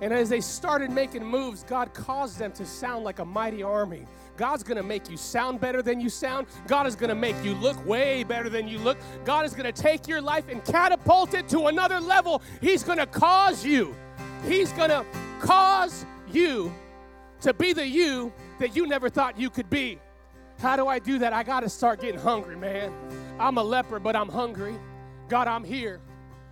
And 0.00 0.14
as 0.14 0.30
they 0.30 0.40
started 0.40 0.90
making 0.90 1.22
moves, 1.22 1.62
God 1.62 1.92
caused 1.92 2.38
them 2.38 2.52
to 2.52 2.64
sound 2.64 3.04
like 3.04 3.18
a 3.18 3.24
mighty 3.24 3.62
army. 3.62 4.06
God's 4.38 4.62
gonna 4.62 4.82
make 4.82 5.10
you 5.10 5.18
sound 5.18 5.60
better 5.60 5.82
than 5.82 6.00
you 6.00 6.08
sound. 6.08 6.46
God 6.68 6.86
is 6.86 6.96
gonna 6.96 7.14
make 7.14 7.36
you 7.44 7.54
look 7.56 7.84
way 7.84 8.24
better 8.24 8.48
than 8.48 8.66
you 8.66 8.78
look. 8.78 8.96
God 9.26 9.44
is 9.44 9.52
gonna 9.52 9.72
take 9.72 10.08
your 10.08 10.22
life 10.22 10.48
and 10.48 10.64
catapult 10.64 11.34
it 11.34 11.50
to 11.50 11.66
another 11.66 12.00
level. 12.00 12.40
He's 12.62 12.82
gonna 12.82 13.06
cause 13.06 13.62
you, 13.62 13.94
He's 14.46 14.72
gonna 14.72 15.04
cause 15.40 16.06
you 16.32 16.72
to 17.42 17.54
be 17.54 17.72
the 17.72 17.86
you 17.86 18.32
that 18.58 18.74
you 18.74 18.86
never 18.86 19.08
thought 19.08 19.38
you 19.38 19.50
could 19.50 19.70
be. 19.70 19.98
How 20.58 20.76
do 20.76 20.88
I 20.88 20.98
do 20.98 21.18
that? 21.20 21.32
I 21.32 21.42
got 21.42 21.60
to 21.60 21.68
start 21.68 22.00
getting 22.00 22.20
hungry, 22.20 22.56
man. 22.56 22.92
I'm 23.38 23.58
a 23.58 23.62
leper, 23.62 24.00
but 24.00 24.16
I'm 24.16 24.28
hungry. 24.28 24.74
God, 25.28 25.46
I'm 25.46 25.62
here. 25.62 26.00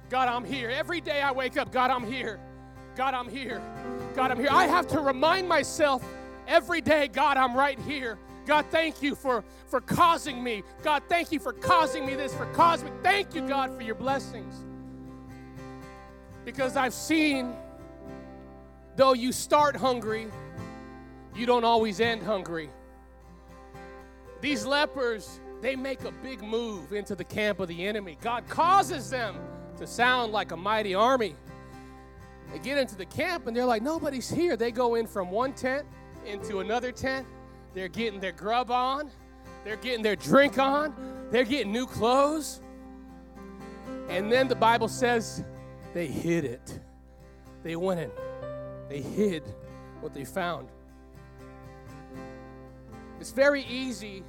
God, 0.09 0.29
I'm 0.29 0.45
here. 0.45 0.71
Every 0.71 1.01
day 1.01 1.21
I 1.23 1.33
wake 1.33 1.57
up, 1.57 1.73
God, 1.73 1.91
I'm 1.91 2.05
here. 2.05 2.39
God, 2.95 3.15
I'm 3.15 3.29
here. 3.29 3.61
God, 4.15 4.31
I'm 4.31 4.39
here. 4.39 4.49
I 4.51 4.67
have 4.67 4.87
to 4.89 5.01
remind 5.01 5.49
myself 5.49 6.05
every 6.47 6.81
day, 6.81 7.09
God, 7.09 7.37
I'm 7.37 7.57
right 7.57 7.79
here. 7.81 8.19
God, 8.47 8.67
thank 8.71 9.03
you 9.03 9.17
for, 9.17 9.43
for 9.67 9.81
causing 9.81 10.43
me. 10.43 10.63
God, 10.83 11.03
thank 11.09 11.33
you 11.33 11.41
for 11.41 11.53
causing 11.53 12.07
me 12.07 12.15
this, 12.15 12.33
for 12.33 12.47
causing 12.53 12.87
me. 12.87 12.95
Thank 13.03 13.35
you, 13.35 13.47
God, 13.47 13.75
for 13.75 13.83
your 13.83 13.97
blessings. 13.97 14.55
Because 16.45 16.77
I've 16.77 16.95
seen, 16.95 17.53
though 18.95 19.15
you 19.15 19.33
start 19.33 19.75
hungry, 19.75 20.29
you 21.37 21.47
don't 21.47 21.65
always 21.65 22.01
end 22.01 22.23
hungry. 22.23 22.71
These 24.41 24.67
lepers, 24.67 25.41
they 25.61 25.77
make 25.77 26.03
a 26.05 26.11
big 26.11 26.43
move 26.43 26.93
into 26.93 27.15
the 27.15 27.25
camp 27.25 27.61
of 27.61 27.69
the 27.69 27.87
enemy. 27.87 28.19
God 28.21 28.47
causes 28.49 29.11
them 29.11 29.37
to 29.79 29.87
sound 29.87 30.33
like 30.33 30.53
a 30.53 30.57
mighty 30.57 30.95
army. 30.95 31.35
They 32.53 32.59
get 32.59 32.79
into 32.79 32.97
the 32.97 33.07
camp 33.07 33.47
and 33.47 33.57
they're 33.57 33.67
like, 33.67 33.83
nobody's 33.83 34.29
here. 34.29 34.57
They 34.57 34.71
go 34.71 34.95
in 34.95 35.07
from 35.07 35.31
one 35.31 35.53
tent 35.53 35.87
into 36.25 36.61
another 36.61 36.93
tent. 36.93 37.27
They're 37.75 37.89
getting 37.89 38.21
their 38.21 38.33
grub 38.33 38.71
on, 38.71 39.11
they're 39.65 39.77
getting 39.77 40.03
their 40.03 40.17
drink 40.17 40.59
on, 40.59 40.95
they're 41.31 41.45
getting 41.45 41.73
new 41.73 41.87
clothes. 41.87 42.63
And 44.09 44.33
then 44.33 44.49
the 44.49 44.55
Bible 44.55 44.89
says 44.89 45.45
they 45.93 46.07
hid 46.07 46.45
it. 46.45 46.81
They 47.63 47.77
went 47.77 48.01
in, 48.01 48.11
they 48.89 49.03
hid 49.03 49.43
what 50.01 50.15
they 50.15 50.25
found. 50.25 50.69
It's 53.21 53.33
very 53.33 53.65
easy 53.65 54.23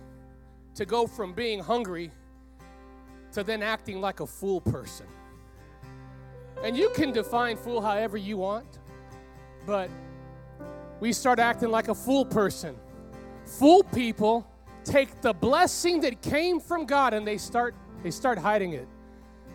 to 0.76 0.86
go 0.86 1.08
from 1.08 1.34
being 1.34 1.60
hungry 1.60 2.12
to 3.34 3.43
then 3.43 3.62
acting 3.62 4.00
like 4.02 4.19
a 4.19 4.28
fool 4.28 4.62
person. 4.62 5.06
And 6.63 6.78
you 6.78 6.89
can 6.89 7.12
define 7.12 7.58
fool 7.58 7.82
however 7.82 8.17
you 8.17 8.38
want, 8.38 8.80
but 9.65 9.89
we 11.00 11.13
start 11.13 11.39
acting 11.39 11.69
like 11.69 11.88
a 11.88 11.95
fool 11.95 12.26
person. 12.26 12.76
Fool 13.45 13.84
people 13.84 14.47
take 14.84 15.21
the 15.21 15.34
blessing 15.34 16.02
that 16.02 16.21
came 16.21 16.60
from 16.60 16.86
God 16.86 17.13
and 17.13 17.28
they 17.28 17.38
start 17.38 17.76
they 18.04 18.12
start 18.12 18.38
hiding 18.38 18.73
it. 18.73 18.88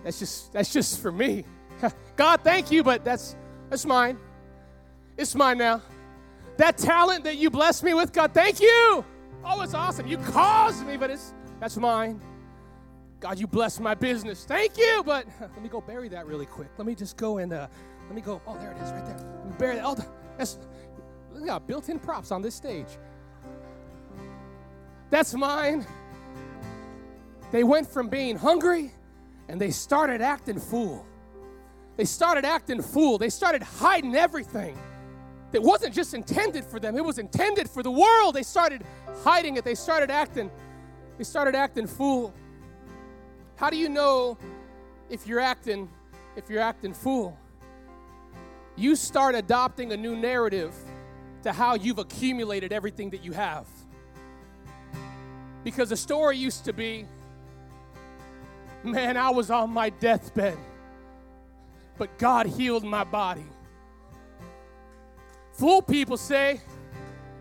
That's 0.05 0.18
just 0.18 0.53
that's 0.53 0.73
just 0.73 1.01
for 1.01 1.12
me. 1.12 1.45
God, 2.16 2.40
thank 2.42 2.71
you, 2.71 2.83
but 2.83 3.05
that's 3.05 3.37
that's 3.71 3.87
mine. 3.87 4.18
It's 5.16 5.35
mine 5.35 5.59
now. 5.59 5.83
That 6.59 6.79
talent 6.79 7.25
that 7.25 7.37
you 7.37 7.51
blessed 7.51 7.83
me 7.83 7.95
with, 7.95 8.12
God, 8.12 8.35
thank 8.35 8.61
you. 8.61 9.05
Oh, 9.45 9.61
it's 9.63 9.75
awesome. 9.75 10.07
You 10.07 10.19
caused 10.19 10.87
me, 10.87 10.97
but 10.97 11.11
it's 11.11 11.35
that's 11.61 11.77
mine. 11.77 12.21
God, 13.21 13.39
you 13.39 13.47
blessed 13.47 13.81
my 13.81 13.95
business. 13.95 14.45
Thank 14.45 14.77
you, 14.77 15.03
but 15.05 15.27
let 15.41 15.63
me 15.63 15.69
go 15.69 15.81
bury 15.81 16.09
that 16.09 16.27
really 16.27 16.47
quick. 16.47 16.69
Let 16.77 16.87
me 16.87 16.95
just 16.95 17.17
go 17.17 17.39
and 17.39 17.53
uh, 17.53 17.69
let 18.07 18.15
me 18.15 18.21
go. 18.21 18.41
Oh, 18.47 18.57
there 18.59 18.73
it 18.73 18.79
is, 18.83 18.91
right 18.91 19.05
there. 19.07 19.17
Let 19.17 19.47
me 19.47 19.55
bury 19.59 19.77
that. 19.77 19.85
Oh, 19.85 19.97
that's 20.37 20.59
look 21.33 21.49
at 21.49 21.67
built-in 21.67 21.99
props 21.99 22.31
on 22.31 22.43
this 22.43 22.55
stage. 22.55 22.89
That's 25.11 25.35
mine. 25.35 25.87
They 27.51 27.65
went 27.65 27.87
from 27.87 28.09
being 28.09 28.37
hungry 28.37 28.93
and 29.49 29.61
they 29.61 29.71
started 29.71 30.21
acting 30.21 30.59
fool. 30.59 31.07
They 31.97 32.07
started 32.07 32.45
acting 32.45 32.81
fool. 32.81 33.19
They 33.19 33.29
started 33.29 33.63
hiding 33.63 34.15
everything 34.15 34.79
that 35.53 35.62
wasn't 35.62 35.95
just 35.95 36.15
intended 36.15 36.65
for 36.65 36.81
them, 36.81 36.97
it 36.97 37.05
was 37.05 37.19
intended 37.19 37.71
for 37.71 37.83
the 37.83 37.91
world. 37.91 38.35
They 38.35 38.43
started 38.43 38.85
hiding 39.23 39.57
it. 39.57 39.65
They 39.65 39.75
started 39.75 40.11
acting 40.11 40.51
they 41.19 41.25
started 41.25 41.55
acting 41.55 41.87
fool. 41.87 42.33
How 43.57 43.71
do 43.71 43.77
you 43.77 43.88
know 43.88 44.38
if 45.09 45.27
you're 45.27 45.41
acting 45.41 45.88
if 46.37 46.49
you're 46.49 46.61
acting 46.61 46.95
fool? 46.95 47.38
You 48.77 48.97
start 48.97 49.35
adopting 49.35 49.93
a 49.93 49.97
new 49.97 50.17
narrative 50.17 50.75
to 51.43 51.53
how 51.53 51.75
you've 51.75 51.99
accumulated 51.99 52.73
everything 52.73 53.11
that 53.11 53.23
you 53.23 53.33
have. 53.33 53.67
Because 55.65 55.91
the 55.91 55.97
story 55.97 56.38
used 56.38 56.65
to 56.65 56.73
be 56.73 57.07
man, 58.83 59.17
I 59.17 59.31
was 59.31 59.49
on 59.49 59.71
my 59.71 59.91
deathbed, 59.91 60.59
but 61.99 62.19
God 62.19 62.47
healed 62.47 62.83
my 62.83 63.05
body. 63.05 63.47
Fool 65.53 65.83
people 65.83 66.17
say, 66.17 66.61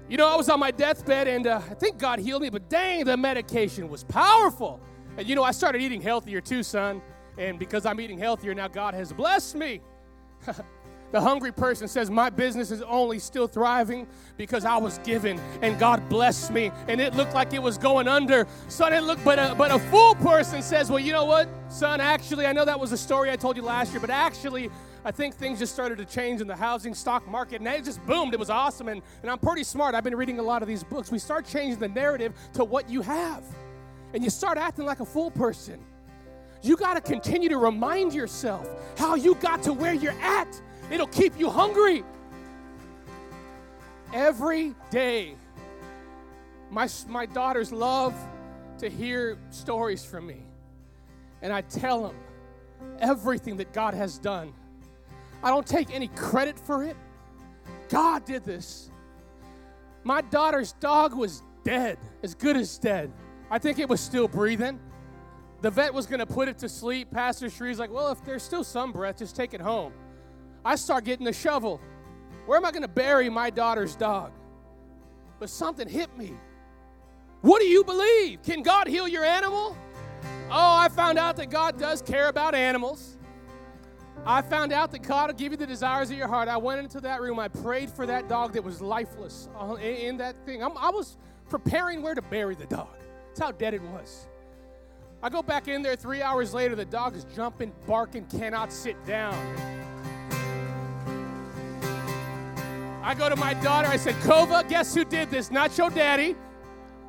you 0.09 0.17
know, 0.17 0.27
I 0.27 0.35
was 0.35 0.49
on 0.49 0.59
my 0.59 0.71
deathbed 0.71 1.27
and 1.27 1.47
uh, 1.47 1.61
I 1.69 1.73
think 1.73 1.97
God 1.97 2.19
healed 2.19 2.41
me, 2.41 2.49
but 2.49 2.69
dang, 2.69 3.05
the 3.05 3.15
medication 3.15 3.87
was 3.89 4.03
powerful. 4.03 4.81
And 5.17 5.27
you 5.27 5.35
know, 5.35 5.43
I 5.43 5.51
started 5.51 5.81
eating 5.81 6.01
healthier 6.01 6.41
too, 6.41 6.63
son. 6.63 7.01
And 7.37 7.57
because 7.57 7.85
I'm 7.85 7.99
eating 8.01 8.17
healthier 8.17 8.53
now, 8.53 8.67
God 8.67 8.93
has 8.93 9.13
blessed 9.13 9.55
me. 9.55 9.81
The 11.11 11.19
hungry 11.19 11.51
person 11.51 11.87
says, 11.87 12.09
My 12.09 12.29
business 12.29 12.71
is 12.71 12.81
only 12.81 13.19
still 13.19 13.47
thriving 13.47 14.07
because 14.37 14.63
I 14.65 14.77
was 14.77 14.97
given 14.99 15.39
and 15.61 15.77
God 15.77 16.07
blessed 16.09 16.51
me 16.51 16.71
and 16.87 17.01
it 17.01 17.13
looked 17.13 17.33
like 17.33 17.53
it 17.53 17.61
was 17.61 17.77
going 17.77 18.07
under. 18.07 18.47
Son, 18.69 18.93
it 18.93 19.01
looked, 19.01 19.23
but 19.25 19.37
a, 19.37 19.53
but 19.55 19.71
a 19.71 19.79
fool 19.79 20.15
person 20.15 20.61
says, 20.61 20.89
Well, 20.89 20.99
you 20.99 21.11
know 21.11 21.25
what, 21.25 21.49
son, 21.69 21.99
actually, 21.99 22.45
I 22.45 22.53
know 22.53 22.65
that 22.65 22.79
was 22.79 22.91
a 22.91 22.97
story 22.97 23.29
I 23.29 23.35
told 23.35 23.57
you 23.57 23.63
last 23.63 23.91
year, 23.91 23.99
but 23.99 24.09
actually, 24.09 24.69
I 25.03 25.11
think 25.11 25.35
things 25.35 25.59
just 25.59 25.73
started 25.73 25.97
to 25.97 26.05
change 26.05 26.41
in 26.41 26.47
the 26.47 26.55
housing 26.55 26.93
stock 26.93 27.27
market 27.27 27.59
and 27.59 27.67
it 27.67 27.83
just 27.83 28.05
boomed. 28.05 28.33
It 28.33 28.39
was 28.39 28.51
awesome. 28.51 28.87
And, 28.87 29.01
and 29.21 29.31
I'm 29.31 29.39
pretty 29.39 29.63
smart. 29.63 29.95
I've 29.95 30.03
been 30.03 30.15
reading 30.15 30.39
a 30.39 30.43
lot 30.43 30.61
of 30.61 30.67
these 30.67 30.83
books. 30.83 31.11
We 31.11 31.17
start 31.17 31.45
changing 31.45 31.79
the 31.79 31.87
narrative 31.87 32.33
to 32.53 32.63
what 32.63 32.89
you 32.89 33.01
have 33.01 33.43
and 34.13 34.23
you 34.23 34.29
start 34.29 34.57
acting 34.57 34.85
like 34.85 34.99
a 34.99 35.05
fool 35.05 35.31
person. 35.31 35.83
You 36.61 36.77
got 36.77 36.93
to 36.93 37.01
continue 37.01 37.49
to 37.49 37.57
remind 37.57 38.13
yourself 38.13 38.69
how 38.97 39.15
you 39.15 39.33
got 39.35 39.63
to 39.63 39.73
where 39.73 39.93
you're 39.93 40.19
at 40.21 40.61
It'll 40.91 41.07
keep 41.07 41.39
you 41.39 41.49
hungry. 41.49 42.03
Every 44.13 44.75
day, 44.89 45.35
my, 46.69 46.89
my 47.07 47.25
daughters 47.25 47.71
love 47.71 48.13
to 48.79 48.89
hear 48.89 49.37
stories 49.51 50.03
from 50.03 50.27
me. 50.27 50.43
And 51.41 51.53
I 51.53 51.61
tell 51.61 52.03
them 52.03 52.15
everything 52.99 53.57
that 53.57 53.71
God 53.71 53.93
has 53.93 54.17
done. 54.17 54.53
I 55.41 55.49
don't 55.49 55.65
take 55.65 55.93
any 55.93 56.09
credit 56.09 56.59
for 56.59 56.83
it. 56.83 56.97
God 57.89 58.25
did 58.25 58.43
this. 58.43 58.89
My 60.03 60.21
daughter's 60.21 60.73
dog 60.73 61.15
was 61.15 61.41
dead, 61.63 61.97
as 62.21 62.35
good 62.35 62.57
as 62.57 62.77
dead. 62.77 63.11
I 63.49 63.59
think 63.59 63.79
it 63.79 63.87
was 63.87 64.01
still 64.01 64.27
breathing. 64.27 64.79
The 65.61 65.69
vet 65.69 65.93
was 65.93 66.05
going 66.05 66.19
to 66.19 66.25
put 66.25 66.47
it 66.47 66.57
to 66.59 66.69
sleep. 66.69 67.11
Pastor 67.11 67.49
Shree's 67.49 67.79
like, 67.79 67.91
well, 67.91 68.11
if 68.11 68.23
there's 68.25 68.43
still 68.43 68.63
some 68.63 68.91
breath, 68.91 69.19
just 69.19 69.35
take 69.35 69.53
it 69.53 69.61
home. 69.61 69.93
I 70.63 70.75
start 70.75 71.05
getting 71.05 71.25
the 71.25 71.33
shovel. 71.33 71.81
Where 72.45 72.57
am 72.57 72.65
I 72.65 72.71
going 72.71 72.81
to 72.83 72.87
bury 72.87 73.29
my 73.29 73.49
daughter's 73.49 73.95
dog? 73.95 74.31
But 75.39 75.49
something 75.49 75.87
hit 75.87 76.15
me. 76.17 76.33
What 77.41 77.59
do 77.59 77.67
you 77.67 77.83
believe? 77.83 78.43
Can 78.43 78.61
God 78.61 78.87
heal 78.87 79.07
your 79.07 79.25
animal? 79.25 79.75
Oh, 80.51 80.75
I 80.75 80.89
found 80.89 81.17
out 81.17 81.37
that 81.37 81.49
God 81.49 81.79
does 81.79 82.01
care 82.01 82.29
about 82.29 82.53
animals. 82.53 83.17
I 84.25 84.43
found 84.43 84.71
out 84.71 84.91
that 84.91 85.01
God 85.01 85.29
will 85.29 85.37
give 85.37 85.51
you 85.51 85.57
the 85.57 85.65
desires 85.65 86.11
of 86.11 86.17
your 86.17 86.27
heart. 86.27 86.47
I 86.47 86.57
went 86.57 86.81
into 86.81 87.01
that 87.01 87.21
room. 87.21 87.39
I 87.39 87.47
prayed 87.47 87.89
for 87.89 88.05
that 88.05 88.29
dog 88.29 88.53
that 88.53 88.63
was 88.63 88.81
lifeless 88.81 89.49
in 89.81 90.17
that 90.17 90.35
thing. 90.45 90.61
I'm, 90.61 90.77
i 90.77 90.89
was 90.89 91.17
preparing 91.49 92.03
where 92.03 92.13
to 92.13 92.21
bury 92.21 92.53
the 92.53 92.67
dog. 92.67 92.89
That's 93.27 93.39
how 93.39 93.51
dead 93.51 93.73
it 93.73 93.81
was. 93.81 94.27
I 95.23 95.29
go 95.29 95.41
back 95.41 95.67
in 95.67 95.81
there 95.81 95.95
three 95.95 96.21
hours 96.21 96.53
later. 96.53 96.75
The 96.75 96.85
dog 96.85 97.15
is 97.15 97.25
jumping, 97.35 97.71
barking, 97.87 98.25
cannot 98.25 98.71
sit 98.71 99.03
down. 99.05 99.35
I 103.03 103.15
go 103.15 103.29
to 103.29 103.35
my 103.35 103.53
daughter, 103.55 103.87
I 103.87 103.97
said, 103.97 104.15
Kova, 104.15 104.67
guess 104.67 104.93
who 104.93 105.03
did 105.03 105.31
this? 105.31 105.49
Not 105.51 105.77
your 105.77 105.89
daddy. 105.89 106.35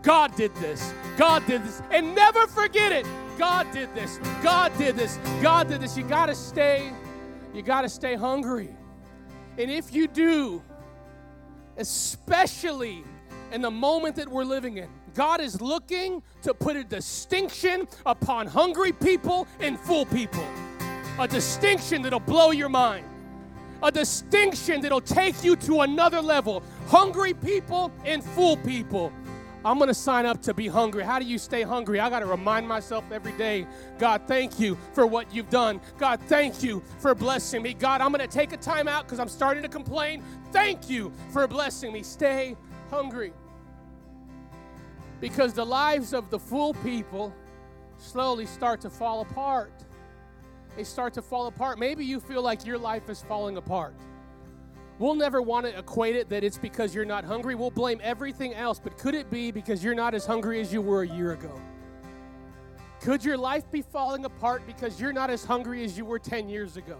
God 0.02 0.34
did 0.36 0.54
this. 0.56 0.92
God 1.16 1.46
did 1.46 1.62
this. 1.62 1.82
And 1.90 2.14
never 2.14 2.46
forget 2.46 2.92
it. 2.92 3.06
God 3.38 3.70
did 3.72 3.94
this. 3.94 4.18
God 4.42 4.76
did 4.78 4.96
this. 4.96 5.18
God 5.40 5.68
did 5.68 5.80
this. 5.80 5.96
You 5.96 6.04
got 6.04 6.26
to 6.26 6.34
stay 6.34 6.92
you 7.54 7.62
got 7.62 7.82
to 7.82 7.88
stay 7.88 8.14
hungry. 8.14 8.70
And 9.58 9.70
if 9.70 9.92
you 9.92 10.08
do, 10.08 10.62
especially 11.76 13.04
in 13.52 13.60
the 13.60 13.70
moment 13.70 14.16
that 14.16 14.28
we're 14.28 14.44
living 14.44 14.78
in, 14.78 14.88
God 15.14 15.42
is 15.42 15.60
looking 15.60 16.22
to 16.42 16.54
put 16.54 16.76
a 16.76 16.84
distinction 16.84 17.86
upon 18.06 18.46
hungry 18.46 18.92
people 18.92 19.46
and 19.60 19.78
full 19.78 20.06
people. 20.06 20.46
A 21.18 21.28
distinction 21.28 22.00
that'll 22.00 22.20
blow 22.20 22.50
your 22.50 22.70
mind 22.70 23.04
a 23.82 23.90
distinction 23.90 24.80
that'll 24.80 25.00
take 25.00 25.42
you 25.42 25.56
to 25.56 25.80
another 25.80 26.20
level. 26.20 26.62
Hungry 26.86 27.34
people 27.34 27.92
and 28.04 28.22
full 28.22 28.56
people. 28.58 29.12
I'm 29.64 29.78
going 29.78 29.88
to 29.88 29.94
sign 29.94 30.26
up 30.26 30.42
to 30.42 30.54
be 30.54 30.66
hungry. 30.66 31.04
How 31.04 31.18
do 31.18 31.24
you 31.24 31.38
stay 31.38 31.62
hungry? 31.62 32.00
I 32.00 32.10
got 32.10 32.20
to 32.20 32.26
remind 32.26 32.66
myself 32.66 33.04
every 33.12 33.32
day 33.32 33.66
God, 33.98 34.22
thank 34.26 34.58
you 34.58 34.76
for 34.92 35.06
what 35.06 35.32
you've 35.32 35.50
done. 35.50 35.80
God, 35.98 36.20
thank 36.26 36.62
you 36.62 36.82
for 36.98 37.14
blessing 37.14 37.62
me. 37.62 37.74
God, 37.74 38.00
I'm 38.00 38.12
going 38.12 38.28
to 38.28 38.32
take 38.32 38.52
a 38.52 38.56
time 38.56 38.88
out 38.88 39.04
because 39.04 39.20
I'm 39.20 39.28
starting 39.28 39.62
to 39.62 39.68
complain. 39.68 40.22
Thank 40.50 40.90
you 40.90 41.12
for 41.32 41.46
blessing 41.46 41.92
me. 41.92 42.02
Stay 42.02 42.56
hungry. 42.90 43.32
Because 45.20 45.52
the 45.52 45.64
lives 45.64 46.12
of 46.12 46.30
the 46.30 46.38
full 46.38 46.74
people 46.74 47.32
slowly 47.98 48.46
start 48.46 48.80
to 48.80 48.90
fall 48.90 49.20
apart 49.20 49.72
they 50.76 50.84
start 50.84 51.12
to 51.14 51.22
fall 51.22 51.46
apart. 51.46 51.78
Maybe 51.78 52.04
you 52.04 52.20
feel 52.20 52.42
like 52.42 52.64
your 52.66 52.78
life 52.78 53.08
is 53.08 53.22
falling 53.22 53.56
apart. 53.56 53.94
We'll 54.98 55.14
never 55.14 55.42
want 55.42 55.66
to 55.66 55.76
equate 55.76 56.16
it 56.16 56.28
that 56.28 56.44
it's 56.44 56.58
because 56.58 56.94
you're 56.94 57.04
not 57.04 57.24
hungry. 57.24 57.54
We'll 57.54 57.70
blame 57.70 58.00
everything 58.02 58.54
else, 58.54 58.78
but 58.78 58.96
could 58.98 59.14
it 59.14 59.30
be 59.30 59.50
because 59.50 59.82
you're 59.82 59.94
not 59.94 60.14
as 60.14 60.24
hungry 60.24 60.60
as 60.60 60.72
you 60.72 60.80
were 60.80 61.02
a 61.02 61.08
year 61.08 61.32
ago? 61.32 61.60
Could 63.00 63.24
your 63.24 63.36
life 63.36 63.68
be 63.72 63.82
falling 63.82 64.24
apart 64.24 64.62
because 64.66 65.00
you're 65.00 65.12
not 65.12 65.28
as 65.28 65.44
hungry 65.44 65.82
as 65.84 65.98
you 65.98 66.04
were 66.04 66.20
10 66.20 66.48
years 66.48 66.76
ago? 66.76 66.98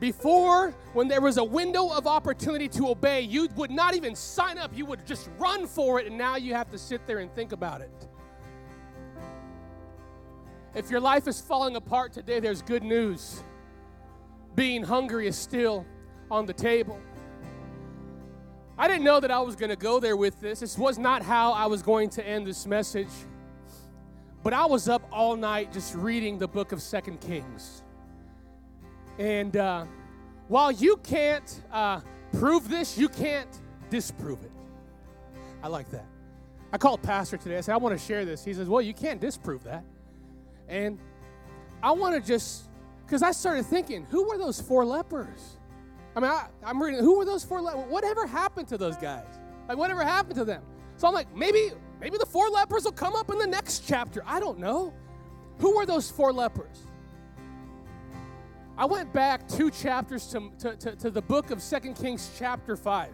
Before, 0.00 0.70
when 0.94 1.08
there 1.08 1.20
was 1.20 1.38
a 1.38 1.44
window 1.44 1.90
of 1.90 2.06
opportunity 2.06 2.68
to 2.68 2.88
obey, 2.88 3.20
you 3.20 3.48
would 3.56 3.70
not 3.70 3.94
even 3.94 4.14
sign 4.14 4.56
up. 4.56 4.70
You 4.74 4.86
would 4.86 5.04
just 5.04 5.28
run 5.38 5.66
for 5.66 6.00
it, 6.00 6.06
and 6.06 6.16
now 6.16 6.36
you 6.36 6.54
have 6.54 6.70
to 6.70 6.78
sit 6.78 7.06
there 7.06 7.18
and 7.18 7.30
think 7.34 7.52
about 7.52 7.80
it. 7.80 7.90
If 10.74 10.90
your 10.90 11.00
life 11.00 11.26
is 11.26 11.40
falling 11.40 11.76
apart 11.76 12.12
today, 12.12 12.40
there's 12.40 12.62
good 12.62 12.82
news. 12.82 13.42
Being 14.54 14.82
hungry 14.82 15.26
is 15.26 15.36
still 15.36 15.86
on 16.30 16.46
the 16.46 16.52
table. 16.52 17.00
I 18.76 18.86
didn't 18.86 19.04
know 19.04 19.18
that 19.18 19.30
I 19.30 19.40
was 19.40 19.56
going 19.56 19.70
to 19.70 19.76
go 19.76 19.98
there 19.98 20.16
with 20.16 20.40
this. 20.40 20.60
This 20.60 20.78
was 20.78 20.98
not 20.98 21.22
how 21.22 21.52
I 21.52 21.66
was 21.66 21.82
going 21.82 22.10
to 22.10 22.26
end 22.26 22.46
this 22.46 22.66
message. 22.66 23.08
But 24.44 24.52
I 24.52 24.66
was 24.66 24.88
up 24.88 25.02
all 25.10 25.36
night 25.36 25.72
just 25.72 25.94
reading 25.94 26.38
the 26.38 26.46
book 26.46 26.72
of 26.72 26.80
Second 26.80 27.20
Kings. 27.20 27.82
And 29.18 29.56
uh, 29.56 29.86
while 30.46 30.70
you 30.70 30.96
can't 30.98 31.62
uh, 31.72 32.00
prove 32.38 32.68
this, 32.68 32.96
you 32.96 33.08
can't 33.08 33.48
disprove 33.90 34.44
it. 34.44 34.52
I 35.62 35.68
like 35.68 35.90
that. 35.90 36.06
I 36.72 36.78
called 36.78 37.02
Pastor 37.02 37.36
today. 37.36 37.58
I 37.58 37.62
said, 37.62 37.72
I 37.72 37.78
want 37.78 37.98
to 37.98 38.04
share 38.04 38.24
this. 38.24 38.44
He 38.44 38.54
says, 38.54 38.68
Well, 38.68 38.82
you 38.82 38.94
can't 38.94 39.20
disprove 39.20 39.64
that. 39.64 39.84
And 40.68 40.98
I 41.82 41.92
want 41.92 42.14
to 42.14 42.26
just, 42.26 42.64
because 43.04 43.22
I 43.22 43.32
started 43.32 43.66
thinking, 43.66 44.06
who 44.10 44.28
were 44.28 44.38
those 44.38 44.60
four 44.60 44.84
lepers? 44.84 45.56
I 46.14 46.20
mean, 46.20 46.30
I, 46.30 46.48
am 46.64 46.82
reading, 46.82 47.00
who 47.00 47.18
were 47.18 47.24
those 47.24 47.44
four 47.44 47.60
lepers? 47.60 47.84
Whatever 47.88 48.26
happened 48.26 48.68
to 48.68 48.78
those 48.78 48.96
guys? 48.96 49.26
Like, 49.68 49.78
whatever 49.78 50.02
happened 50.02 50.36
to 50.36 50.44
them? 50.44 50.62
So 50.96 51.06
I'm 51.06 51.14
like, 51.14 51.34
maybe, 51.34 51.70
maybe 52.00 52.18
the 52.18 52.26
four 52.26 52.48
lepers 52.50 52.84
will 52.84 52.92
come 52.92 53.14
up 53.14 53.30
in 53.30 53.38
the 53.38 53.46
next 53.46 53.86
chapter. 53.86 54.22
I 54.26 54.40
don't 54.40 54.58
know. 54.58 54.92
Who 55.58 55.76
were 55.76 55.86
those 55.86 56.10
four 56.10 56.32
lepers? 56.32 56.86
I 58.76 58.84
went 58.84 59.12
back 59.12 59.48
two 59.48 59.70
chapters 59.70 60.26
to, 60.28 60.50
to, 60.60 60.76
to, 60.76 60.96
to 60.96 61.10
the 61.10 61.22
book 61.22 61.50
of 61.50 61.60
Second 61.60 61.94
Kings, 61.94 62.30
chapter 62.38 62.76
5. 62.76 63.08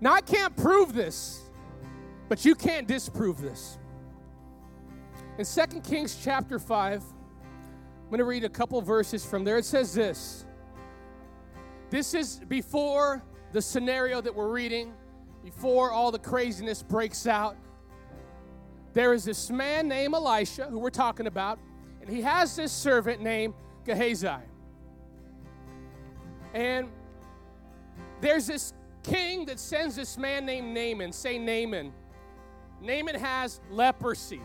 Now, 0.00 0.12
I 0.12 0.20
can't 0.20 0.56
prove 0.56 0.92
this, 0.92 1.42
but 2.28 2.44
you 2.44 2.54
can't 2.54 2.88
disprove 2.88 3.40
this. 3.40 3.78
In 5.38 5.44
Second 5.44 5.82
Kings, 5.82 6.18
chapter 6.22 6.58
5, 6.58 7.02
I'm 7.02 8.08
going 8.08 8.18
to 8.18 8.24
read 8.24 8.44
a 8.44 8.48
couple 8.48 8.80
verses 8.80 9.24
from 9.24 9.44
there. 9.44 9.58
It 9.58 9.64
says 9.64 9.92
this 9.92 10.46
This 11.90 12.14
is 12.14 12.40
before 12.48 13.22
the 13.52 13.60
scenario 13.60 14.20
that 14.20 14.34
we're 14.34 14.50
reading 14.50 14.94
before 15.46 15.92
all 15.92 16.10
the 16.10 16.18
craziness 16.18 16.82
breaks 16.82 17.26
out, 17.26 17.56
there 18.94 19.12
is 19.12 19.24
this 19.24 19.48
man 19.48 19.86
named 19.86 20.14
Elisha 20.14 20.64
who 20.64 20.78
we're 20.78 20.90
talking 20.90 21.28
about, 21.28 21.60
and 22.00 22.10
he 22.10 22.20
has 22.22 22.56
this 22.56 22.72
servant 22.72 23.20
named 23.20 23.54
Gehazi. 23.84 24.42
And 26.52 26.88
there's 28.20 28.48
this 28.48 28.72
king 29.04 29.44
that 29.46 29.60
sends 29.60 29.94
this 29.94 30.18
man 30.18 30.46
named 30.46 30.74
Naaman. 30.74 31.12
Say 31.12 31.38
Naaman. 31.38 31.92
Naaman 32.80 33.14
has 33.14 33.60
leprosy. 33.70 34.40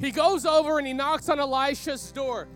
He 0.00 0.10
goes 0.10 0.46
over 0.46 0.78
and 0.78 0.86
he 0.86 0.94
knocks 0.94 1.28
on 1.28 1.38
Elisha's 1.38 2.10
door. 2.10 2.48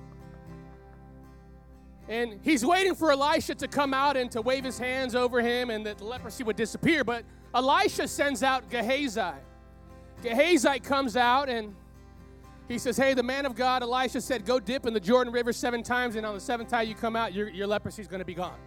And 2.09 2.41
he's 2.43 2.65
waiting 2.65 2.95
for 2.95 3.13
Elisha 3.13 3.55
to 3.57 3.69
come 3.69 3.95
out 3.95 4.17
and 4.17 4.31
to 4.33 4.43
wave 4.43 4.65
his 4.65 4.79
hands 4.79 5.15
over 5.15 5.41
him 5.41 5.71
and 5.71 5.85
that 5.87 5.99
the 5.99 6.05
leprosy 6.05 6.43
would 6.43 6.57
disappear. 6.57 7.05
But 7.05 7.25
Elisha 7.55 8.09
sends 8.09 8.43
out 8.43 8.69
Gehazi. 8.71 9.39
Gehazi 10.23 10.81
comes 10.81 11.17
out 11.17 11.49
and 11.49 11.75
he 12.67 12.79
says, 12.79 12.97
Hey, 12.97 13.13
the 13.13 13.23
man 13.23 13.45
of 13.45 13.55
God, 13.55 13.83
Elisha 13.83 14.21
said, 14.21 14.47
Go 14.47 14.59
dip 14.59 14.87
in 14.87 14.95
the 14.95 15.01
Jordan 15.01 15.33
River 15.33 15.53
seven 15.53 15.83
times, 15.83 16.17
and 16.17 16.25
on 16.25 16.35
the 16.35 16.41
seventh 16.41 16.71
time 16.71 16.89
you 16.89 16.95
come 16.95 17.15
out, 17.15 17.35
your, 17.35 17.49
your 17.49 17.67
leprosy 17.67 18.01
is 18.01 18.09
going 18.09 18.21
to 18.21 18.25
be 18.25 18.35
gone 18.35 18.59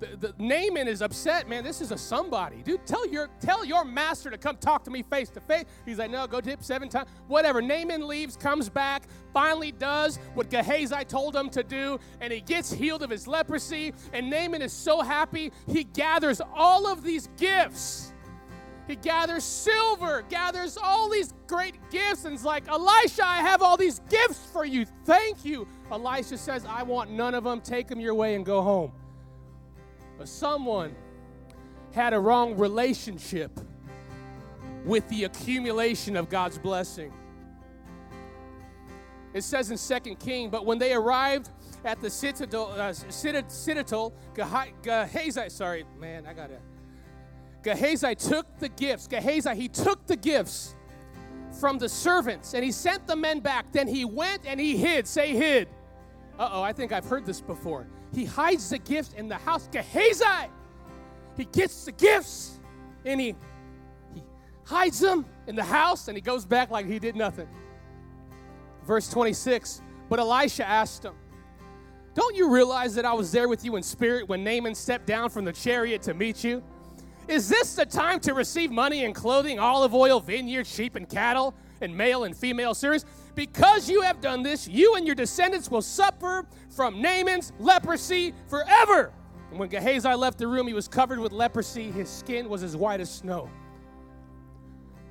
the, 0.00 0.16
the 0.16 0.34
Naaman 0.38 0.88
is 0.88 1.02
upset, 1.02 1.48
man. 1.48 1.64
This 1.64 1.80
is 1.80 1.90
a 1.90 1.98
somebody. 1.98 2.62
Dude, 2.62 2.84
tell 2.86 3.06
your 3.08 3.28
tell 3.40 3.64
your 3.64 3.84
master 3.84 4.30
to 4.30 4.38
come 4.38 4.56
talk 4.56 4.84
to 4.84 4.90
me 4.90 5.02
face 5.02 5.30
to 5.30 5.40
face. 5.40 5.64
He's 5.84 5.98
like, 5.98 6.10
no, 6.10 6.26
go 6.26 6.40
dip 6.40 6.62
seven 6.62 6.88
times. 6.88 7.08
Whatever. 7.28 7.62
Naaman 7.62 8.06
leaves, 8.06 8.36
comes 8.36 8.68
back, 8.68 9.04
finally 9.32 9.72
does 9.72 10.18
what 10.34 10.50
Gehazi 10.50 11.04
told 11.04 11.34
him 11.34 11.50
to 11.50 11.62
do, 11.62 11.98
and 12.20 12.32
he 12.32 12.40
gets 12.40 12.72
healed 12.72 13.02
of 13.02 13.10
his 13.10 13.26
leprosy. 13.26 13.92
And 14.12 14.30
Naaman 14.30 14.62
is 14.62 14.72
so 14.72 15.00
happy, 15.00 15.52
he 15.66 15.84
gathers 15.84 16.40
all 16.54 16.86
of 16.86 17.02
these 17.02 17.28
gifts. 17.36 18.12
He 18.86 18.96
gathers 18.96 19.44
silver, 19.44 20.24
gathers 20.28 20.76
all 20.76 21.08
these 21.08 21.32
great 21.46 21.76
gifts, 21.90 22.26
and 22.26 22.34
is 22.34 22.44
like, 22.44 22.68
Elisha, 22.68 23.24
I 23.24 23.38
have 23.38 23.62
all 23.62 23.78
these 23.78 24.00
gifts 24.10 24.46
for 24.52 24.66
you. 24.66 24.84
Thank 25.04 25.42
you. 25.42 25.66
Elisha 25.90 26.36
says, 26.36 26.66
I 26.66 26.82
want 26.82 27.10
none 27.10 27.34
of 27.34 27.44
them. 27.44 27.62
Take 27.62 27.88
them 27.88 27.98
your 27.98 28.14
way 28.14 28.34
and 28.34 28.44
go 28.44 28.60
home. 28.60 28.92
But 30.24 30.30
someone 30.30 30.96
had 31.92 32.14
a 32.14 32.18
wrong 32.18 32.56
relationship 32.56 33.60
with 34.86 35.06
the 35.10 35.24
accumulation 35.24 36.16
of 36.16 36.30
God's 36.30 36.56
blessing. 36.56 37.12
It 39.34 39.44
says 39.44 39.70
in 39.70 39.76
Second 39.76 40.20
King, 40.20 40.48
but 40.48 40.64
when 40.64 40.78
they 40.78 40.94
arrived 40.94 41.50
at 41.84 42.00
the 42.00 42.08
citadel, 42.08 42.72
uh, 42.74 42.94
citadel 42.94 44.14
Gehazi, 44.34 45.50
sorry, 45.50 45.84
man, 45.98 46.26
I 46.26 46.32
gotta. 46.32 46.56
Gehazi 47.62 48.14
took 48.14 48.46
the 48.58 48.70
gifts. 48.70 49.06
Gehazi, 49.06 49.54
he 49.54 49.68
took 49.68 50.06
the 50.06 50.16
gifts 50.16 50.74
from 51.60 51.76
the 51.76 51.90
servants 51.90 52.54
and 52.54 52.64
he 52.64 52.72
sent 52.72 53.06
the 53.06 53.14
men 53.14 53.40
back. 53.40 53.70
Then 53.72 53.86
he 53.86 54.06
went 54.06 54.46
and 54.46 54.58
he 54.58 54.74
hid. 54.74 55.06
Say 55.06 55.36
hid. 55.36 55.68
Uh 56.38 56.48
oh, 56.50 56.62
I 56.62 56.72
think 56.72 56.92
I've 56.92 57.04
heard 57.04 57.26
this 57.26 57.42
before. 57.42 57.86
He 58.14 58.24
hides 58.24 58.70
the 58.70 58.78
gifts 58.78 59.12
in 59.14 59.28
the 59.28 59.36
house. 59.36 59.68
Gehazi! 59.72 60.48
He 61.36 61.44
gets 61.46 61.84
the 61.84 61.92
gifts 61.92 62.60
and 63.04 63.20
he, 63.20 63.34
he 64.14 64.22
hides 64.64 65.00
them 65.00 65.26
in 65.46 65.56
the 65.56 65.64
house 65.64 66.08
and 66.08 66.16
he 66.16 66.20
goes 66.20 66.44
back 66.44 66.70
like 66.70 66.86
he 66.86 66.98
did 66.98 67.16
nothing. 67.16 67.48
Verse 68.84 69.08
26 69.10 69.82
But 70.08 70.20
Elisha 70.20 70.66
asked 70.66 71.04
him, 71.04 71.14
Don't 72.14 72.36
you 72.36 72.50
realize 72.50 72.94
that 72.94 73.04
I 73.04 73.12
was 73.14 73.32
there 73.32 73.48
with 73.48 73.64
you 73.64 73.76
in 73.76 73.82
spirit 73.82 74.28
when 74.28 74.44
Naaman 74.44 74.74
stepped 74.74 75.06
down 75.06 75.30
from 75.30 75.44
the 75.44 75.52
chariot 75.52 76.02
to 76.02 76.14
meet 76.14 76.44
you? 76.44 76.62
Is 77.26 77.48
this 77.48 77.74
the 77.74 77.86
time 77.86 78.20
to 78.20 78.34
receive 78.34 78.70
money 78.70 79.04
and 79.04 79.14
clothing, 79.14 79.58
olive 79.58 79.94
oil, 79.94 80.20
vineyard, 80.20 80.66
sheep, 80.66 80.94
and 80.94 81.08
cattle, 81.08 81.54
and 81.80 81.96
male 81.96 82.24
and 82.24 82.36
female 82.36 82.74
servants? 82.74 83.06
Because 83.34 83.90
you 83.90 84.02
have 84.02 84.20
done 84.20 84.42
this, 84.42 84.68
you 84.68 84.94
and 84.94 85.06
your 85.06 85.16
descendants 85.16 85.70
will 85.70 85.82
suffer 85.82 86.46
from 86.70 87.02
Naaman's 87.02 87.52
leprosy 87.58 88.32
forever. 88.48 89.12
And 89.50 89.58
when 89.58 89.68
Gehazi 89.68 90.14
left 90.14 90.38
the 90.38 90.46
room, 90.46 90.66
he 90.66 90.74
was 90.74 90.88
covered 90.88 91.18
with 91.18 91.32
leprosy. 91.32 91.90
His 91.90 92.08
skin 92.08 92.48
was 92.48 92.62
as 92.62 92.76
white 92.76 93.00
as 93.00 93.10
snow. 93.10 93.50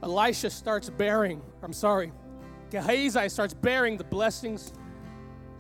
Elisha 0.01 0.49
starts 0.49 0.89
bearing, 0.89 1.41
I'm 1.62 1.73
sorry, 1.73 2.12
Gehazi 2.69 3.29
starts 3.29 3.53
bearing 3.53 3.97
the 3.97 4.03
blessings, 4.03 4.73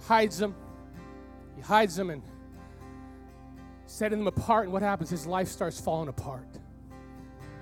hides 0.05 0.37
them. 0.37 0.55
He 1.55 1.61
hides 1.61 1.95
them 1.95 2.09
and 2.09 2.21
setting 3.85 4.19
them 4.19 4.27
apart. 4.27 4.65
And 4.65 4.73
what 4.73 4.81
happens? 4.81 5.09
His 5.09 5.25
life 5.25 5.47
starts 5.47 5.79
falling 5.79 6.09
apart. 6.09 6.47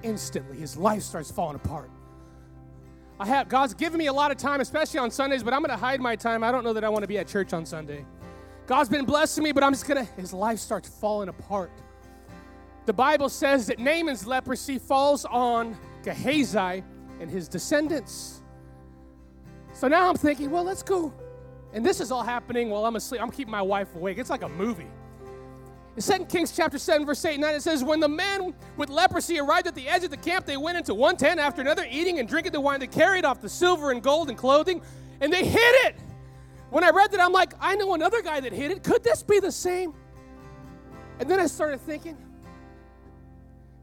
Instantly, 0.04 0.58
his 0.58 0.78
life 0.78 1.04
starts 1.04 1.30
falling 1.30 1.56
apart. 1.56 1.92
I 3.22 3.26
have 3.28 3.50
God's 3.50 3.76
given 3.76 4.00
me 4.00 4.08
a 4.08 4.14
lot 4.14 4.32
of 4.32 4.38
time, 4.38 4.62
especially 4.62 5.00
on 5.00 5.12
Sundays, 5.12 5.44
but 5.44 5.54
I'm 5.54 5.62
going 5.62 5.70
to 5.70 5.78
hide 5.78 6.02
my 6.02 6.16
time. 6.16 6.44
I 6.44 6.52
don't 6.52 6.64
know 6.64 6.74
that 6.74 6.84
I 6.84 6.90
want 6.90 7.04
to 7.04 7.08
be 7.08 7.20
at 7.20 7.28
church 7.28 7.54
on 7.54 7.68
Sunday. 7.68 8.04
God's 8.66 8.90
been 8.90 9.06
blessing 9.06 9.44
me, 9.44 9.52
but 9.52 9.64
I'm 9.64 9.74
just 9.74 9.88
going 9.88 10.04
to, 10.04 10.12
his 10.14 10.34
life 10.34 10.58
starts 10.58 10.90
falling 10.90 11.30
apart. 11.30 11.70
The 12.88 12.94
Bible 12.94 13.30
says 13.30 13.68
that 13.68 13.78
Naaman's 13.78 14.26
leprosy 14.26 14.80
falls 14.80 15.24
on 15.26 15.78
Gehazi 16.02 16.84
and 17.20 17.30
his 17.30 17.48
descendants. 17.48 18.42
So 19.72 19.88
now 19.88 20.10
I'm 20.10 20.18
thinking, 20.18 20.50
well, 20.50 20.64
let's 20.64 20.82
go. 20.82 21.14
And 21.74 21.86
this 21.86 22.02
is 22.02 22.12
all 22.12 22.24
happening 22.24 22.72
while 22.72 22.88
I'm 22.88 22.96
asleep. 22.96 23.22
I'm 23.22 23.30
keeping 23.30 23.52
my 23.52 23.62
wife 23.62 23.94
awake. 23.94 24.18
It's 24.18 24.32
like 24.32 24.42
a 24.42 24.50
movie. 24.50 24.90
In 25.98 26.02
2 26.02 26.26
Kings 26.26 26.54
chapter 26.56 26.78
7, 26.78 27.06
verse 27.06 27.24
8 27.24 27.34
and 27.34 27.42
9, 27.42 27.56
it 27.56 27.62
says, 27.62 27.84
When 27.84 28.00
the 28.00 28.08
men 28.08 28.54
with 28.78 28.90
leprosy 28.90 29.40
arrived 29.40 29.68
at 29.68 29.76
the 29.76 29.90
edge 29.90 30.04
of 30.04 30.10
the 30.10 30.18
camp, 30.18 30.46
they 30.46 30.56
went 30.56 30.78
into 30.78 30.94
one 30.94 31.18
tent 31.18 31.40
after 31.40 31.62
another, 31.62 31.86
eating 31.90 32.20
and 32.20 32.30
drinking 32.30 32.54
the 32.54 32.62
wine. 32.62 32.80
They 32.80 32.88
carried 32.88 33.26
off 33.26 33.42
the 33.42 33.50
silver 33.50 33.92
and 33.92 34.02
gold 34.02 34.30
and 34.30 34.38
clothing, 34.38 34.82
and 35.20 35.34
they 35.34 35.46
hid 35.46 35.76
it. 35.86 35.96
When 36.70 36.86
I 36.86 36.92
read 36.92 37.12
that, 37.12 37.20
I'm 37.20 37.34
like, 37.34 37.54
I 37.60 37.76
know 37.76 37.94
another 37.94 38.22
guy 38.22 38.40
that 38.40 38.54
hid 38.54 38.72
it. 38.72 38.84
Could 38.84 39.04
this 39.04 39.22
be 39.22 39.42
the 39.42 39.52
same? 39.52 39.94
And 41.20 41.30
then 41.30 41.40
I 41.40 41.48
started 41.48 41.82
thinking. 41.82 42.18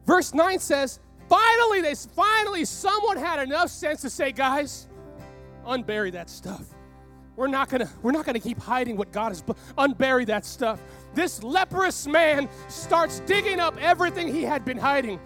Verse 0.07 0.33
9 0.33 0.57
says, 0.57 0.99
Finally, 1.29 1.81
they 1.81 1.93
finally 1.93 2.65
someone 2.65 3.17
had 3.17 3.39
enough 3.39 3.69
sense 3.69 4.01
to 4.01 4.09
say, 4.09 4.31
guys, 4.31 4.87
unbury 5.63 6.11
that 6.13 6.27
stuff. 6.27 6.65
We're 7.39 7.47
not 7.47 7.69
gonna, 7.69 7.89
we're 8.01 8.11
not 8.11 8.25
gonna 8.25 8.39
keep 8.39 8.59
hiding 8.59 8.97
what 8.97 9.11
God 9.11 9.29
has 9.29 9.41
unbury 9.77 10.25
that 10.27 10.45
stuff 10.45 10.81
this 11.13 11.43
leprous 11.43 12.07
man 12.07 12.47
starts 12.67 13.21
digging 13.21 13.59
up 13.59 13.75
everything 13.81 14.33
he 14.33 14.43
had 14.43 14.63
been 14.63 14.77
hiding. 14.77 15.19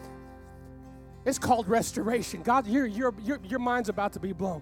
It's 1.26 1.40
called 1.40 1.68
restoration. 1.68 2.42
God, 2.42 2.68
your, 2.68 2.86
your, 2.86 3.14
your, 3.24 3.40
your 3.44 3.60
mind's 3.60 3.90
about 3.90 4.14
to 4.14 4.20
be 4.20 4.34
blown. 4.34 4.62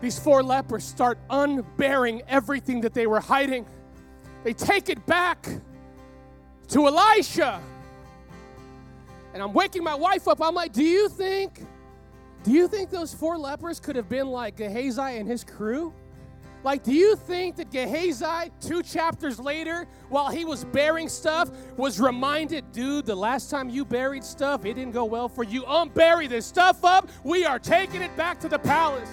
These 0.00 0.18
four 0.18 0.42
lepers 0.42 0.84
start 0.84 1.18
unbearing 1.28 2.22
everything 2.26 2.80
that 2.82 2.94
they 2.94 3.06
were 3.06 3.20
hiding. 3.20 3.66
They 4.44 4.54
take 4.54 4.88
it 4.88 5.04
back 5.06 5.46
to 6.68 6.86
Elisha. 6.86 7.60
And 9.34 9.42
I'm 9.42 9.52
waking 9.52 9.84
my 9.84 9.94
wife 9.94 10.26
up. 10.26 10.40
I'm 10.42 10.54
like, 10.54 10.72
do 10.72 10.82
you 10.82 11.08
think, 11.08 11.64
do 12.44 12.50
you 12.50 12.66
think 12.66 12.90
those 12.90 13.12
four 13.12 13.36
lepers 13.36 13.78
could 13.78 13.96
have 13.96 14.08
been 14.08 14.28
like 14.28 14.56
Gehazi 14.56 15.18
and 15.18 15.28
his 15.28 15.44
crew? 15.44 15.92
Like, 16.62 16.82
do 16.84 16.92
you 16.92 17.16
think 17.16 17.56
that 17.56 17.70
Gehazi, 17.70 18.50
two 18.60 18.82
chapters 18.82 19.40
later, 19.40 19.86
while 20.10 20.30
he 20.30 20.44
was 20.44 20.64
bearing 20.64 21.08
stuff, 21.08 21.50
was 21.76 21.98
reminded, 21.98 22.70
dude, 22.72 23.06
the 23.06 23.14
last 23.14 23.50
time 23.50 23.70
you 23.70 23.84
buried 23.84 24.24
stuff, 24.24 24.66
it 24.66 24.74
didn't 24.74 24.92
go 24.92 25.06
well 25.06 25.28
for 25.28 25.42
you. 25.42 25.62
Unbury 25.62 26.28
this 26.28 26.44
stuff 26.44 26.84
up. 26.84 27.08
We 27.24 27.46
are 27.46 27.58
taking 27.58 28.02
it 28.02 28.14
back 28.16 28.40
to 28.40 28.48
the 28.48 28.58
palace. 28.58 29.08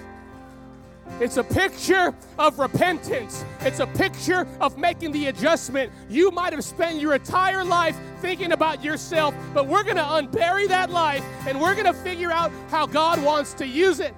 It's 1.22 1.38
a 1.38 1.44
picture 1.44 2.14
of 2.38 2.60
repentance. 2.60 3.46
It's 3.62 3.80
a 3.80 3.88
picture 3.88 4.46
of 4.60 4.78
making 4.78 5.14
the 5.14 5.28
adjustment. 5.28 5.92
You 6.10 6.32
might 6.32 6.52
have 6.52 6.66
spent 6.66 7.00
your 7.00 7.16
entire 7.16 7.64
life 7.64 7.98
thinking 8.20 8.52
about 8.52 8.84
yourself, 8.84 9.34
but 9.54 9.68
we're 9.68 9.84
going 9.84 9.96
to 9.96 10.04
unbury 10.04 10.68
that 10.68 10.92
life 10.92 11.24
and 11.48 11.62
we're 11.62 11.76
going 11.76 11.86
to 11.86 11.94
figure 11.94 12.32
out 12.32 12.52
how 12.70 12.86
God 12.86 13.24
wants 13.24 13.54
to 13.56 13.66
use 13.66 14.02
it. 14.02 14.14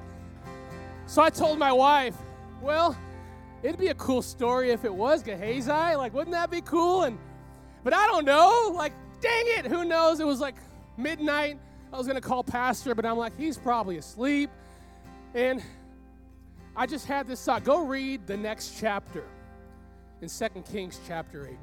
So 1.05 1.21
I 1.21 1.29
told 1.29 1.59
my 1.59 1.71
wife, 1.71 2.15
well, 2.59 2.97
it'd 3.63 3.79
be 3.79 3.87
a 3.87 3.95
cool 3.95 4.21
story 4.21 4.71
if 4.71 4.85
it 4.85 4.93
was 4.93 5.23
Gehazi. 5.23 5.95
Like, 5.95 6.13
wouldn't 6.13 6.33
that 6.33 6.51
be 6.51 6.61
cool? 6.61 7.03
And 7.03 7.17
but 7.83 7.93
I 7.93 8.07
don't 8.07 8.25
know. 8.25 8.71
Like, 8.75 8.93
dang 9.21 9.45
it, 9.47 9.65
who 9.65 9.85
knows? 9.85 10.19
It 10.19 10.27
was 10.27 10.39
like 10.39 10.55
midnight. 10.97 11.57
I 11.91 11.97
was 11.97 12.07
to 12.07 12.21
call 12.21 12.43
Pastor, 12.43 12.93
but 12.93 13.05
I'm 13.05 13.17
like, 13.17 13.35
he's 13.37 13.57
probably 13.57 13.97
asleep. 13.97 14.49
And 15.33 15.63
I 16.75 16.85
just 16.85 17.05
had 17.05 17.27
this 17.27 17.43
thought 17.43 17.63
go 17.63 17.85
read 17.85 18.27
the 18.27 18.37
next 18.37 18.79
chapter 18.79 19.23
in 20.21 20.29
2 20.29 20.47
Kings 20.71 20.99
chapter 21.07 21.47
8. 21.47 21.57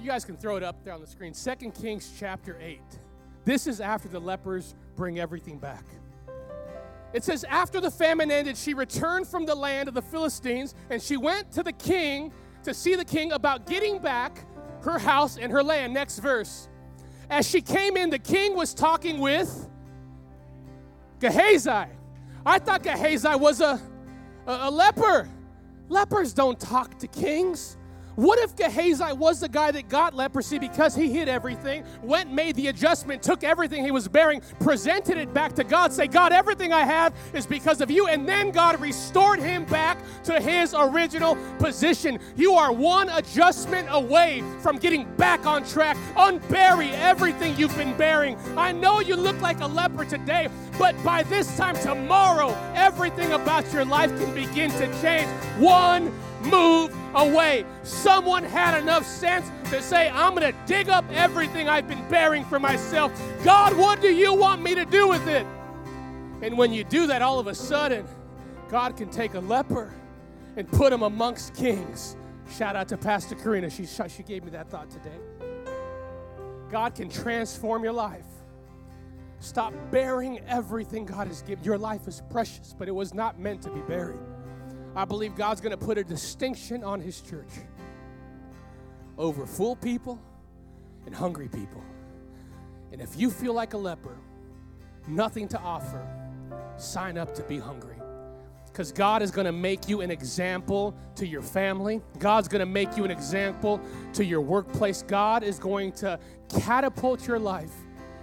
You 0.00 0.06
guys 0.06 0.24
can 0.24 0.36
throw 0.36 0.56
it 0.56 0.62
up 0.62 0.82
there 0.82 0.94
on 0.94 1.00
the 1.00 1.06
screen. 1.06 1.32
2 1.32 1.70
Kings 1.70 2.12
chapter 2.18 2.56
8. 2.60 2.80
This 3.44 3.66
is 3.66 3.80
after 3.80 4.08
the 4.08 4.20
lepers 4.20 4.74
bring 4.96 5.18
everything 5.18 5.58
back. 5.58 5.84
It 7.12 7.24
says, 7.24 7.44
After 7.44 7.80
the 7.80 7.90
famine 7.90 8.30
ended, 8.30 8.56
she 8.56 8.74
returned 8.74 9.26
from 9.26 9.46
the 9.46 9.54
land 9.54 9.88
of 9.88 9.94
the 9.94 10.02
Philistines, 10.02 10.74
and 10.90 11.02
she 11.02 11.16
went 11.16 11.50
to 11.52 11.62
the 11.62 11.72
king 11.72 12.32
to 12.62 12.74
see 12.74 12.94
the 12.94 13.04
king 13.04 13.32
about 13.32 13.66
getting 13.66 13.98
back 13.98 14.46
her 14.82 14.98
house 14.98 15.36
and 15.36 15.52
her 15.52 15.62
land. 15.62 15.92
Next 15.92 16.18
verse. 16.18 16.68
As 17.28 17.48
she 17.48 17.60
came 17.60 17.96
in, 17.96 18.10
the 18.10 18.18
king 18.18 18.56
was 18.56 18.74
talking 18.74 19.18
with 19.20 19.68
Gehazi. 21.20 21.86
I 22.44 22.58
thought 22.58 22.82
Gehazi 22.82 23.36
was 23.36 23.60
a, 23.60 23.80
a, 24.46 24.52
a 24.62 24.70
leper. 24.70 25.28
Lepers 25.88 26.32
don't 26.32 26.58
talk 26.58 26.98
to 26.98 27.06
kings. 27.06 27.76
What 28.20 28.38
if 28.40 28.54
Gehazi 28.54 29.14
was 29.14 29.40
the 29.40 29.48
guy 29.48 29.70
that 29.70 29.88
got 29.88 30.14
leprosy 30.14 30.58
because 30.58 30.94
he 30.94 31.10
hid 31.10 31.26
everything, 31.26 31.84
went, 32.02 32.30
made 32.30 32.54
the 32.54 32.66
adjustment, 32.66 33.22
took 33.22 33.42
everything 33.42 33.82
he 33.82 33.92
was 33.92 34.08
bearing, 34.08 34.42
presented 34.58 35.16
it 35.16 35.32
back 35.32 35.54
to 35.54 35.64
God, 35.64 35.90
say, 35.90 36.06
God, 36.06 36.30
everything 36.30 36.70
I 36.70 36.84
have 36.84 37.14
is 37.32 37.46
because 37.46 37.80
of 37.80 37.90
you, 37.90 38.08
and 38.08 38.28
then 38.28 38.50
God 38.50 38.78
restored 38.78 39.38
him 39.38 39.64
back 39.64 39.96
to 40.24 40.38
his 40.38 40.74
original 40.78 41.34
position? 41.58 42.18
You 42.36 42.56
are 42.56 42.74
one 42.74 43.08
adjustment 43.08 43.88
away 43.90 44.44
from 44.60 44.76
getting 44.76 45.10
back 45.16 45.46
on 45.46 45.64
track. 45.64 45.96
Unbury 46.14 46.92
everything 46.92 47.56
you've 47.56 47.74
been 47.78 47.96
bearing. 47.96 48.36
I 48.54 48.70
know 48.70 49.00
you 49.00 49.16
look 49.16 49.40
like 49.40 49.60
a 49.60 49.66
leper 49.66 50.04
today, 50.04 50.48
but 50.78 50.94
by 51.02 51.22
this 51.22 51.56
time 51.56 51.74
tomorrow, 51.76 52.54
everything 52.74 53.32
about 53.32 53.72
your 53.72 53.86
life 53.86 54.10
can 54.18 54.34
begin 54.34 54.70
to 54.72 55.00
change. 55.00 55.30
One 55.58 56.12
move 56.42 56.94
away. 57.14 57.64
Someone 57.82 58.44
had 58.44 58.80
enough 58.80 59.06
sense 59.06 59.50
to 59.70 59.82
say, 59.82 60.08
I'm 60.10 60.34
going 60.34 60.52
to 60.52 60.58
dig 60.66 60.88
up 60.88 61.04
everything 61.10 61.68
I've 61.68 61.88
been 61.88 62.06
bearing 62.08 62.44
for 62.44 62.58
myself. 62.58 63.12
God, 63.44 63.76
what 63.76 64.00
do 64.00 64.08
you 64.08 64.34
want 64.34 64.62
me 64.62 64.74
to 64.74 64.84
do 64.84 65.08
with 65.08 65.26
it? 65.28 65.46
And 66.42 66.56
when 66.56 66.72
you 66.72 66.84
do 66.84 67.06
that, 67.08 67.22
all 67.22 67.38
of 67.38 67.46
a 67.46 67.54
sudden, 67.54 68.06
God 68.68 68.96
can 68.96 69.10
take 69.10 69.34
a 69.34 69.40
leper 69.40 69.92
and 70.56 70.70
put 70.70 70.92
him 70.92 71.02
amongst 71.02 71.54
kings. 71.54 72.16
Shout 72.56 72.76
out 72.76 72.88
to 72.88 72.96
Pastor 72.96 73.34
Karina. 73.34 73.70
She, 73.70 73.86
she 73.86 74.22
gave 74.22 74.44
me 74.44 74.50
that 74.50 74.70
thought 74.70 74.90
today. 74.90 75.18
God 76.70 76.94
can 76.94 77.08
transform 77.08 77.84
your 77.84 77.92
life. 77.92 78.24
Stop 79.40 79.72
bearing 79.90 80.40
everything 80.46 81.06
God 81.06 81.26
has 81.28 81.42
given. 81.42 81.64
Your 81.64 81.78
life 81.78 82.06
is 82.06 82.22
precious, 82.30 82.74
but 82.78 82.88
it 82.88 82.94
was 82.94 83.14
not 83.14 83.38
meant 83.38 83.62
to 83.62 83.70
be 83.70 83.80
buried. 83.80 84.20
I 84.94 85.04
believe 85.04 85.36
God's 85.36 85.60
going 85.60 85.76
to 85.76 85.84
put 85.84 85.98
a 85.98 86.04
distinction 86.04 86.82
on 86.82 87.00
His 87.00 87.20
church 87.20 87.50
over 89.16 89.46
full 89.46 89.76
people 89.76 90.20
and 91.06 91.14
hungry 91.14 91.48
people. 91.48 91.82
And 92.92 93.00
if 93.00 93.16
you 93.16 93.30
feel 93.30 93.54
like 93.54 93.74
a 93.74 93.78
leper, 93.78 94.16
nothing 95.06 95.46
to 95.48 95.58
offer, 95.60 96.06
sign 96.76 97.18
up 97.18 97.34
to 97.34 97.42
be 97.42 97.58
hungry. 97.58 97.96
Because 98.66 98.92
God 98.92 99.22
is 99.22 99.30
going 99.30 99.46
to 99.46 99.52
make 99.52 99.88
you 99.88 100.00
an 100.00 100.10
example 100.10 100.94
to 101.16 101.26
your 101.26 101.42
family. 101.42 102.00
God's 102.18 102.48
going 102.48 102.60
to 102.60 102.66
make 102.66 102.96
you 102.96 103.04
an 103.04 103.10
example 103.10 103.80
to 104.14 104.24
your 104.24 104.40
workplace. 104.40 105.02
God 105.02 105.42
is 105.42 105.58
going 105.58 105.92
to 105.92 106.18
catapult 106.48 107.26
your 107.26 107.38
life 107.38 107.72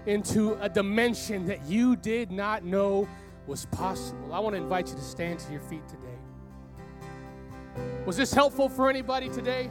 into 0.06 0.54
a 0.62 0.70
dimension 0.70 1.46
that 1.48 1.64
you 1.66 1.96
did 1.98 2.32
not 2.32 2.64
know 2.64 3.08
was 3.46 3.66
possible. 3.68 4.34
I 4.34 4.40
want 4.40 4.56
to 4.56 4.62
invite 4.62 4.88
you 4.88 4.96
to 4.96 5.02
stand 5.02 5.40
to 5.40 5.52
your 5.52 5.62
feet 5.62 5.88
today. 5.88 6.07
Was 8.06 8.16
this 8.16 8.34
helpful 8.34 8.70
for 8.70 8.90
anybody 8.90 9.30
today? 9.30 9.70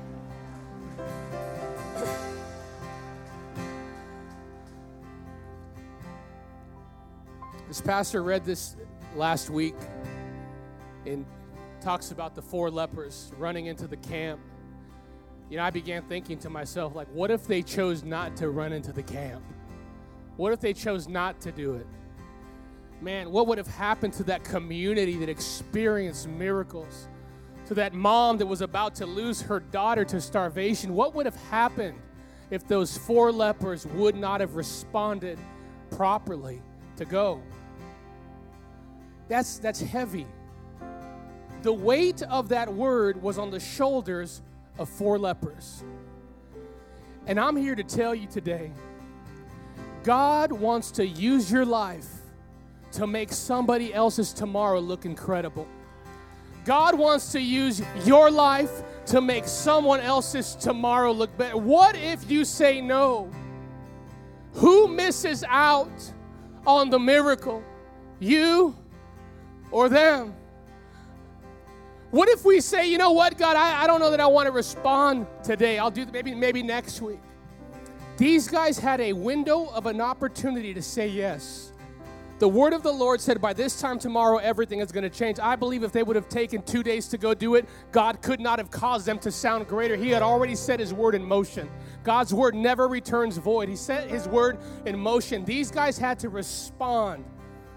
This 7.68 7.80
pastor 7.80 8.22
read 8.22 8.44
this 8.44 8.76
last 9.14 9.50
week 9.50 9.74
and 11.04 11.24
talks 11.80 12.10
about 12.10 12.34
the 12.34 12.42
four 12.42 12.70
lepers 12.70 13.32
running 13.38 13.66
into 13.66 13.86
the 13.86 13.96
camp. 13.96 14.40
You 15.50 15.56
know, 15.56 15.64
I 15.64 15.70
began 15.70 16.02
thinking 16.02 16.38
to 16.40 16.50
myself, 16.50 16.94
like, 16.94 17.08
what 17.12 17.30
if 17.30 17.46
they 17.46 17.62
chose 17.62 18.02
not 18.02 18.36
to 18.36 18.50
run 18.50 18.72
into 18.72 18.92
the 18.92 19.02
camp? 19.02 19.42
What 20.36 20.52
if 20.52 20.60
they 20.60 20.72
chose 20.72 21.08
not 21.08 21.40
to 21.40 21.52
do 21.52 21.74
it? 21.74 21.86
Man, 23.00 23.30
what 23.30 23.46
would 23.46 23.58
have 23.58 23.66
happened 23.66 24.12
to 24.14 24.24
that 24.24 24.44
community 24.44 25.16
that 25.16 25.28
experienced 25.28 26.28
miracles? 26.28 27.08
To 27.66 27.74
that 27.74 27.92
mom 27.92 28.38
that 28.38 28.46
was 28.46 28.60
about 28.60 28.94
to 28.96 29.06
lose 29.06 29.42
her 29.42 29.60
daughter 29.60 30.04
to 30.04 30.20
starvation, 30.20 30.94
what 30.94 31.14
would 31.14 31.26
have 31.26 31.36
happened 31.50 31.98
if 32.50 32.66
those 32.66 32.96
four 32.96 33.32
lepers 33.32 33.86
would 33.86 34.14
not 34.14 34.40
have 34.40 34.54
responded 34.54 35.38
properly 35.90 36.62
to 36.96 37.04
go? 37.04 37.42
That's, 39.28 39.58
that's 39.58 39.80
heavy. 39.80 40.26
The 41.62 41.72
weight 41.72 42.22
of 42.22 42.48
that 42.50 42.72
word 42.72 43.20
was 43.20 43.38
on 43.38 43.50
the 43.50 43.58
shoulders 43.58 44.42
of 44.78 44.88
four 44.88 45.18
lepers. 45.18 45.82
And 47.26 47.40
I'm 47.40 47.56
here 47.56 47.74
to 47.74 47.82
tell 47.82 48.14
you 48.14 48.28
today 48.28 48.70
God 50.04 50.52
wants 50.52 50.92
to 50.92 51.06
use 51.06 51.50
your 51.50 51.64
life 51.64 52.06
to 52.92 53.08
make 53.08 53.32
somebody 53.32 53.92
else's 53.92 54.32
tomorrow 54.32 54.78
look 54.78 55.04
incredible. 55.04 55.66
God 56.66 56.98
wants 56.98 57.30
to 57.30 57.40
use 57.40 57.80
your 58.04 58.28
life 58.28 58.82
to 59.06 59.20
make 59.20 59.46
someone 59.46 60.00
else's 60.00 60.56
tomorrow 60.56 61.12
look 61.12 61.34
better. 61.38 61.56
What 61.56 61.94
if 61.96 62.28
you 62.28 62.44
say 62.44 62.80
no? 62.80 63.30
Who 64.54 64.88
misses 64.88 65.44
out 65.48 66.12
on 66.66 66.90
the 66.90 66.98
miracle? 66.98 67.62
You 68.18 68.76
or 69.70 69.88
them? 69.88 70.34
What 72.10 72.28
if 72.28 72.44
we 72.44 72.60
say, 72.60 72.88
you 72.88 72.98
know 72.98 73.12
what, 73.12 73.38
God, 73.38 73.56
I, 73.56 73.84
I 73.84 73.86
don't 73.86 74.00
know 74.00 74.10
that 74.10 74.20
I 74.20 74.26
want 74.26 74.46
to 74.46 74.52
respond 74.52 75.28
today. 75.44 75.78
I'll 75.78 75.90
do 75.90 76.04
maybe 76.06 76.34
maybe 76.34 76.64
next 76.64 77.00
week. 77.00 77.20
These 78.16 78.48
guys 78.48 78.78
had 78.78 79.00
a 79.00 79.12
window 79.12 79.66
of 79.66 79.86
an 79.86 80.00
opportunity 80.00 80.74
to 80.74 80.82
say 80.82 81.06
yes. 81.06 81.72
The 82.38 82.48
word 82.48 82.74
of 82.74 82.82
the 82.82 82.92
Lord 82.92 83.22
said, 83.22 83.40
by 83.40 83.54
this 83.54 83.80
time 83.80 83.98
tomorrow, 83.98 84.36
everything 84.36 84.80
is 84.80 84.92
going 84.92 85.04
to 85.04 85.10
change. 85.10 85.38
I 85.40 85.56
believe 85.56 85.82
if 85.82 85.92
they 85.92 86.02
would 86.02 86.16
have 86.16 86.28
taken 86.28 86.60
two 86.62 86.82
days 86.82 87.08
to 87.08 87.18
go 87.18 87.32
do 87.32 87.54
it, 87.54 87.66
God 87.92 88.20
could 88.20 88.40
not 88.40 88.58
have 88.58 88.70
caused 88.70 89.06
them 89.06 89.18
to 89.20 89.32
sound 89.32 89.66
greater. 89.66 89.96
He 89.96 90.10
had 90.10 90.22
already 90.22 90.54
set 90.54 90.78
his 90.78 90.92
word 90.92 91.14
in 91.14 91.24
motion. 91.24 91.70
God's 92.04 92.34
word 92.34 92.54
never 92.54 92.88
returns 92.88 93.38
void. 93.38 93.70
He 93.70 93.76
set 93.76 94.10
his 94.10 94.28
word 94.28 94.58
in 94.84 94.98
motion. 94.98 95.46
These 95.46 95.70
guys 95.70 95.96
had 95.96 96.18
to 96.18 96.28
respond 96.28 97.24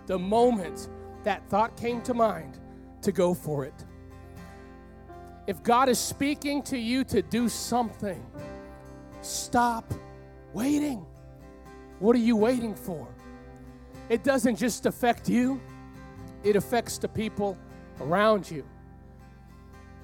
the 0.08 0.20
moment 0.20 0.90
that 1.24 1.48
thought 1.50 1.78
came 1.78 2.02
to 2.02 2.14
mind 2.14 2.60
to 3.02 3.14
go 3.14 3.34
for 3.34 3.64
it. 3.64 3.86
If 5.48 5.64
God 5.64 5.88
is 5.88 6.00
speaking 6.00 6.64
to 6.64 6.78
you 6.78 7.06
to 7.06 7.22
do 7.22 7.48
something, 7.48 8.26
stop 9.22 9.94
waiting. 10.54 11.06
What 12.00 12.14
are 12.16 12.20
you 12.20 12.36
waiting 12.36 12.76
for? 12.76 13.08
It 14.10 14.24
doesn't 14.24 14.56
just 14.56 14.86
affect 14.86 15.30
you, 15.30 15.62
it 16.44 16.56
affects 16.56 16.98
the 16.98 17.08
people 17.08 17.58
around 18.02 18.50
you. 18.50 18.66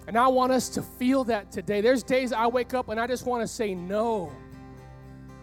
And 0.08 0.18
I 0.18 0.28
want 0.28 0.52
us 0.52 0.70
to 0.70 0.84
feel 0.84 1.24
that 1.26 1.52
today. 1.52 1.82
There's 1.82 2.04
days 2.04 2.32
I 2.32 2.46
wake 2.48 2.74
up 2.74 2.90
and 2.90 3.00
I 3.00 3.08
just 3.08 3.26
want 3.26 3.42
to 3.42 3.48
say 3.48 3.74
no. 3.74 4.32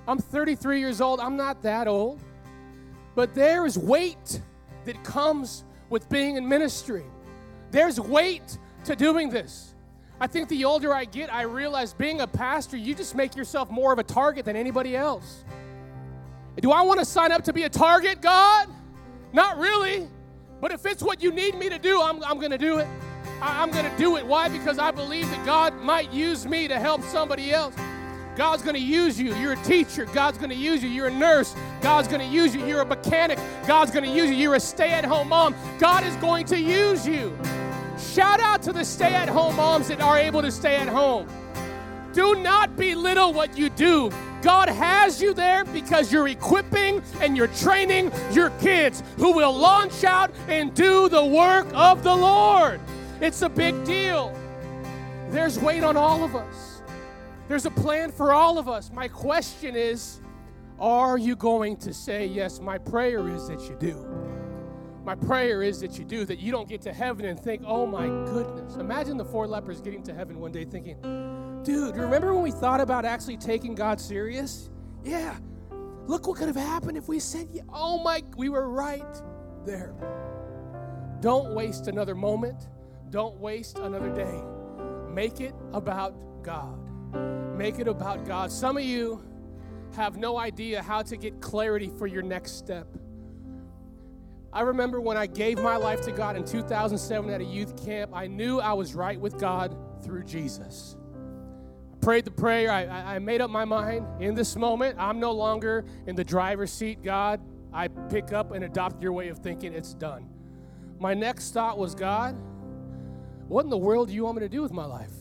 I'm 0.07 0.18
33 0.18 0.79
years 0.79 1.01
old, 1.01 1.20
I'm 1.20 1.37
not 1.37 1.62
that 1.62 1.88
old. 1.88 2.20
But 3.14 3.35
there 3.35 3.66
is 3.66 3.77
weight 3.77 4.40
that 4.85 5.03
comes 5.05 5.64
with 5.90 6.09
being 6.09 6.37
in 6.37 6.48
ministry. 6.48 7.05
There's 7.70 8.01
weight 8.01 8.59
to 8.84 8.97
doing 8.97 9.28
this. 9.28 9.74
I 10.20 10.26
think 10.26 10.49
the 10.49 10.64
older 10.64 10.95
I 10.95 11.05
get, 11.05 11.32
I 11.32 11.43
realize 11.43 11.93
being 11.93 12.20
a 12.20 12.26
pastor, 12.26 12.76
you 12.76 12.95
just 12.95 13.14
make 13.14 13.34
yourself 13.34 13.70
more 13.70 13.93
of 13.93 13.99
a 13.99 14.05
target 14.05 14.45
than 14.45 14.57
anybody 14.57 14.97
else. 14.97 15.45
Do 16.61 16.70
I 16.70 16.82
want 16.82 17.00
to 17.00 17.05
sign 17.05 17.32
up 17.32 17.44
to 17.44 17.53
be 17.53 17.62
a 17.62 17.68
target, 17.68 18.20
God? 18.20 18.68
Not 19.32 19.59
really. 19.59 20.09
But 20.61 20.70
if 20.70 20.84
it's 20.86 21.03
what 21.03 21.22
you 21.22 21.32
need 21.32 21.57
me 21.57 21.68
to 21.68 21.78
do, 21.78 22.00
I'm, 22.00 22.22
I'm 22.22 22.38
going 22.38 22.50
to 22.50 22.59
do 22.59 22.78
it. 22.78 22.86
I, 23.40 23.62
I'm 23.62 23.70
going 23.70 23.90
to 23.90 23.96
do 23.96 24.16
it. 24.16 24.26
Why? 24.26 24.48
Because 24.48 24.78
I 24.78 24.90
believe 24.90 25.28
that 25.30 25.44
God 25.46 25.74
might 25.76 26.12
use 26.12 26.46
me 26.46 26.68
to 26.68 26.78
help 26.78 27.03
somebody 27.03 27.50
else. 27.50 27.74
God's 28.36 28.62
going 28.62 28.76
to 28.76 28.80
use 28.80 29.20
you. 29.20 29.34
You're 29.34 29.53
a 29.53 29.62
teacher. 29.64 30.05
God's 30.07 30.38
going 30.38 30.50
to 30.50 30.57
use 30.57 30.82
you. 30.82 30.88
You're 30.88 31.09
a 31.09 31.14
nurse. 31.14 31.55
God's 31.80 32.09
going 32.09 32.20
to 32.20 32.26
use 32.26 32.55
you. 32.55 32.64
You're 32.66 32.82
a 32.82 32.86
mechanic. 32.86 33.38
God's 33.66 33.90
going 33.90 34.05
to 34.05 34.11
use 34.11 34.30
you. 34.30 34.36
You're 34.36 34.55
a 34.55 34.61
stay 34.61 34.90
at 34.90 35.05
home 35.05 35.28
mom. 35.28 35.55
God 35.78 36.05
is 36.05 36.14
going 36.16 36.46
to 36.46 36.59
use 36.59 37.07
you. 37.07 37.36
Shout 37.98 38.40
out 38.40 38.62
to 38.62 38.72
the 38.72 38.84
stay 38.84 39.14
at 39.14 39.28
home 39.28 39.57
moms 39.57 39.88
that 39.88 40.00
are 40.00 40.18
able 40.18 40.42
to 40.42 40.50
stay 40.50 40.76
at 40.76 40.88
home. 40.88 41.26
Do 42.12 42.36
not 42.36 42.76
belittle 42.76 43.32
what 43.32 43.57
you 43.57 43.68
do 43.70 44.11
God 44.43 44.68
has 44.68 45.22
you 45.22 45.32
there 45.32 45.64
because 45.64 46.12
you're 46.12 46.28
equipping 46.28 47.01
and 47.20 47.36
you're 47.36 47.47
training 47.49 48.11
your 48.32 48.51
kids 48.61 49.03
who 49.16 49.32
will 49.32 49.57
launch 49.57 50.05
out 50.05 50.30
and 50.49 50.74
do 50.74 51.09
the 51.09 51.24
work 51.24 51.66
of 51.74 52.03
the 52.03 52.14
Lord. 52.14 52.80
It's 53.20 53.43
a 53.43 53.49
big 53.49 53.84
deal. 53.84 54.36
There's 55.30 55.59
weight 55.59 55.84
on 55.84 55.97
all 55.97 56.24
of 56.24 56.34
us, 56.34 56.82
there's 57.49 57.66
a 57.66 57.70
plan 57.70 58.11
for 58.11 58.32
all 58.32 58.59
of 58.59 58.68
us. 58.68 58.90
My 58.93 59.09
question 59.09 59.76
is 59.76 60.20
are 60.80 61.16
you 61.16 61.36
going 61.36 61.76
to 61.76 61.95
say 61.95 62.26
yes? 62.26 62.59
My 62.59 62.76
prayer 62.76 63.28
is 63.28 63.47
that 63.47 63.61
you 63.68 63.76
do. 63.78 64.05
My 65.05 65.14
prayer 65.14 65.62
is 65.62 65.80
that 65.80 65.97
you 65.97 66.05
do, 66.05 66.24
that 66.24 66.40
you 66.40 66.51
don't 66.51 66.68
get 66.68 66.80
to 66.82 66.93
heaven 66.93 67.26
and 67.26 67.38
think, 67.38 67.62
oh 67.66 67.86
my 67.86 68.07
goodness. 68.07 68.76
Imagine 68.76 69.16
the 69.16 69.24
four 69.24 69.47
lepers 69.47 69.80
getting 69.80 70.03
to 70.05 70.14
heaven 70.14 70.40
one 70.40 70.51
day 70.51 70.64
thinking, 70.64 70.97
dude, 71.64 71.96
remember 71.96 72.34
when 72.34 72.42
we 72.42 72.50
thought 72.50 72.80
about 72.80 73.04
actually 73.04 73.36
taking 73.36 73.74
God 73.74 74.00
serious? 74.00 74.70
Yeah. 75.04 75.36
Look 76.06 76.26
what 76.26 76.36
could 76.36 76.48
have 76.48 76.56
happened 76.56 76.96
if 76.96 77.08
we 77.08 77.20
said, 77.20 77.48
oh 77.72 78.02
my, 78.02 78.22
we 78.36 78.48
were 78.48 78.68
right 78.68 79.22
there. 79.64 79.94
Don't 81.20 81.54
waste 81.54 81.86
another 81.86 82.14
moment. 82.14 82.68
Don't 83.10 83.38
waste 83.38 83.78
another 83.78 84.10
day. 84.10 84.42
Make 85.12 85.40
it 85.40 85.54
about 85.72 86.42
God. 86.42 86.78
Make 87.56 87.78
it 87.78 87.86
about 87.86 88.24
God. 88.24 88.50
Some 88.50 88.76
of 88.76 88.82
you 88.82 89.22
have 89.94 90.16
no 90.16 90.38
idea 90.38 90.82
how 90.82 91.02
to 91.02 91.16
get 91.16 91.40
clarity 91.40 91.92
for 91.98 92.06
your 92.06 92.22
next 92.22 92.58
step. 92.58 92.86
I 94.52 94.62
remember 94.62 95.00
when 95.00 95.16
I 95.16 95.26
gave 95.26 95.58
my 95.58 95.76
life 95.76 96.02
to 96.02 96.12
God 96.12 96.36
in 96.36 96.44
2007 96.44 97.30
at 97.30 97.40
a 97.40 97.44
youth 97.44 97.82
camp, 97.84 98.10
I 98.14 98.26
knew 98.26 98.60
I 98.60 98.72
was 98.72 98.94
right 98.94 99.18
with 99.18 99.38
God 99.38 99.76
through 100.02 100.24
Jesus. 100.24 100.96
Prayed 102.03 102.24
the 102.24 102.32
prayer, 102.32 102.70
I, 102.70 103.14
I 103.14 103.18
made 103.20 103.40
up 103.40 103.48
my 103.48 103.64
mind. 103.64 104.05
In 104.20 104.34
this 104.34 104.57
moment, 104.57 104.96
I'm 104.98 105.20
no 105.20 105.30
longer 105.30 105.84
in 106.09 106.16
the 106.16 106.24
driver's 106.24 106.72
seat, 106.72 107.00
God. 107.00 107.40
I 107.72 107.86
pick 107.86 108.32
up 108.32 108.50
and 108.50 108.64
adopt 108.64 109.00
your 109.00 109.12
way 109.12 109.28
of 109.28 109.38
thinking, 109.38 109.72
it's 109.72 109.94
done. 109.94 110.28
My 110.98 111.14
next 111.14 111.53
thought 111.53 111.78
was, 111.78 111.94
God, 111.94 112.36
what 113.46 113.64
in 113.64 113.70
the 113.70 113.78
world 113.78 114.09
do 114.09 114.14
you 114.14 114.24
want 114.24 114.36
me 114.36 114.40
to 114.40 114.48
do 114.48 114.62
with 114.62 114.72
my 114.72 114.84
life? 114.84 115.12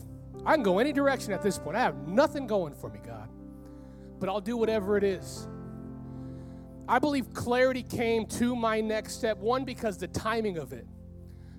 I 0.44 0.54
can 0.54 0.64
go 0.64 0.80
any 0.80 0.92
direction 0.92 1.32
at 1.32 1.40
this 1.40 1.56
point. 1.56 1.76
I 1.76 1.80
have 1.80 2.08
nothing 2.08 2.48
going 2.48 2.74
for 2.74 2.90
me, 2.90 2.98
God. 3.06 3.28
But 4.18 4.28
I'll 4.28 4.40
do 4.40 4.56
whatever 4.56 4.96
it 4.96 5.04
is. 5.04 5.46
I 6.88 6.98
believe 6.98 7.32
clarity 7.32 7.84
came 7.84 8.26
to 8.26 8.56
my 8.56 8.80
next 8.80 9.14
step. 9.14 9.38
One, 9.38 9.64
because 9.64 9.98
the 9.98 10.08
timing 10.08 10.58
of 10.58 10.72
it. 10.72 10.86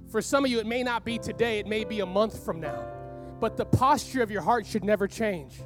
For 0.09 0.21
some 0.21 0.43
of 0.43 0.51
you, 0.51 0.59
it 0.59 0.67
may 0.67 0.83
not 0.83 1.05
be 1.05 1.17
today, 1.17 1.59
it 1.59 1.65
may 1.65 1.85
be 1.85 2.01
a 2.01 2.05
month 2.05 2.43
from 2.43 2.59
now. 2.59 2.92
But 3.43 3.57
the 3.57 3.65
posture 3.65 4.23
of 4.23 4.31
your 4.31 4.41
heart 4.41 4.65
should 4.65 4.85
never 4.85 5.05
change. 5.05 5.59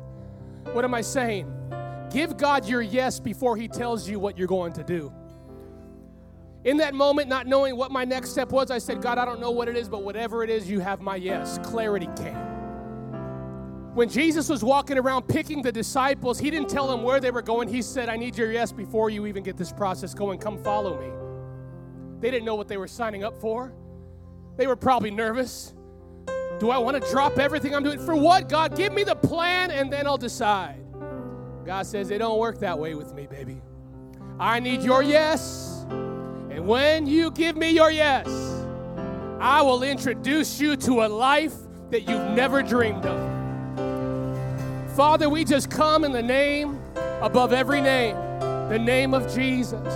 What 0.72 0.84
am 0.84 0.96
I 0.96 1.02
saying? 1.02 1.48
Give 2.10 2.36
God 2.36 2.68
your 2.68 2.82
yes 2.82 3.20
before 3.20 3.56
He 3.56 3.68
tells 3.68 4.10
you 4.10 4.18
what 4.18 4.36
you're 4.36 4.48
going 4.48 4.74
to 4.74 4.84
do. 4.84 5.14
In 6.66 6.78
that 6.78 6.96
moment, 6.96 7.30
not 7.30 7.46
knowing 7.46 7.78
what 7.78 7.92
my 7.92 8.04
next 8.04 8.32
step 8.32 8.52
was, 8.52 8.72
I 8.72 8.80
said, 8.80 9.00
God, 9.00 9.20
I 9.20 9.26
don't 9.26 9.40
know 9.40 9.52
what 9.52 9.68
it 9.68 9.78
is, 9.78 9.88
but 9.88 10.02
whatever 10.02 10.44
it 10.44 10.50
is, 10.50 10.68
you 10.68 10.80
have 10.80 11.02
my 11.02 11.18
yes. 11.18 11.60
Clarity 11.62 12.10
came. 12.18 12.34
When 13.94 14.10
Jesus 14.10 14.50
was 14.50 14.64
walking 14.64 14.98
around 14.98 15.28
picking 15.28 15.62
the 15.62 15.72
disciples, 15.72 16.40
he 16.40 16.50
didn't 16.50 16.70
tell 16.70 16.88
them 16.88 17.04
where 17.04 17.20
they 17.20 17.30
were 17.30 17.44
going. 17.44 17.70
He 17.70 17.84
said, 17.84 18.10
I 18.10 18.16
need 18.16 18.36
your 18.36 18.52
yes 18.52 18.72
before 18.72 19.12
you 19.12 19.28
even 19.28 19.44
get 19.44 19.56
this 19.56 19.72
process 19.72 20.16
going. 20.16 20.40
Come 20.40 20.58
follow 20.64 21.00
me. 21.00 21.12
They 22.22 22.32
didn't 22.32 22.46
know 22.46 22.56
what 22.56 22.70
they 22.70 22.78
were 22.78 22.88
signing 22.88 23.24
up 23.24 23.40
for. 23.40 23.72
They 24.56 24.66
were 24.66 24.76
probably 24.76 25.12
nervous. 25.12 25.76
Do 26.60 26.72
I 26.72 26.78
want 26.78 27.02
to 27.02 27.12
drop 27.12 27.38
everything 27.38 27.76
I'm 27.76 27.84
doing? 27.84 28.00
For 28.00 28.16
what, 28.16 28.50
God? 28.50 28.76
Give 28.76 28.91
me 28.91 29.04
the 29.04 29.16
plan 29.16 29.72
and 29.72 29.93
then 29.93 30.08
I'll 30.08 30.18
decide. 30.18 30.84
God 31.66 31.86
says, 31.86 32.10
It 32.10 32.20
don't 32.20 32.39
work 32.39 32.60
that 32.60 32.80
way 32.80 32.95
with 32.95 33.14
me, 33.14 33.28
baby. 33.28 33.62
I 34.39 34.60
need 34.60 34.82
your 34.82 35.04
yes. 35.04 35.86
And 35.89 36.68
when 36.68 37.06
you 37.06 37.30
give 37.32 37.56
me 37.56 37.70
your 37.70 37.91
yes, 37.91 38.28
I 39.39 39.62
will 39.62 39.84
introduce 39.84 40.60
you 40.60 40.76
to 40.78 41.04
a 41.04 41.08
life 41.08 41.54
that 41.91 42.10
you've 42.10 42.32
never 42.32 42.64
dreamed 42.64 43.06
of. 43.06 43.28
Father, 44.95 45.30
we 45.30 45.45
just 45.45 45.70
come 45.70 46.04
in 46.04 46.12
the 46.12 46.24
name 46.24 46.80
above 47.22 47.54
every 47.54 47.82
name, 47.82 48.16
the 48.70 48.80
name 48.80 49.14
of 49.14 49.32
Jesus. 49.34 49.88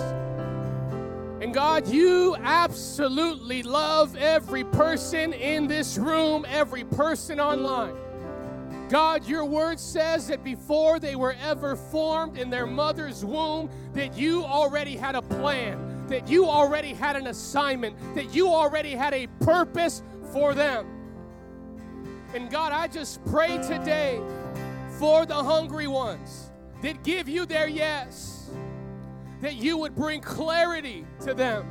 And 1.42 1.52
God, 1.52 1.88
you 1.88 2.36
absolutely 2.36 3.64
love 3.64 4.14
every 4.14 4.62
person 4.62 5.32
in 5.32 5.66
this 5.66 5.98
room, 5.98 6.46
every 6.48 6.84
person 6.84 7.40
online. 7.40 7.96
God, 8.88 9.26
your 9.26 9.44
word 9.44 9.80
says 9.80 10.28
that 10.28 10.44
before 10.44 11.00
they 11.00 11.16
were 11.16 11.34
ever 11.42 11.74
formed 11.74 12.38
in 12.38 12.48
their 12.48 12.68
mother's 12.68 13.24
womb, 13.24 13.68
that 13.92 14.16
you 14.16 14.44
already 14.44 14.96
had 14.96 15.16
a 15.16 15.22
plan, 15.22 16.06
that 16.06 16.28
you 16.28 16.46
already 16.46 16.94
had 16.94 17.16
an 17.16 17.26
assignment, 17.26 17.96
that 18.14 18.32
you 18.32 18.46
already 18.46 18.92
had 18.92 19.12
a 19.12 19.26
purpose 19.40 20.00
for 20.32 20.54
them. 20.54 20.86
And 22.34 22.50
God, 22.50 22.70
I 22.70 22.86
just 22.86 23.24
pray 23.24 23.58
today 23.58 24.20
for 25.00 25.26
the 25.26 25.34
hungry 25.34 25.88
ones 25.88 26.52
that 26.82 27.02
give 27.02 27.28
you 27.28 27.46
their 27.46 27.66
yes, 27.66 28.41
that 29.42 29.56
you 29.56 29.76
would 29.76 29.94
bring 29.94 30.20
clarity 30.20 31.04
to 31.20 31.34
them, 31.34 31.66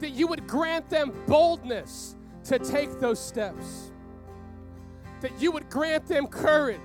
that 0.00 0.10
you 0.10 0.26
would 0.26 0.46
grant 0.46 0.90
them 0.90 1.12
boldness 1.26 2.16
to 2.44 2.58
take 2.58 2.98
those 2.98 3.18
steps, 3.18 3.92
that 5.20 5.30
you 5.40 5.52
would 5.52 5.70
grant 5.70 6.06
them 6.06 6.26
courage. 6.26 6.80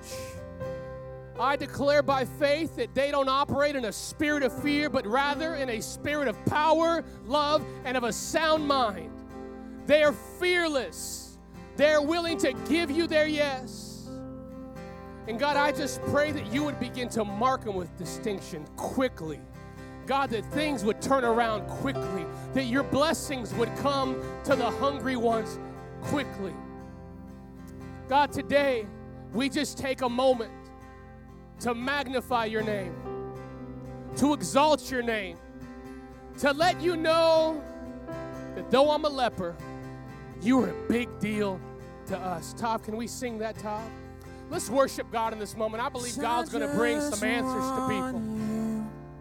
I 1.38 1.56
declare 1.56 2.04
by 2.04 2.24
faith 2.24 2.76
that 2.76 2.94
they 2.94 3.10
don't 3.10 3.28
operate 3.28 3.74
in 3.74 3.86
a 3.86 3.92
spirit 3.92 4.44
of 4.44 4.56
fear, 4.62 4.88
but 4.88 5.04
rather 5.04 5.56
in 5.56 5.68
a 5.68 5.82
spirit 5.82 6.28
of 6.28 6.42
power, 6.44 7.04
love, 7.26 7.64
and 7.84 7.96
of 7.96 8.04
a 8.04 8.12
sound 8.12 8.68
mind. 8.68 9.10
They 9.86 10.04
are 10.04 10.12
fearless. 10.12 11.36
They're 11.76 12.00
willing 12.00 12.38
to 12.38 12.52
give 12.68 12.92
you 12.92 13.08
their 13.08 13.26
yes. 13.26 14.08
And 15.26 15.40
God, 15.40 15.56
I 15.56 15.72
just 15.72 16.00
pray 16.02 16.30
that 16.30 16.52
you 16.52 16.62
would 16.62 16.78
begin 16.78 17.08
to 17.10 17.24
mark 17.24 17.64
them 17.64 17.74
with 17.74 17.96
distinction 17.98 18.64
quickly. 18.76 19.40
God, 20.06 20.30
that 20.30 20.44
things 20.52 20.84
would 20.84 21.00
turn 21.00 21.24
around 21.24 21.66
quickly, 21.68 22.24
that 22.52 22.64
your 22.64 22.82
blessings 22.82 23.52
would 23.54 23.74
come 23.76 24.22
to 24.44 24.54
the 24.54 24.70
hungry 24.70 25.16
ones 25.16 25.58
quickly. 26.02 26.52
God, 28.08 28.32
today 28.32 28.86
we 29.32 29.48
just 29.48 29.78
take 29.78 30.02
a 30.02 30.08
moment 30.08 30.52
to 31.60 31.74
magnify 31.74 32.44
your 32.44 32.62
name, 32.62 32.94
to 34.16 34.34
exalt 34.34 34.90
your 34.90 35.02
name, 35.02 35.38
to 36.38 36.52
let 36.52 36.80
you 36.80 36.96
know 36.96 37.62
that 38.54 38.70
though 38.70 38.90
I'm 38.90 39.04
a 39.04 39.08
leper, 39.08 39.56
you 40.42 40.60
are 40.60 40.70
a 40.70 40.88
big 40.88 41.08
deal 41.18 41.60
to 42.06 42.18
us. 42.18 42.52
Todd, 42.54 42.82
can 42.82 42.96
we 42.96 43.06
sing 43.06 43.38
that, 43.38 43.58
Todd? 43.58 43.90
Let's 44.50 44.68
worship 44.68 45.10
God 45.10 45.32
in 45.32 45.38
this 45.38 45.56
moment. 45.56 45.82
I 45.82 45.88
believe 45.88 46.18
God's 46.18 46.50
going 46.50 46.68
to 46.68 46.74
bring 46.76 47.00
some 47.00 47.24
answers 47.26 47.70
to 47.70 47.88
people. 47.88 48.53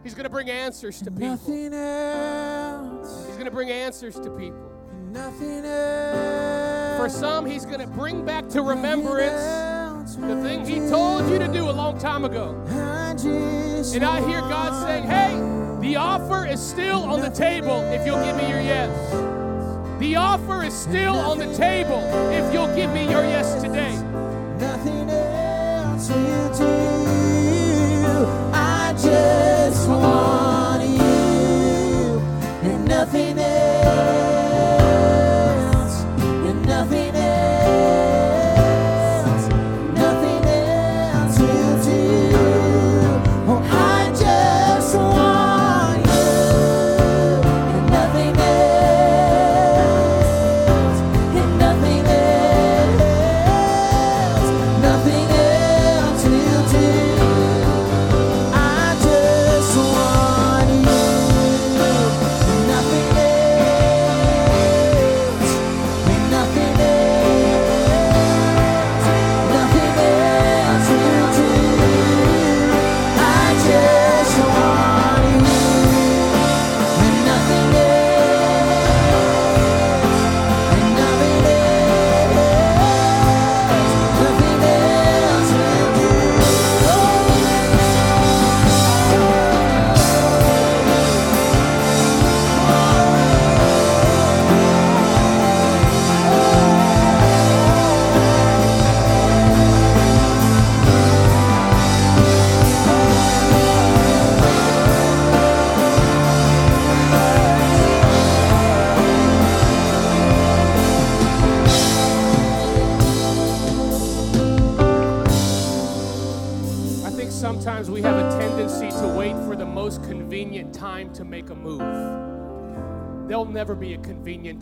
He's 0.04 0.14
going 0.14 0.26
to 0.26 0.30
bring 0.30 0.49
answers 0.49 1.01
to 1.01 1.12
people. 1.12 1.30
Nothing 1.30 1.74
else. 1.74 3.26
He's 3.26 3.36
going 3.36 3.45
to 3.45 3.51
bring 3.51 3.70
answers 3.70 4.16
to 4.16 4.30
people. 4.32 4.72
Nothing 5.12 5.66
else. 5.66 6.97
For 6.97 7.10
some, 7.10 7.45
He's 7.45 7.66
going 7.66 7.80
to 7.80 7.88
bring 7.88 8.26
back 8.26 8.49
to 8.49 8.62
remembrance 8.62 10.16
the 10.16 10.41
thing 10.41 10.66
He 10.66 10.80
told 10.89 11.30
you 11.30 11.39
to 11.39 11.47
do 11.47 11.70
a 11.70 11.72
long 11.72 11.97
time 11.97 12.26
ago. 12.26 12.62
And 12.70 14.04
I 14.04 14.28
hear 14.28 14.41
God 14.41 14.86
saying, 14.86 15.04
hey, 15.04 15.88
the 15.88 15.95
offer 15.95 16.45
is 16.45 16.62
still 16.62 17.04
on 17.04 17.22
the 17.22 17.30
table 17.30 17.82
if 17.91 18.06
you'll 18.06 18.24
give 18.24 18.36
me 18.36 18.49
your 18.49 18.62
yes. 18.62 19.12
The 19.99 20.16
offer 20.16 20.64
is 20.64 20.74
still 20.74 21.16
on 21.16 21.38
the 21.38 21.54
table 21.56 22.01
if 22.32 22.54
you'll 22.54 22.76
give 22.76 22.91
me 22.91 23.10
your 23.10 23.24
yes 23.24 23.62
today 23.62 23.97
nothing 24.64 25.10
else 25.10 26.93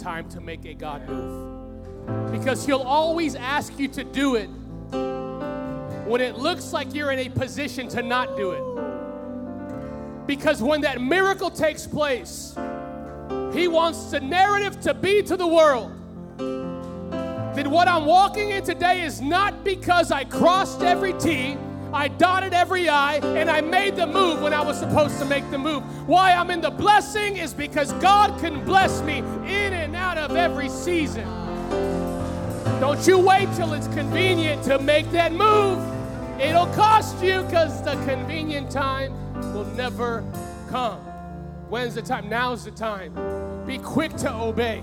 time 0.02 0.28
to 0.30 0.41
make 0.41 0.66
a 0.66 0.74
God 0.74 1.08
move. 1.08 2.32
Because 2.32 2.66
He'll 2.66 2.80
always 2.80 3.36
ask 3.36 3.78
you 3.78 3.88
to 3.89 4.04
do 4.04 4.36
it 4.36 4.47
when 6.08 6.22
it 6.22 6.38
looks 6.38 6.74
like 6.74 6.93
you're 6.93 7.12
in 7.12 7.20
a 7.20 7.30
position 7.30 7.88
to 7.89 8.02
not 8.02 8.36
do 8.36 8.52
it. 8.52 10.28
Because 10.28 10.62
when 10.62 10.82
that 10.82 11.02
miracle 11.02 11.52
takes 11.52 11.86
place, 11.86 12.56
He 13.54 13.68
wants 13.68 14.12
the 14.12 14.20
narrative 14.20 14.82
to 14.82 14.93
be 14.93 15.22
to 15.24 15.38
the 15.38 15.47
world 15.47 15.97
that 17.56 17.68
what 17.68 17.88
I'm 17.88 18.06
walking 18.06 18.52
in 18.52 18.64
today 18.64 19.02
is 19.02 19.20
not 19.20 19.66
because 19.66 20.10
I 20.10 20.24
crossed 20.24 20.82
every 20.82 21.14
T 21.14 21.58
I 21.94 22.08
dotted 22.08 22.54
every 22.54 22.88
I, 22.88 23.16
and 23.18 23.50
I 23.50 23.60
made 23.60 23.98
the 23.98 24.08
move 24.08 24.42
when 24.42 24.54
I 24.54 24.62
was 24.62 24.80
supposed 24.80 25.20
to 25.20 25.26
make 25.26 25.50
the 25.52 25.58
move. 25.58 25.84
Why 26.08 26.32
I'm 26.32 26.50
in 26.50 26.62
the 26.62 26.70
blessing 26.70 27.36
is 27.38 27.54
because 27.54 27.92
God 27.94 28.39
can 28.39 28.64
bless 28.64 29.02
me 29.02 29.18
in 29.18 29.74
and 29.74 29.96
out 29.96 30.18
of 30.18 30.36
every 30.36 30.70
season. 30.70 31.28
Don't 32.80 33.06
you 33.06 33.20
wait 33.20 33.50
till 33.56 33.74
it's 33.74 33.88
convenient 33.89 34.64
to 34.64 34.80
make 34.80 35.12
that 35.12 35.34
move. 35.34 35.80
It'll 36.39 36.68
cost 36.68 37.22
you 37.22 37.42
because 37.44 37.84
the 37.84 37.94
convenient 38.06 38.72
time 38.72 39.14
will 39.54 39.66
never 39.76 40.24
come. 40.70 41.00
When's 41.70 41.96
the 41.96 42.02
time? 42.02 42.30
Now's 42.30 42.64
the 42.64 42.72
time. 42.72 43.14
Be 43.68 43.78
quick 43.78 44.16
to 44.18 44.34
obey. 44.34 44.82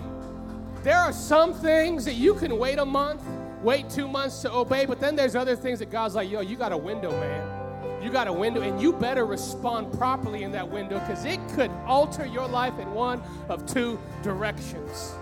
There 0.82 0.96
are 0.96 1.12
some 1.12 1.54
things 1.54 2.04
that 2.04 2.14
you 2.14 2.34
can 2.34 2.58
wait 2.58 2.78
a 2.78 2.84
month 2.84 3.22
wait 3.62 3.90
two 3.90 4.08
months 4.08 4.42
to 4.42 4.52
obey, 4.52 4.86
but 4.86 5.00
then 5.00 5.16
there's 5.16 5.36
other 5.36 5.56
things 5.56 5.78
that 5.80 5.90
God's 5.90 6.14
like, 6.14 6.30
yo, 6.30 6.40
you 6.40 6.56
got 6.56 6.72
a 6.72 6.76
window, 6.76 7.10
man. 7.10 8.02
You 8.02 8.10
got 8.10 8.28
a 8.28 8.32
window, 8.32 8.62
and 8.62 8.80
you 8.80 8.92
better 8.92 9.26
respond 9.26 9.92
properly 9.98 10.44
in 10.44 10.52
that 10.52 10.68
window 10.68 11.00
because 11.00 11.24
it 11.24 11.40
could 11.50 11.70
alter 11.84 12.24
your 12.24 12.46
life 12.46 12.78
in 12.78 12.92
one 12.92 13.20
of 13.48 13.66
two 13.66 13.98
directions. 14.22 15.14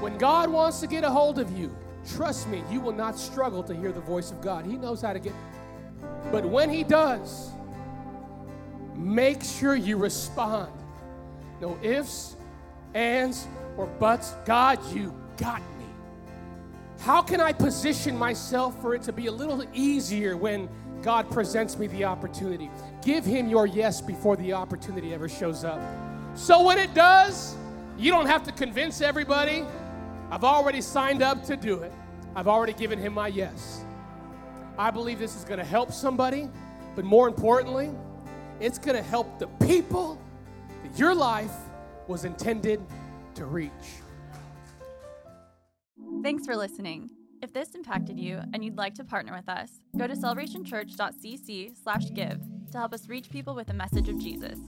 When 0.00 0.18
God 0.18 0.50
wants 0.50 0.80
to 0.80 0.86
get 0.86 1.04
a 1.04 1.10
hold 1.10 1.38
of 1.38 1.50
you, 1.58 1.74
trust 2.14 2.48
me, 2.48 2.62
you 2.70 2.80
will 2.80 2.92
not 2.92 3.18
struggle 3.18 3.62
to 3.62 3.74
hear 3.74 3.90
the 3.90 4.00
voice 4.00 4.30
of 4.30 4.42
God. 4.42 4.66
He 4.66 4.76
knows 4.76 5.00
how 5.00 5.14
to 5.14 5.18
get. 5.18 5.32
But 6.30 6.44
when 6.44 6.68
He 6.68 6.84
does, 6.84 7.50
make 8.94 9.42
sure 9.42 9.74
you 9.74 9.96
respond. 9.96 10.72
No 11.60 11.78
ifs, 11.82 12.36
ands, 12.92 13.46
or 13.78 13.86
buts. 13.86 14.34
God, 14.44 14.78
you 14.92 15.14
got 15.38 15.60
me. 15.60 15.75
How 17.00 17.22
can 17.22 17.40
I 17.40 17.52
position 17.52 18.16
myself 18.16 18.80
for 18.80 18.94
it 18.94 19.02
to 19.02 19.12
be 19.12 19.26
a 19.26 19.32
little 19.32 19.62
easier 19.72 20.36
when 20.36 20.68
God 21.02 21.30
presents 21.30 21.78
me 21.78 21.86
the 21.86 22.04
opportunity? 22.04 22.70
Give 23.02 23.24
Him 23.24 23.48
your 23.48 23.66
yes 23.66 24.00
before 24.00 24.36
the 24.36 24.52
opportunity 24.52 25.14
ever 25.14 25.28
shows 25.28 25.64
up. 25.64 25.80
So 26.34 26.64
when 26.64 26.78
it 26.78 26.92
does, 26.94 27.56
you 27.96 28.10
don't 28.10 28.26
have 28.26 28.42
to 28.44 28.52
convince 28.52 29.00
everybody. 29.00 29.64
I've 30.30 30.44
already 30.44 30.80
signed 30.80 31.22
up 31.22 31.44
to 31.44 31.56
do 31.56 31.82
it, 31.82 31.92
I've 32.34 32.48
already 32.48 32.72
given 32.72 32.98
Him 32.98 33.14
my 33.14 33.28
yes. 33.28 33.84
I 34.78 34.90
believe 34.90 35.18
this 35.18 35.36
is 35.36 35.44
going 35.44 35.58
to 35.58 35.64
help 35.64 35.92
somebody, 35.92 36.50
but 36.94 37.04
more 37.04 37.28
importantly, 37.28 37.90
it's 38.60 38.78
going 38.78 38.96
to 38.96 39.02
help 39.02 39.38
the 39.38 39.46
people 39.64 40.20
that 40.82 40.98
your 40.98 41.14
life 41.14 41.54
was 42.08 42.24
intended 42.24 42.82
to 43.34 43.46
reach. 43.46 43.70
Thanks 46.22 46.46
for 46.46 46.56
listening. 46.56 47.10
If 47.42 47.52
this 47.52 47.74
impacted 47.74 48.18
you 48.18 48.40
and 48.52 48.64
you'd 48.64 48.78
like 48.78 48.94
to 48.94 49.04
partner 49.04 49.32
with 49.32 49.48
us, 49.48 49.80
go 49.96 50.06
to 50.06 50.14
celebrationchurch.cc/give 50.14 52.40
to 52.72 52.78
help 52.78 52.92
us 52.92 53.08
reach 53.08 53.30
people 53.30 53.54
with 53.54 53.68
the 53.68 53.74
message 53.74 54.08
of 54.08 54.18
Jesus. 54.18 54.58